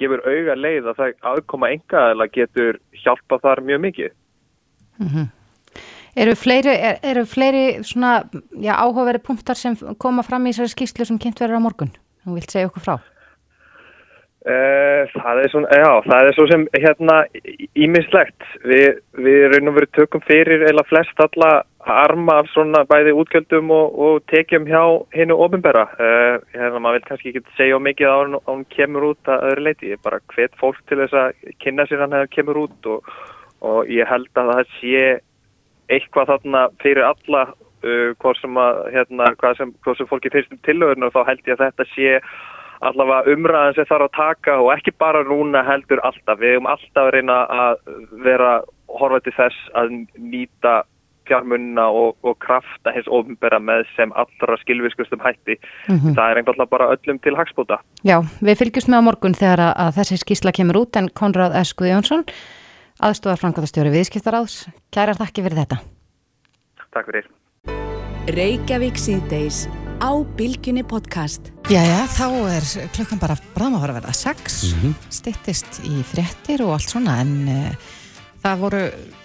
gefur 0.00 0.24
auga 0.26 0.58
leið 0.58 0.90
að 0.90 1.00
það 1.00 1.16
aðkoma 1.30 1.70
engaðala 1.76 2.28
getur 2.34 2.80
hjálpa 3.04 3.38
þar 3.42 3.62
mjög 3.68 3.80
mikið. 3.86 4.12
Mm 4.98 5.08
-hmm. 5.08 5.32
Eru 6.14 6.34
fleiri, 6.38 6.70
er, 6.70 7.00
eru 7.02 7.24
fleiri 7.26 7.82
svona, 7.82 8.22
já, 8.62 8.74
áhugaveri 8.78 9.18
punktar 9.18 9.58
sem 9.58 9.74
koma 9.98 10.22
fram 10.22 10.46
í 10.46 10.52
þessari 10.52 10.70
skýrslu 10.70 11.06
sem 11.08 11.18
kynnt 11.18 11.40
verður 11.42 11.58
á 11.58 11.66
morgun? 11.66 11.90
Þú 12.22 12.36
vilt 12.36 12.54
segja 12.54 12.70
okkur 12.70 12.84
frá? 12.84 12.94
Uh, 14.44 15.08
það 15.10 15.40
er 15.40 15.50
svona, 15.50 15.68
já, 15.72 15.90
það 16.04 16.28
er 16.28 16.36
svo 16.36 16.46
sem 16.50 16.66
hérna 16.76 17.16
ímislegt. 17.74 18.46
Vi, 18.68 18.80
við 19.26 19.46
raun 19.50 19.72
og 19.72 19.78
veru 19.78 19.90
tökum 19.96 20.22
fyrir 20.28 20.66
eða 20.68 20.84
flest 20.86 21.24
alla 21.26 21.50
arma 21.90 22.38
af 22.40 22.48
svona 22.52 22.84
bæði 22.88 23.12
útgjöldum 23.20 23.70
og, 23.74 23.98
og 23.98 24.22
tekjum 24.32 24.64
hjá 24.68 24.82
hennu 25.14 25.36
ofinbæra. 25.44 25.84
Uh, 25.98 26.36
hérna 26.54 26.80
maður 26.80 27.00
vil 27.00 27.08
kannski 27.08 27.32
ekki 27.32 27.56
segja 27.58 27.80
mikið 27.82 28.08
á 28.08 28.16
hún, 28.16 28.38
hún 28.48 28.64
kemur 28.72 29.10
út 29.10 29.28
að 29.28 29.44
öðru 29.50 29.66
leiti. 29.66 29.90
Ég 29.92 29.98
er 29.98 30.06
bara 30.06 30.22
hvet 30.32 30.56
fólk 30.60 30.80
til 30.88 31.02
þess 31.02 31.18
að 31.20 31.52
kynna 31.60 31.86
sér 31.88 32.04
hann 32.04 32.16
hefur 32.16 32.32
kemur 32.38 32.62
út 32.64 32.90
og, 32.94 33.12
og 33.60 33.92
ég 33.92 34.08
held 34.08 34.32
að 34.40 34.50
það 34.54 34.72
sé 34.78 35.04
eitthvað 35.92 36.32
þarna 36.32 36.64
fyrir 36.80 37.04
alla 37.04 37.44
uh, 37.52 38.10
hvað 38.22 38.40
sem, 38.40 38.60
hérna, 38.96 39.30
sem, 39.60 39.76
sem 39.84 40.10
fólki 40.10 40.32
fyrstum 40.32 40.62
tilöðurinn 40.64 41.08
og 41.10 41.14
þá 41.16 41.22
held 41.28 41.44
ég 41.44 41.58
að 41.58 41.66
þetta 41.68 41.88
sé 41.92 42.18
allavega 42.84 43.32
umræðan 43.32 43.76
sem 43.76 43.86
þarf 43.88 44.08
að 44.08 44.16
taka 44.16 44.56
og 44.60 44.72
ekki 44.74 44.96
bara 45.00 45.20
núna 45.28 45.62
heldur 45.68 46.00
alltaf. 46.04 46.40
Við 46.40 46.56
höfum 46.56 46.72
alltaf 46.72 47.06
að 47.06 47.14
reyna 47.18 47.38
að 47.52 47.78
vera 48.24 48.56
horfa 48.94 49.20
til 49.24 49.36
þess 49.36 49.70
að 49.76 49.94
nýta 50.16 50.80
fjármunna 51.28 51.86
og, 51.90 52.16
og 52.22 52.38
krafta 52.44 52.92
hins 52.94 53.08
ofinbera 53.08 53.60
með 53.62 53.84
sem 53.96 54.12
allra 54.18 54.56
skilviskustum 54.62 55.22
hætti. 55.24 55.58
Mm 55.88 55.98
-hmm. 55.98 56.14
Það 56.16 56.30
er 56.30 56.36
einhvern 56.36 56.68
bara 56.70 56.90
öllum 56.94 57.20
til 57.22 57.36
hagspóta. 57.36 57.78
Já, 58.04 58.20
við 58.40 58.58
fylgjumst 58.58 58.88
með 58.88 59.00
á 59.00 59.06
morgun 59.08 59.34
þegar 59.34 59.60
að, 59.60 59.72
að 59.84 59.94
þessi 59.98 60.16
skísla 60.16 60.52
kemur 60.52 60.76
út 60.82 60.96
en 60.96 61.08
Konrad 61.08 61.56
Eskuð 61.56 61.90
Jónsson, 61.92 62.24
aðstofar 63.00 63.38
Frankóðastjóri 63.38 63.90
viðskiptaráðs. 63.90 64.68
Kærar 64.90 65.16
þakki 65.16 65.42
fyrir 65.42 65.58
þetta. 65.62 65.76
Takk 66.92 67.06
fyrir. 67.06 67.26
Reykjavík 68.24 68.96
síðdeis 68.96 69.68
á 70.00 70.10
Bilginni 70.36 70.82
podcast. 70.82 71.52
Jæja, 71.68 72.06
þá 72.08 72.28
er 72.52 72.64
klukkan 72.94 73.20
bara 73.20 73.36
bráðum 73.54 73.76
að 73.78 73.84
fara 73.84 73.92
að 73.94 73.98
verða 74.00 74.14
sex, 74.16 74.56
mm 74.64 74.80
-hmm. 74.80 74.94
stittist 75.10 75.80
í 75.84 76.02
frettir 76.02 76.64
og 76.64 76.74
allt 76.76 76.88
svona 76.88 77.20
en 77.20 77.48
uh, 77.48 77.70
það 78.42 78.64
voru 78.64 78.82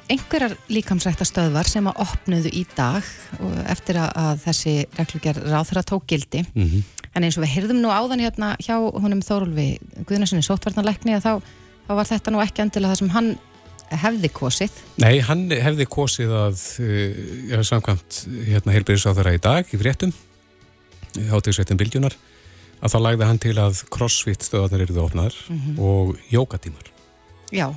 einhverjar 0.09 0.55
líkamsrættastöðvar 0.71 1.69
sem 1.69 1.87
að 1.89 1.99
opnuðu 2.05 2.51
í 2.55 2.63
dag 2.75 3.05
eftir 3.69 3.99
að 4.01 4.41
þessi 4.45 4.73
reglugjör 4.97 5.41
ráþra 5.51 5.83
tók 5.85 6.07
gildi 6.09 6.43
mm 6.47 6.65
-hmm. 6.65 6.83
en 7.13 7.23
eins 7.23 7.37
og 7.37 7.43
við 7.43 7.53
heyrðum 7.55 7.81
nú 7.81 7.91
áðan 7.93 8.23
hérna 8.23 8.55
hjá 8.57 8.75
honum 8.77 9.21
Þórulvi 9.21 9.77
Guðnarssoni 10.05 10.45
sótvarnarleikni 10.45 11.15
að 11.17 11.25
þá, 11.25 11.33
þá 11.87 11.93
var 11.93 12.09
þetta 12.09 12.31
nú 12.31 12.41
ekki 12.41 12.61
endilega 12.61 12.93
það 12.93 12.99
sem 12.99 13.09
hann 13.09 13.37
hefði 13.89 14.29
kosið. 14.29 14.71
Nei, 15.01 15.19
hann 15.25 15.49
hefði 15.49 15.85
kosið 15.89 16.31
að 16.31 16.63
hef 17.49 17.65
samkvæmt 17.65 18.25
hérna 18.45 18.73
heilbyrðisáþara 18.73 19.33
í 19.33 19.41
dag 19.41 19.65
í 19.73 19.77
fréttum 19.77 20.13
hátíðsveitin 21.29 21.77
Bildjunar 21.77 22.15
að 22.79 22.93
þá 22.93 22.99
lagði 23.01 23.25
hann 23.25 23.41
til 23.41 23.57
að 23.57 23.83
crossfit 23.89 24.45
stöðarnir 24.45 24.85
eruðu 24.85 25.05
opnaðar 25.07 25.35
mm 25.49 25.59
-hmm. 25.59 25.79
og 25.79 26.17
jókatímar. 26.29 26.91
Já 27.51 27.73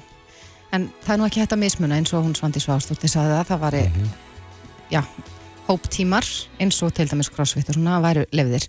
en 0.72 0.88
það 1.04 1.14
er 1.14 1.20
nú 1.20 1.28
ekki 1.28 1.42
hægt 1.42 1.54
að 1.56 1.62
mismuna 1.62 2.00
eins 2.00 2.12
og 2.16 2.24
hún 2.26 2.34
Svandi 2.38 2.62
Svástóttir 2.62 3.12
saði 3.12 3.36
það, 3.36 3.46
það 3.50 3.62
var 3.64 3.76
mm 3.78 3.92
-hmm. 3.92 4.10
já, 4.90 5.02
hóptímar 5.68 6.26
eins 6.60 6.82
og 6.82 6.94
til 6.94 7.08
dæmis 7.08 7.30
crossfit 7.30 7.68
og 7.68 7.74
svona 7.74 8.00
væru 8.00 8.24
lefðir 8.32 8.68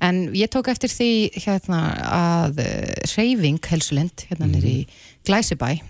en 0.00 0.30
ég 0.34 0.48
tók 0.48 0.68
eftir 0.68 0.90
því 0.90 1.30
hérna 1.46 1.80
að 2.04 2.62
reyfing 3.16 3.66
helsulind 3.66 4.26
hérna 4.28 4.46
mm. 4.46 4.52
nýri 4.52 4.86
Glæsibæ 5.24 5.80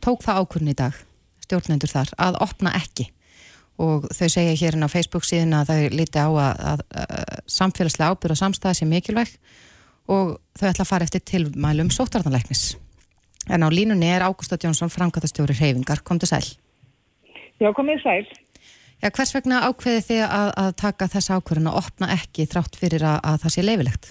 tók 0.00 0.22
það 0.22 0.38
ákurinn 0.40 0.72
í 0.72 0.74
dag 0.74 0.94
stjórnendur 1.44 1.90
þar 1.90 2.12
að 2.18 2.38
opna 2.40 2.74
ekki 2.78 3.10
og 3.80 4.06
þau 4.12 4.28
segja 4.28 4.56
hérna 4.60 4.86
á 4.86 4.92
Facebook 4.92 5.24
síðan 5.24 5.56
að 5.56 5.72
þau 5.72 5.96
líti 5.96 6.20
á 6.20 6.28
að, 6.28 6.54
að, 6.72 6.80
að 6.90 7.42
samfélagslega 7.46 8.10
ábyrð 8.12 8.36
og 8.36 8.40
samstæði 8.42 8.74
sé 8.74 8.88
mikilvæg 8.90 9.32
og 10.10 10.36
þau 10.58 10.68
ætla 10.68 10.84
að 10.84 10.90
fara 10.90 11.06
eftir 11.08 11.24
tilmælum 11.24 11.90
sóttarðanleiknis 11.94 12.74
en 13.48 13.64
á 13.64 13.68
línunni 13.72 14.10
er 14.10 14.26
Ágústa 14.26 14.58
Jónsson 14.60 14.92
framkvæmtastjóri 14.92 15.56
reyfingar, 15.56 16.04
kom 16.04 16.18
til 16.18 16.28
sæl. 16.28 16.46
Já, 17.60 17.72
komið 17.76 18.02
sæl. 18.04 18.24
Já, 19.00 19.08
hvers 19.08 19.32
vegna 19.32 19.62
ákveði 19.64 20.00
þið 20.04 20.22
að, 20.26 20.48
að 20.60 20.72
taka 20.76 21.08
þessa 21.08 21.36
ákveðin 21.40 21.70
að 21.70 21.78
opna 21.80 22.08
ekki 22.16 22.44
þrátt 22.48 22.76
fyrir 22.76 23.04
að, 23.08 23.20
að 23.24 23.38
það 23.44 23.54
sé 23.54 23.64
leifilegt? 23.64 24.10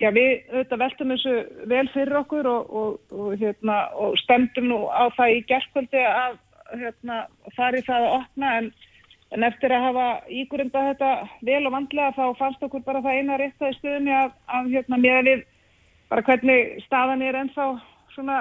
Já, 0.00 0.08
við 0.16 0.30
auðvitað 0.48 0.80
veltum 0.80 1.10
þessu 1.12 1.32
vel 1.68 1.86
fyrir 1.92 2.18
okkur 2.22 2.46
og, 2.48 2.70
og, 2.80 2.92
og, 3.12 3.32
hérna, 3.40 3.80
og 4.00 4.14
stemdum 4.22 4.70
nú 4.70 4.78
á 4.88 5.10
það 5.16 5.34
í 5.34 5.42
gerðkvöldi 5.50 6.04
að 6.06 6.38
hérna, 6.70 7.18
fari 7.56 7.82
það 7.84 8.06
að 8.06 8.14
opna 8.20 8.52
en, 8.60 8.70
en 9.34 9.46
eftir 9.50 9.74
að 9.74 9.84
hafa 9.88 10.06
ígurunda 10.32 10.84
þetta 10.88 11.10
vel 11.50 11.60
og 11.66 11.74
vandlega 11.74 12.14
þá 12.16 12.38
fannst 12.38 12.64
okkur 12.64 12.86
bara 12.86 13.02
það 13.04 13.18
eina 13.18 13.40
rétt 13.42 13.60
að 13.60 13.74
í 13.74 13.78
stöðunni 13.80 14.14
að, 14.16 14.32
að 14.56 14.70
hérna, 14.76 15.00
mér 15.02 15.26
við 15.28 15.44
bara 16.10 16.26
hvernig 16.26 16.82
staðan 16.86 17.22
er 17.22 17.38
ennþá 17.38 17.66
svona 18.14 18.38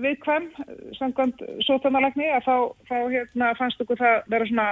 viðkvæm 0.00 0.48
samkvæmt 0.98 1.42
sótanalagni 1.66 2.30
að 2.32 2.46
þá, 2.46 2.56
þá 2.88 2.96
hérna, 3.12 3.50
fannst 3.58 3.82
okkur 3.84 4.00
það 4.00 4.16
vera 4.32 4.48
svona 4.48 4.68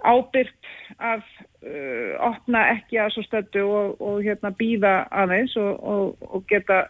ábyrgt 0.00 0.70
að 0.96 1.24
uh, 1.68 2.12
opna 2.30 2.62
ekki 2.74 3.00
að 3.02 3.12
svo 3.14 3.24
stöldu 3.26 3.64
og, 3.68 3.98
og 4.00 4.22
hérna 4.24 4.52
býða 4.56 4.94
aðeins 5.12 5.56
og, 5.60 6.16
og 6.24 6.46
geta 6.48 6.86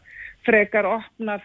frekar 0.47 0.87
opnað 0.89 1.43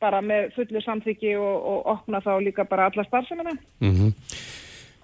bara 0.00 0.22
með 0.24 0.54
fullu 0.56 0.80
samþyggi 0.80 1.34
og 1.36 1.88
opna 1.92 2.22
þá 2.24 2.32
líka 2.40 2.64
bara 2.64 2.86
alla 2.88 3.04
starfsemina. 3.04 3.52
Mm 3.84 3.92
-hmm. 3.92 4.12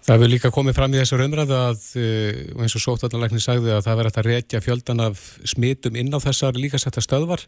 Það 0.07 0.14
hefur 0.14 0.30
líka 0.30 0.52
komið 0.54 0.76
fram 0.78 0.92
í 0.94 1.00
þessu 1.00 1.16
raunræðu 1.18 1.57
að 1.59 1.86
uh, 1.98 2.61
eins 2.62 2.76
og 2.78 2.84
sótanalagni 2.84 3.42
sagði 3.42 3.72
að 3.74 3.86
það 3.88 4.02
verður 4.02 4.20
að 4.22 4.28
reykja 4.30 4.62
fjöldan 4.62 5.07
af 5.09 5.24
smitum 5.42 5.98
inn 5.98 6.14
á 6.14 6.22
þessar 6.22 6.61
líka 6.61 6.78
setta 6.78 7.02
stöðvar 7.02 7.42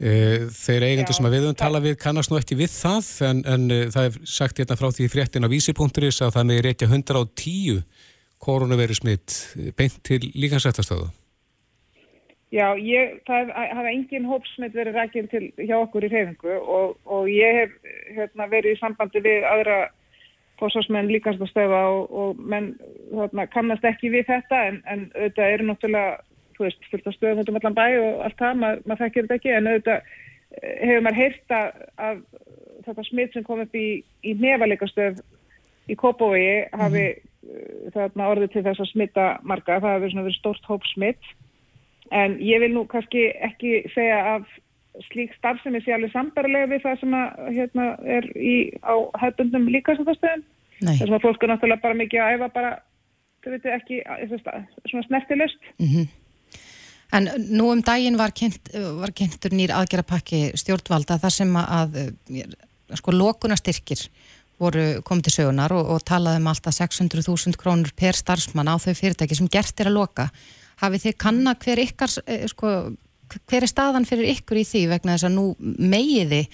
Eh, 0.00 0.46
þeir 0.56 0.86
eigendur 0.86 1.12
sem 1.12 1.26
að 1.28 1.34
við 1.34 1.42
höfum 1.44 1.56
talað 1.60 1.86
við 1.90 1.96
kannast 2.00 2.30
nú 2.32 2.38
ekki 2.38 2.56
við 2.56 2.70
það 2.72 3.08
en, 3.26 3.40
en 3.44 3.64
eh, 3.74 3.88
það 3.92 4.06
er 4.08 4.14
sagt 4.32 4.60
hérna 4.62 4.76
frá 4.80 4.86
því 4.96 5.08
fréttin 5.12 5.44
á 5.44 5.52
vísi.is 5.52 6.20
að 6.24 6.38
þannig 6.38 6.60
er 6.60 6.68
ekki 6.70 6.88
110 6.88 7.82
koronaviru 8.40 8.96
smitt 8.96 9.34
eh, 9.60 9.68
beint 9.76 9.98
til 10.08 10.22
líkansættastöðu. 10.40 11.10
Já, 12.48 12.64
ég, 12.80 13.20
það 13.28 13.52
hafa 13.52 13.92
engin 13.92 14.30
hópsmitt 14.30 14.72
verið 14.72 14.96
rækjum 14.96 15.28
til 15.34 15.44
hjá 15.60 15.76
okkur 15.82 16.08
í 16.08 16.12
reyfingu 16.14 16.56
og, 16.56 16.96
og 17.04 17.28
ég 17.28 17.60
hef 17.60 17.76
hérna, 18.16 18.48
verið 18.48 18.78
í 18.78 18.80
sambandi 18.80 19.20
við 19.28 19.44
aðra 19.52 19.82
fósásmenn 20.60 21.10
líkansættastöða 21.10 21.80
og, 21.94 22.10
og 22.12 22.40
menn 22.40 22.74
hérna, 23.12 23.46
kannast 23.50 23.86
ekki 23.88 24.12
við 24.12 24.28
þetta 24.30 24.60
en, 24.68 24.82
en 24.90 25.06
þetta 25.16 25.48
eru 25.54 25.68
náttúrulega 25.70 26.18
þú 26.60 26.66
veist, 26.66 26.88
fullt 26.92 27.08
af 27.08 27.16
stöðum 27.16 27.42
út 27.42 27.50
um 27.50 27.58
allan 27.60 27.78
bæ 27.78 27.86
og 28.00 28.22
allt 28.26 28.38
það, 28.38 28.56
maður, 28.60 28.82
maður 28.84 29.02
þekkir 29.04 29.26
þetta 29.26 29.38
ekki, 29.40 29.52
en 29.56 29.70
auðvitað 29.70 29.98
eh, 29.98 30.78
hefur 30.84 31.04
maður 31.06 31.20
heyrta 31.22 31.60
af 32.08 32.22
þetta 32.86 33.04
smitt 33.08 33.36
sem 33.36 33.46
kom 33.46 33.62
upp 33.64 33.76
í, 33.76 33.88
í 34.24 34.34
nefalikastöð 34.40 35.20
í 35.90 35.96
Kópói 35.98 36.42
hafi 36.76 37.04
mm. 37.08 37.92
þarna 37.96 38.32
orðið 38.34 38.54
til 38.54 38.64
þess 38.68 38.84
að 38.84 38.90
smitta 38.92 39.28
marga, 39.42 39.80
það 39.80 39.96
hafi 39.96 40.12
verið 40.12 40.36
stort 40.36 40.68
hóp 40.68 40.84
smitt, 40.92 41.32
en 42.12 42.36
ég 42.44 42.62
vil 42.62 42.72
nú 42.74 42.84
kannski 42.90 43.30
ekki 43.48 43.80
segja 43.94 44.20
af 44.36 44.58
slík 45.08 45.34
starfsemi 45.38 45.80
sé 45.84 45.94
alveg 45.94 46.12
sambarlega 46.14 46.70
við 46.70 46.84
það 46.84 47.02
sem 47.02 47.18
að, 47.18 47.42
hérna, 47.56 47.88
er 48.18 48.30
í, 48.36 48.54
á 48.82 48.94
hefðbundum 49.22 49.68
líkastöðum, 49.74 50.46
þess 50.80 51.06
að 51.06 51.22
fólk 51.26 51.44
er 51.44 51.52
náttúrulega 51.52 51.84
bara 51.84 52.00
mikið 52.00 52.24
að 52.24 52.34
æfa 52.36 52.50
bara, 52.56 52.72
þau 53.44 53.52
veitu 53.54 53.74
ekki, 53.76 54.00
svona 54.90 55.06
snertilust. 55.06 55.70
Mm 55.78 55.92
-hmm. 55.92 56.08
En 57.12 57.26
nú 57.50 57.72
um 57.72 57.82
daginn 57.82 58.18
var, 58.18 58.30
kynnt, 58.30 58.70
var 59.00 59.10
kynntur 59.10 59.50
nýr 59.50 59.72
aðgerapakki 59.74 60.52
stjórnvalda 60.54 61.18
þar 61.18 61.32
sem 61.34 61.56
að 61.56 61.96
sko 62.94 63.14
lokunastyrkir 63.14 64.04
voru 64.60 65.00
komið 65.06 65.28
til 65.28 65.34
sögunar 65.38 65.72
og, 65.74 65.88
og 65.94 66.02
talaði 66.06 66.42
um 66.42 66.50
alltaf 66.52 66.76
600.000 66.76 67.58
krónur 67.60 67.92
per 67.96 68.18
starfsmann 68.18 68.68
á 68.68 68.76
þau 68.76 68.92
fyrirtæki 68.94 69.38
sem 69.38 69.48
gert 69.48 69.80
er 69.80 69.90
að 69.90 69.96
loka. 69.96 70.28
Hafið 70.82 71.06
þið 71.06 71.16
kanna 71.24 71.54
hver 71.60 71.82
ykkar, 71.82 72.14
eh, 72.26 72.44
sko, 72.48 72.92
hver 73.38 73.64
er 73.64 73.70
staðan 73.70 74.08
fyrir 74.08 74.32
ykkur 74.34 74.60
í 74.60 74.66
því 74.66 74.86
vegna 74.94 75.16
þess 75.16 75.28
að 75.28 75.36
nú 75.36 75.44
megiði 75.60 76.46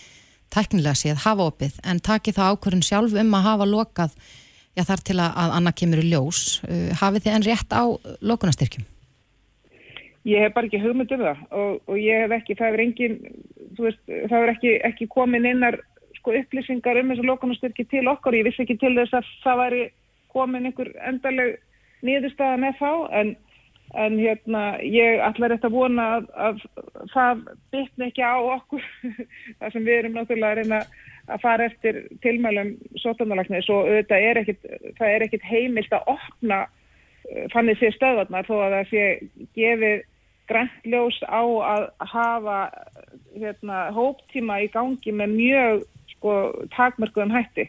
tæknilega 0.53 0.99
séð 0.99 1.23
hafa 1.25 1.47
opið 1.51 1.79
en 1.85 2.03
takið 2.05 2.39
það 2.39 2.53
ákvörðun 2.55 2.87
sjálf 2.87 3.17
um 3.23 3.39
að 3.39 3.49
hafa 3.49 3.69
lokað 3.71 4.19
já, 4.77 4.85
þar 4.85 5.03
til 5.09 5.17
að, 5.19 5.33
að 5.43 5.57
annað 5.59 5.79
kemur 5.81 6.03
í 6.03 6.11
ljós. 6.11 6.43
Eh, 6.69 6.93
hafið 7.01 7.27
þið 7.27 7.35
enn 7.35 7.47
rétt 7.49 7.75
á 7.75 7.85
lokunastyrkjum? 8.31 8.87
Ég 10.27 10.43
hef 10.43 10.55
bara 10.57 10.67
ekki 10.67 10.83
hugmynd 10.83 11.13
um 11.15 11.23
það 11.23 11.43
og, 11.55 11.77
og 11.87 12.01
ég 12.03 12.25
hef 12.25 12.35
ekki, 12.35 12.57
það 12.59 12.75
er 12.75 12.83
engin, 12.83 13.21
veist, 13.79 14.01
það 14.11 14.41
er 14.41 14.53
ekki, 14.57 14.73
ekki 14.89 15.07
komin 15.13 15.47
innar 15.47 15.79
sko, 16.19 16.35
upplýsingar 16.35 16.99
um 16.99 17.13
þessu 17.13 17.27
lókunastyrki 17.29 17.87
til 17.91 18.07
okkar. 18.11 18.35
Ég 18.35 18.49
vissi 18.49 18.65
ekki 18.65 18.79
til 18.81 18.95
þess 18.99 19.15
að 19.21 19.31
það 19.45 19.63
væri 19.63 19.85
komin 20.35 20.67
einhver 20.69 20.91
endarleg 21.07 21.57
niðurstaða 22.07 22.59
með 22.61 22.81
þá 22.81 22.91
en, 23.21 23.35
en 23.95 24.19
hérna, 24.19 24.63
ég 24.83 25.21
ætla 25.23 25.51
rétt 25.51 25.67
að 25.67 25.77
vona 25.77 26.07
að, 26.17 26.27
að 26.35 26.65
það 27.13 27.45
bytna 27.75 28.09
ekki 28.11 28.25
á 28.25 28.37
okkur. 28.57 28.89
Það 29.61 29.73
sem 29.73 29.87
við 29.87 29.99
erum 29.99 30.17
náttúrulega 30.17 30.51
að 30.53 30.59
reyna 30.61 30.81
að 31.27 31.43
fara 31.43 31.69
eftir 31.71 32.01
tilmælum 32.23 32.75
sótanalagnir 33.03 33.65
svo 33.67 33.83
auðvitað 33.85 34.27
er 34.29 34.43
ekkit, 34.43 34.67
það 34.99 35.13
er 35.13 35.25
ekkit 35.27 35.47
heimilt 35.47 35.97
að 35.97 36.13
opna 36.17 36.61
eh, 36.67 37.47
fannir 37.55 37.79
sér 37.81 37.97
stöðvarnar 37.97 38.47
þó 38.47 38.55
að 38.59 38.77
það 38.77 38.93
sé 38.93 39.07
gefið 39.59 40.05
græntljós 40.47 41.19
á 41.27 41.43
að 41.43 41.89
hafa 42.13 42.59
hérna, 43.35 43.81
hóptíma 43.97 44.61
í 44.63 44.71
gangi 44.71 45.15
með 45.15 45.35
mjög 45.35 45.83
sko, 46.15 46.37
takmörkuðum 46.77 47.35
hætti 47.35 47.67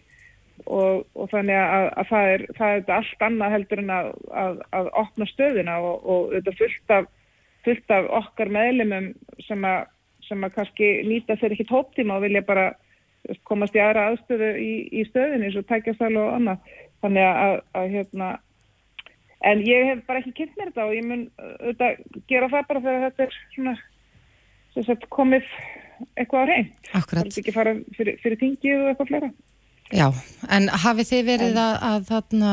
og, 0.66 1.06
og 1.16 1.30
þannig 1.32 1.60
að, 1.60 1.86
að 2.02 2.10
það, 2.12 2.32
er, 2.34 2.46
það 2.58 2.74
er 2.78 2.96
allt 2.98 3.28
annað 3.28 3.54
heldur 3.56 3.84
en 3.84 3.94
að, 3.98 4.10
að, 4.44 4.58
að 4.80 4.90
opna 5.04 5.30
stöðina 5.30 5.78
og, 5.84 6.08
og 6.08 6.34
þetta 6.34 6.56
fullt 6.62 6.96
af, 6.98 7.12
fullt 7.68 7.96
af 7.98 8.10
okkar 8.22 8.52
meðlumum 8.58 9.14
sem 9.46 9.68
að 9.68 9.86
sem 10.28 10.44
að 10.44 10.58
kannski 10.58 10.88
nýta 11.08 11.38
þeir 11.40 11.54
ekki 11.56 11.70
hóptíma 11.70 12.18
og 12.18 12.26
vilja 12.26 12.42
bara 12.44 12.66
komast 13.48 13.76
í 13.78 13.80
aðra 13.80 14.10
aðstöðu 14.10 14.50
í, 14.60 14.72
í 14.92 15.06
stöðinni 15.08 15.54
svo 15.54 15.64
tækjastæl 15.68 16.18
og 16.20 16.34
annað. 16.36 16.74
Þannig 17.00 17.28
að, 17.30 17.54
að 17.80 17.94
hérna 17.94 18.28
en 19.46 19.62
ég 19.66 19.92
hef 19.92 20.06
bara 20.08 20.22
ekki 20.22 20.34
kynnt 20.40 20.56
mér 20.58 20.72
þetta 20.72 20.88
og 20.88 20.96
ég 20.98 21.06
mun 21.06 21.26
auðvitað 21.38 22.24
gera 22.30 22.50
það 22.54 22.70
bara 22.72 22.84
þegar 22.86 23.04
þetta 23.06 23.28
er 23.28 23.38
svona 23.54 23.76
sagt, 24.88 25.06
komið 25.14 25.52
eitthvað 26.18 26.42
á 26.42 26.50
reynd 26.52 26.90
það 26.90 27.22
er 27.22 27.30
ekki 27.32 27.54
fara 27.54 27.76
fyrir, 27.98 28.18
fyrir 28.24 28.42
tingið 28.42 28.82
og 28.82 28.90
eitthvað 28.92 29.12
flera 29.12 29.32
Já, 29.94 30.12
en 30.52 30.68
hafið 30.68 31.10
þið 31.12 31.24
verið 31.32 31.60
að, 31.62 31.76
að 31.90 32.08
þarna 32.10 32.52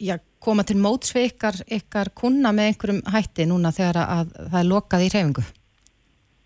já, 0.00 0.16
koma 0.40 0.64
til 0.64 0.78
móts 0.80 1.12
við 1.16 1.30
ykkar, 1.78 2.12
kuna 2.16 2.52
með 2.56 2.72
einhverjum 2.72 3.02
hætti 3.12 3.46
núna 3.48 3.72
þegar 3.74 4.00
að, 4.02 4.10
að 4.14 4.50
það 4.52 4.60
er 4.60 4.68
lokað 4.72 5.04
í 5.04 5.12
reyfingu? 5.14 5.46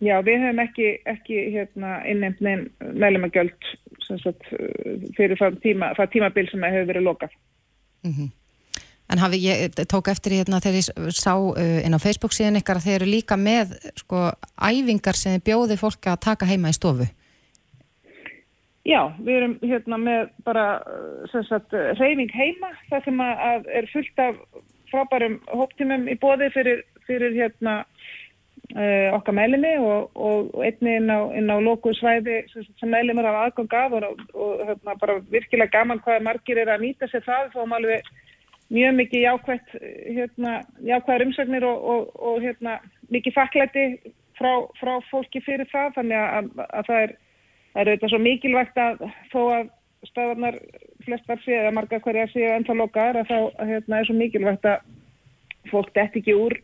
Já, 0.02 0.16
við 0.26 0.42
hefum 0.42 0.60
ekki, 0.64 0.86
ekki 1.06 1.40
hérna, 1.54 1.96
innnefn 2.10 2.66
meðlum 2.98 3.28
að 3.28 3.36
göld 3.38 3.72
fyrir 5.16 5.38
það, 5.38 5.58
tíma, 5.62 5.92
það 5.96 6.14
tímabil 6.16 6.48
sem 6.50 6.64
hefur 6.66 6.88
verið 6.90 7.06
lokað 7.06 7.36
mm 8.02 8.12
-hmm. 8.12 8.30
En 9.12 9.18
hafi, 9.18 9.38
ég 9.44 9.74
tók 9.88 10.08
eftir 10.08 10.32
hérna 10.32 10.60
þegar 10.60 10.78
ég 10.78 11.12
sá 11.12 11.34
uh, 11.36 11.84
inn 11.84 11.92
á 11.92 12.00
Facebook 12.00 12.32
síðan 12.32 12.56
ykkar 12.56 12.78
að 12.80 12.86
þeir 12.86 12.94
eru 13.02 13.10
líka 13.10 13.36
með 13.36 13.74
sko 14.00 14.30
æfingar 14.56 15.18
sem 15.18 15.40
bjóði 15.44 15.76
fólki 15.76 16.08
að 16.08 16.22
taka 16.28 16.48
heima 16.48 16.72
í 16.72 16.76
stofu. 16.76 17.04
Já, 18.82 19.12
við 19.22 19.36
erum 19.36 19.52
hérna 19.62 19.98
með 20.02 20.30
bara 20.46 20.66
uh, 20.82 21.42
sagt, 21.46 21.74
reyning 22.00 22.32
heima 22.34 22.72
það 22.88 23.04
sem 23.06 23.20
að 23.22 23.68
er 23.78 23.86
fullt 23.92 24.22
af 24.24 24.40
frábærum 24.90 25.38
hóptímum 25.54 26.08
í 26.10 26.16
bóði 26.20 26.48
fyrir, 26.52 26.82
fyrir 27.06 27.36
hérna 27.36 27.76
uh, 28.74 29.14
okkar 29.14 29.36
meðlemi 29.38 29.76
og, 29.78 30.10
og 30.18 30.58
einni 30.66 30.96
inn 30.98 31.12
á, 31.14 31.30
inn 31.38 31.52
á 31.52 31.56
lókuð 31.62 31.94
svæði 32.00 32.40
sem 32.50 32.90
meðlemur 32.90 33.28
af 33.30 33.38
aðgang 33.44 33.78
af 33.78 33.96
og, 34.00 34.26
og 34.34 34.66
hérna 34.66 34.96
bara 35.00 35.20
virkilega 35.30 35.72
gaman 35.78 36.02
hvað 36.02 36.26
margir 36.26 36.60
er 36.62 36.74
að 36.74 36.84
nýta 36.86 37.08
sér 37.10 37.24
það. 37.26 37.54
Þá 37.54 37.62
við 37.86 38.10
mjög 38.72 38.94
mikið 38.98 39.26
jákvægt 39.26 39.74
hérna, 40.16 40.60
jákvæðar 40.80 41.26
umsagnir 41.26 41.66
og, 41.68 41.88
og, 41.94 42.12
og 42.18 42.44
hérna, 42.44 42.78
mikið 43.12 43.36
fakklæti 43.36 43.86
frá, 44.38 44.52
frá 44.80 44.94
fólki 45.10 45.42
fyrir 45.44 45.68
það. 45.72 45.92
Þannig 45.98 46.22
að, 46.22 46.48
að 46.68 46.88
það 46.88 47.02
er, 47.06 47.14
er 47.74 47.88
auðvitað 47.88 48.12
svo 48.12 48.20
mikilvægt 48.22 48.80
að 48.80 49.04
þó 49.32 49.40
að 49.56 49.70
staðarnar 50.08 50.58
flestar 51.06 51.40
séu 51.44 51.58
eða 51.60 51.74
margar 51.76 52.02
hverjar 52.04 52.30
séu 52.32 52.50
ennþá 52.52 52.76
lokaðar 52.78 53.20
að 53.22 53.30
þá 53.30 53.66
hérna, 53.70 53.98
er 53.98 54.08
svo 54.08 54.16
mikilvægt 54.18 54.68
að 54.68 54.86
fólk 55.70 55.92
detti 55.94 56.22
ekki 56.22 56.36
úr 56.36 56.56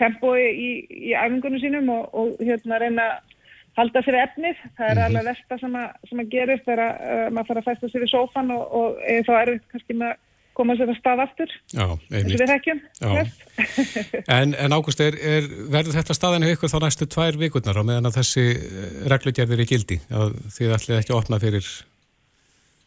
tempói 0.00 0.42
í, 0.52 0.68
í 1.08 1.14
æfingunum 1.16 1.60
sínum 1.62 1.90
og, 1.92 2.04
og 2.14 2.44
hérna 2.44 2.78
reyna 2.82 3.08
að 3.10 3.34
halda 3.76 4.02
sér 4.04 4.18
efnið. 4.22 4.60
Það 4.76 4.92
er 4.92 5.02
alveg 5.04 5.26
versta 5.30 5.58
sem 5.60 5.74
að, 5.76 5.88
sem 6.10 6.22
að 6.22 6.30
gerist 6.32 6.68
þegar 6.68 6.84
uh, 6.94 7.26
maður 7.32 7.50
fara 7.50 7.62
að 7.62 7.68
fæsta 7.70 7.90
sér 7.92 8.06
í 8.06 8.10
sófan 8.12 8.54
og, 8.54 8.62
og 8.80 9.02
eða 9.04 9.26
þá 9.28 9.34
er 9.40 9.52
kannski 9.72 9.98
með 9.98 10.14
að 10.14 10.22
koma 10.56 10.76
sér 10.78 10.92
að 10.92 10.98
stað 11.00 11.22
aftur. 11.26 11.52
Já, 11.72 11.84
eins 11.86 12.30
og 12.30 12.40
við 12.40 12.52
þekkjum. 12.52 12.80
En, 14.36 14.52
en 14.52 14.74
Ágúst, 14.76 15.00
er, 15.00 15.16
er, 15.16 15.46
verður 15.72 15.96
þetta 15.96 16.16
staðinu 16.16 16.48
ykkur 16.52 16.72
þá 16.72 16.78
næstu 16.82 17.06
tvær 17.08 17.38
vikurnar 17.40 17.78
á 17.80 17.82
meðan 17.88 18.08
að 18.10 18.18
þessi 18.18 18.46
eh, 18.52 18.96
reglugerðir 19.12 19.62
í 19.64 19.68
gildi? 19.70 20.00
Að 20.12 20.34
þið 20.56 20.74
ætlið 20.76 20.98
ekki 21.00 21.14
að 21.14 21.20
opna 21.20 21.40
fyrir... 21.42 21.70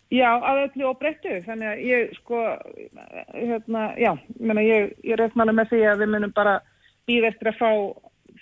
Já, 0.09 0.29
að 0.41 0.63
öllu 0.63 0.87
og 0.89 0.97
breyttu, 0.97 1.35
þannig 1.45 1.69
að 1.69 1.81
ég 1.85 2.13
sko, 2.17 2.43
hérna, 3.33 3.83
já, 4.01 4.11
ég 4.17 4.45
meina 4.49 4.63
ég, 4.65 4.93
ég 5.05 5.21
alveg 5.21 5.57
með 5.57 5.73
því 5.73 5.81
að 5.85 5.99
við 6.01 6.13
munum 6.15 6.33
bara 6.33 6.55
býða 7.09 7.29
eftir 7.29 7.51
að 7.51 7.59
fá 7.59 7.69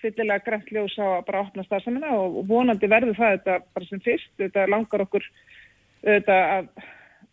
fyllilega 0.02 0.46
grænt 0.46 0.72
ljós 0.72 0.96
á 1.00 1.08
að 1.18 1.26
bara 1.28 1.42
opna 1.44 1.66
starfsemina 1.66 2.14
og 2.16 2.38
vonandi 2.48 2.90
verður 2.92 3.18
það 3.18 3.34
þetta 3.36 3.58
bara 3.76 3.90
sem 3.90 4.04
fyrst, 4.06 4.32
þetta 4.40 4.68
langar 4.72 5.04
okkur 5.04 5.26
þetta 6.06 6.38
að, 6.54 6.70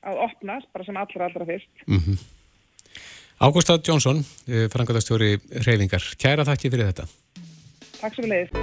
að 0.05 0.22
opna 0.28 0.61
bara 0.72 0.86
sem 0.86 0.96
allra 0.96 1.30
allra 1.30 1.50
fyrst. 1.50 1.74
Mm 1.86 2.00
Ágústa 3.44 3.74
Jónsson, 3.82 4.22
frangatastjóri 4.70 5.40
Reyfingar, 5.66 6.05
kæra 6.16 6.46
þakki 6.46 6.70
fyrir 6.70 6.86
þetta. 6.92 7.05
Takk 7.98 8.14
svo 8.14 8.22
við 8.22 8.30
leiðist. 8.30 8.55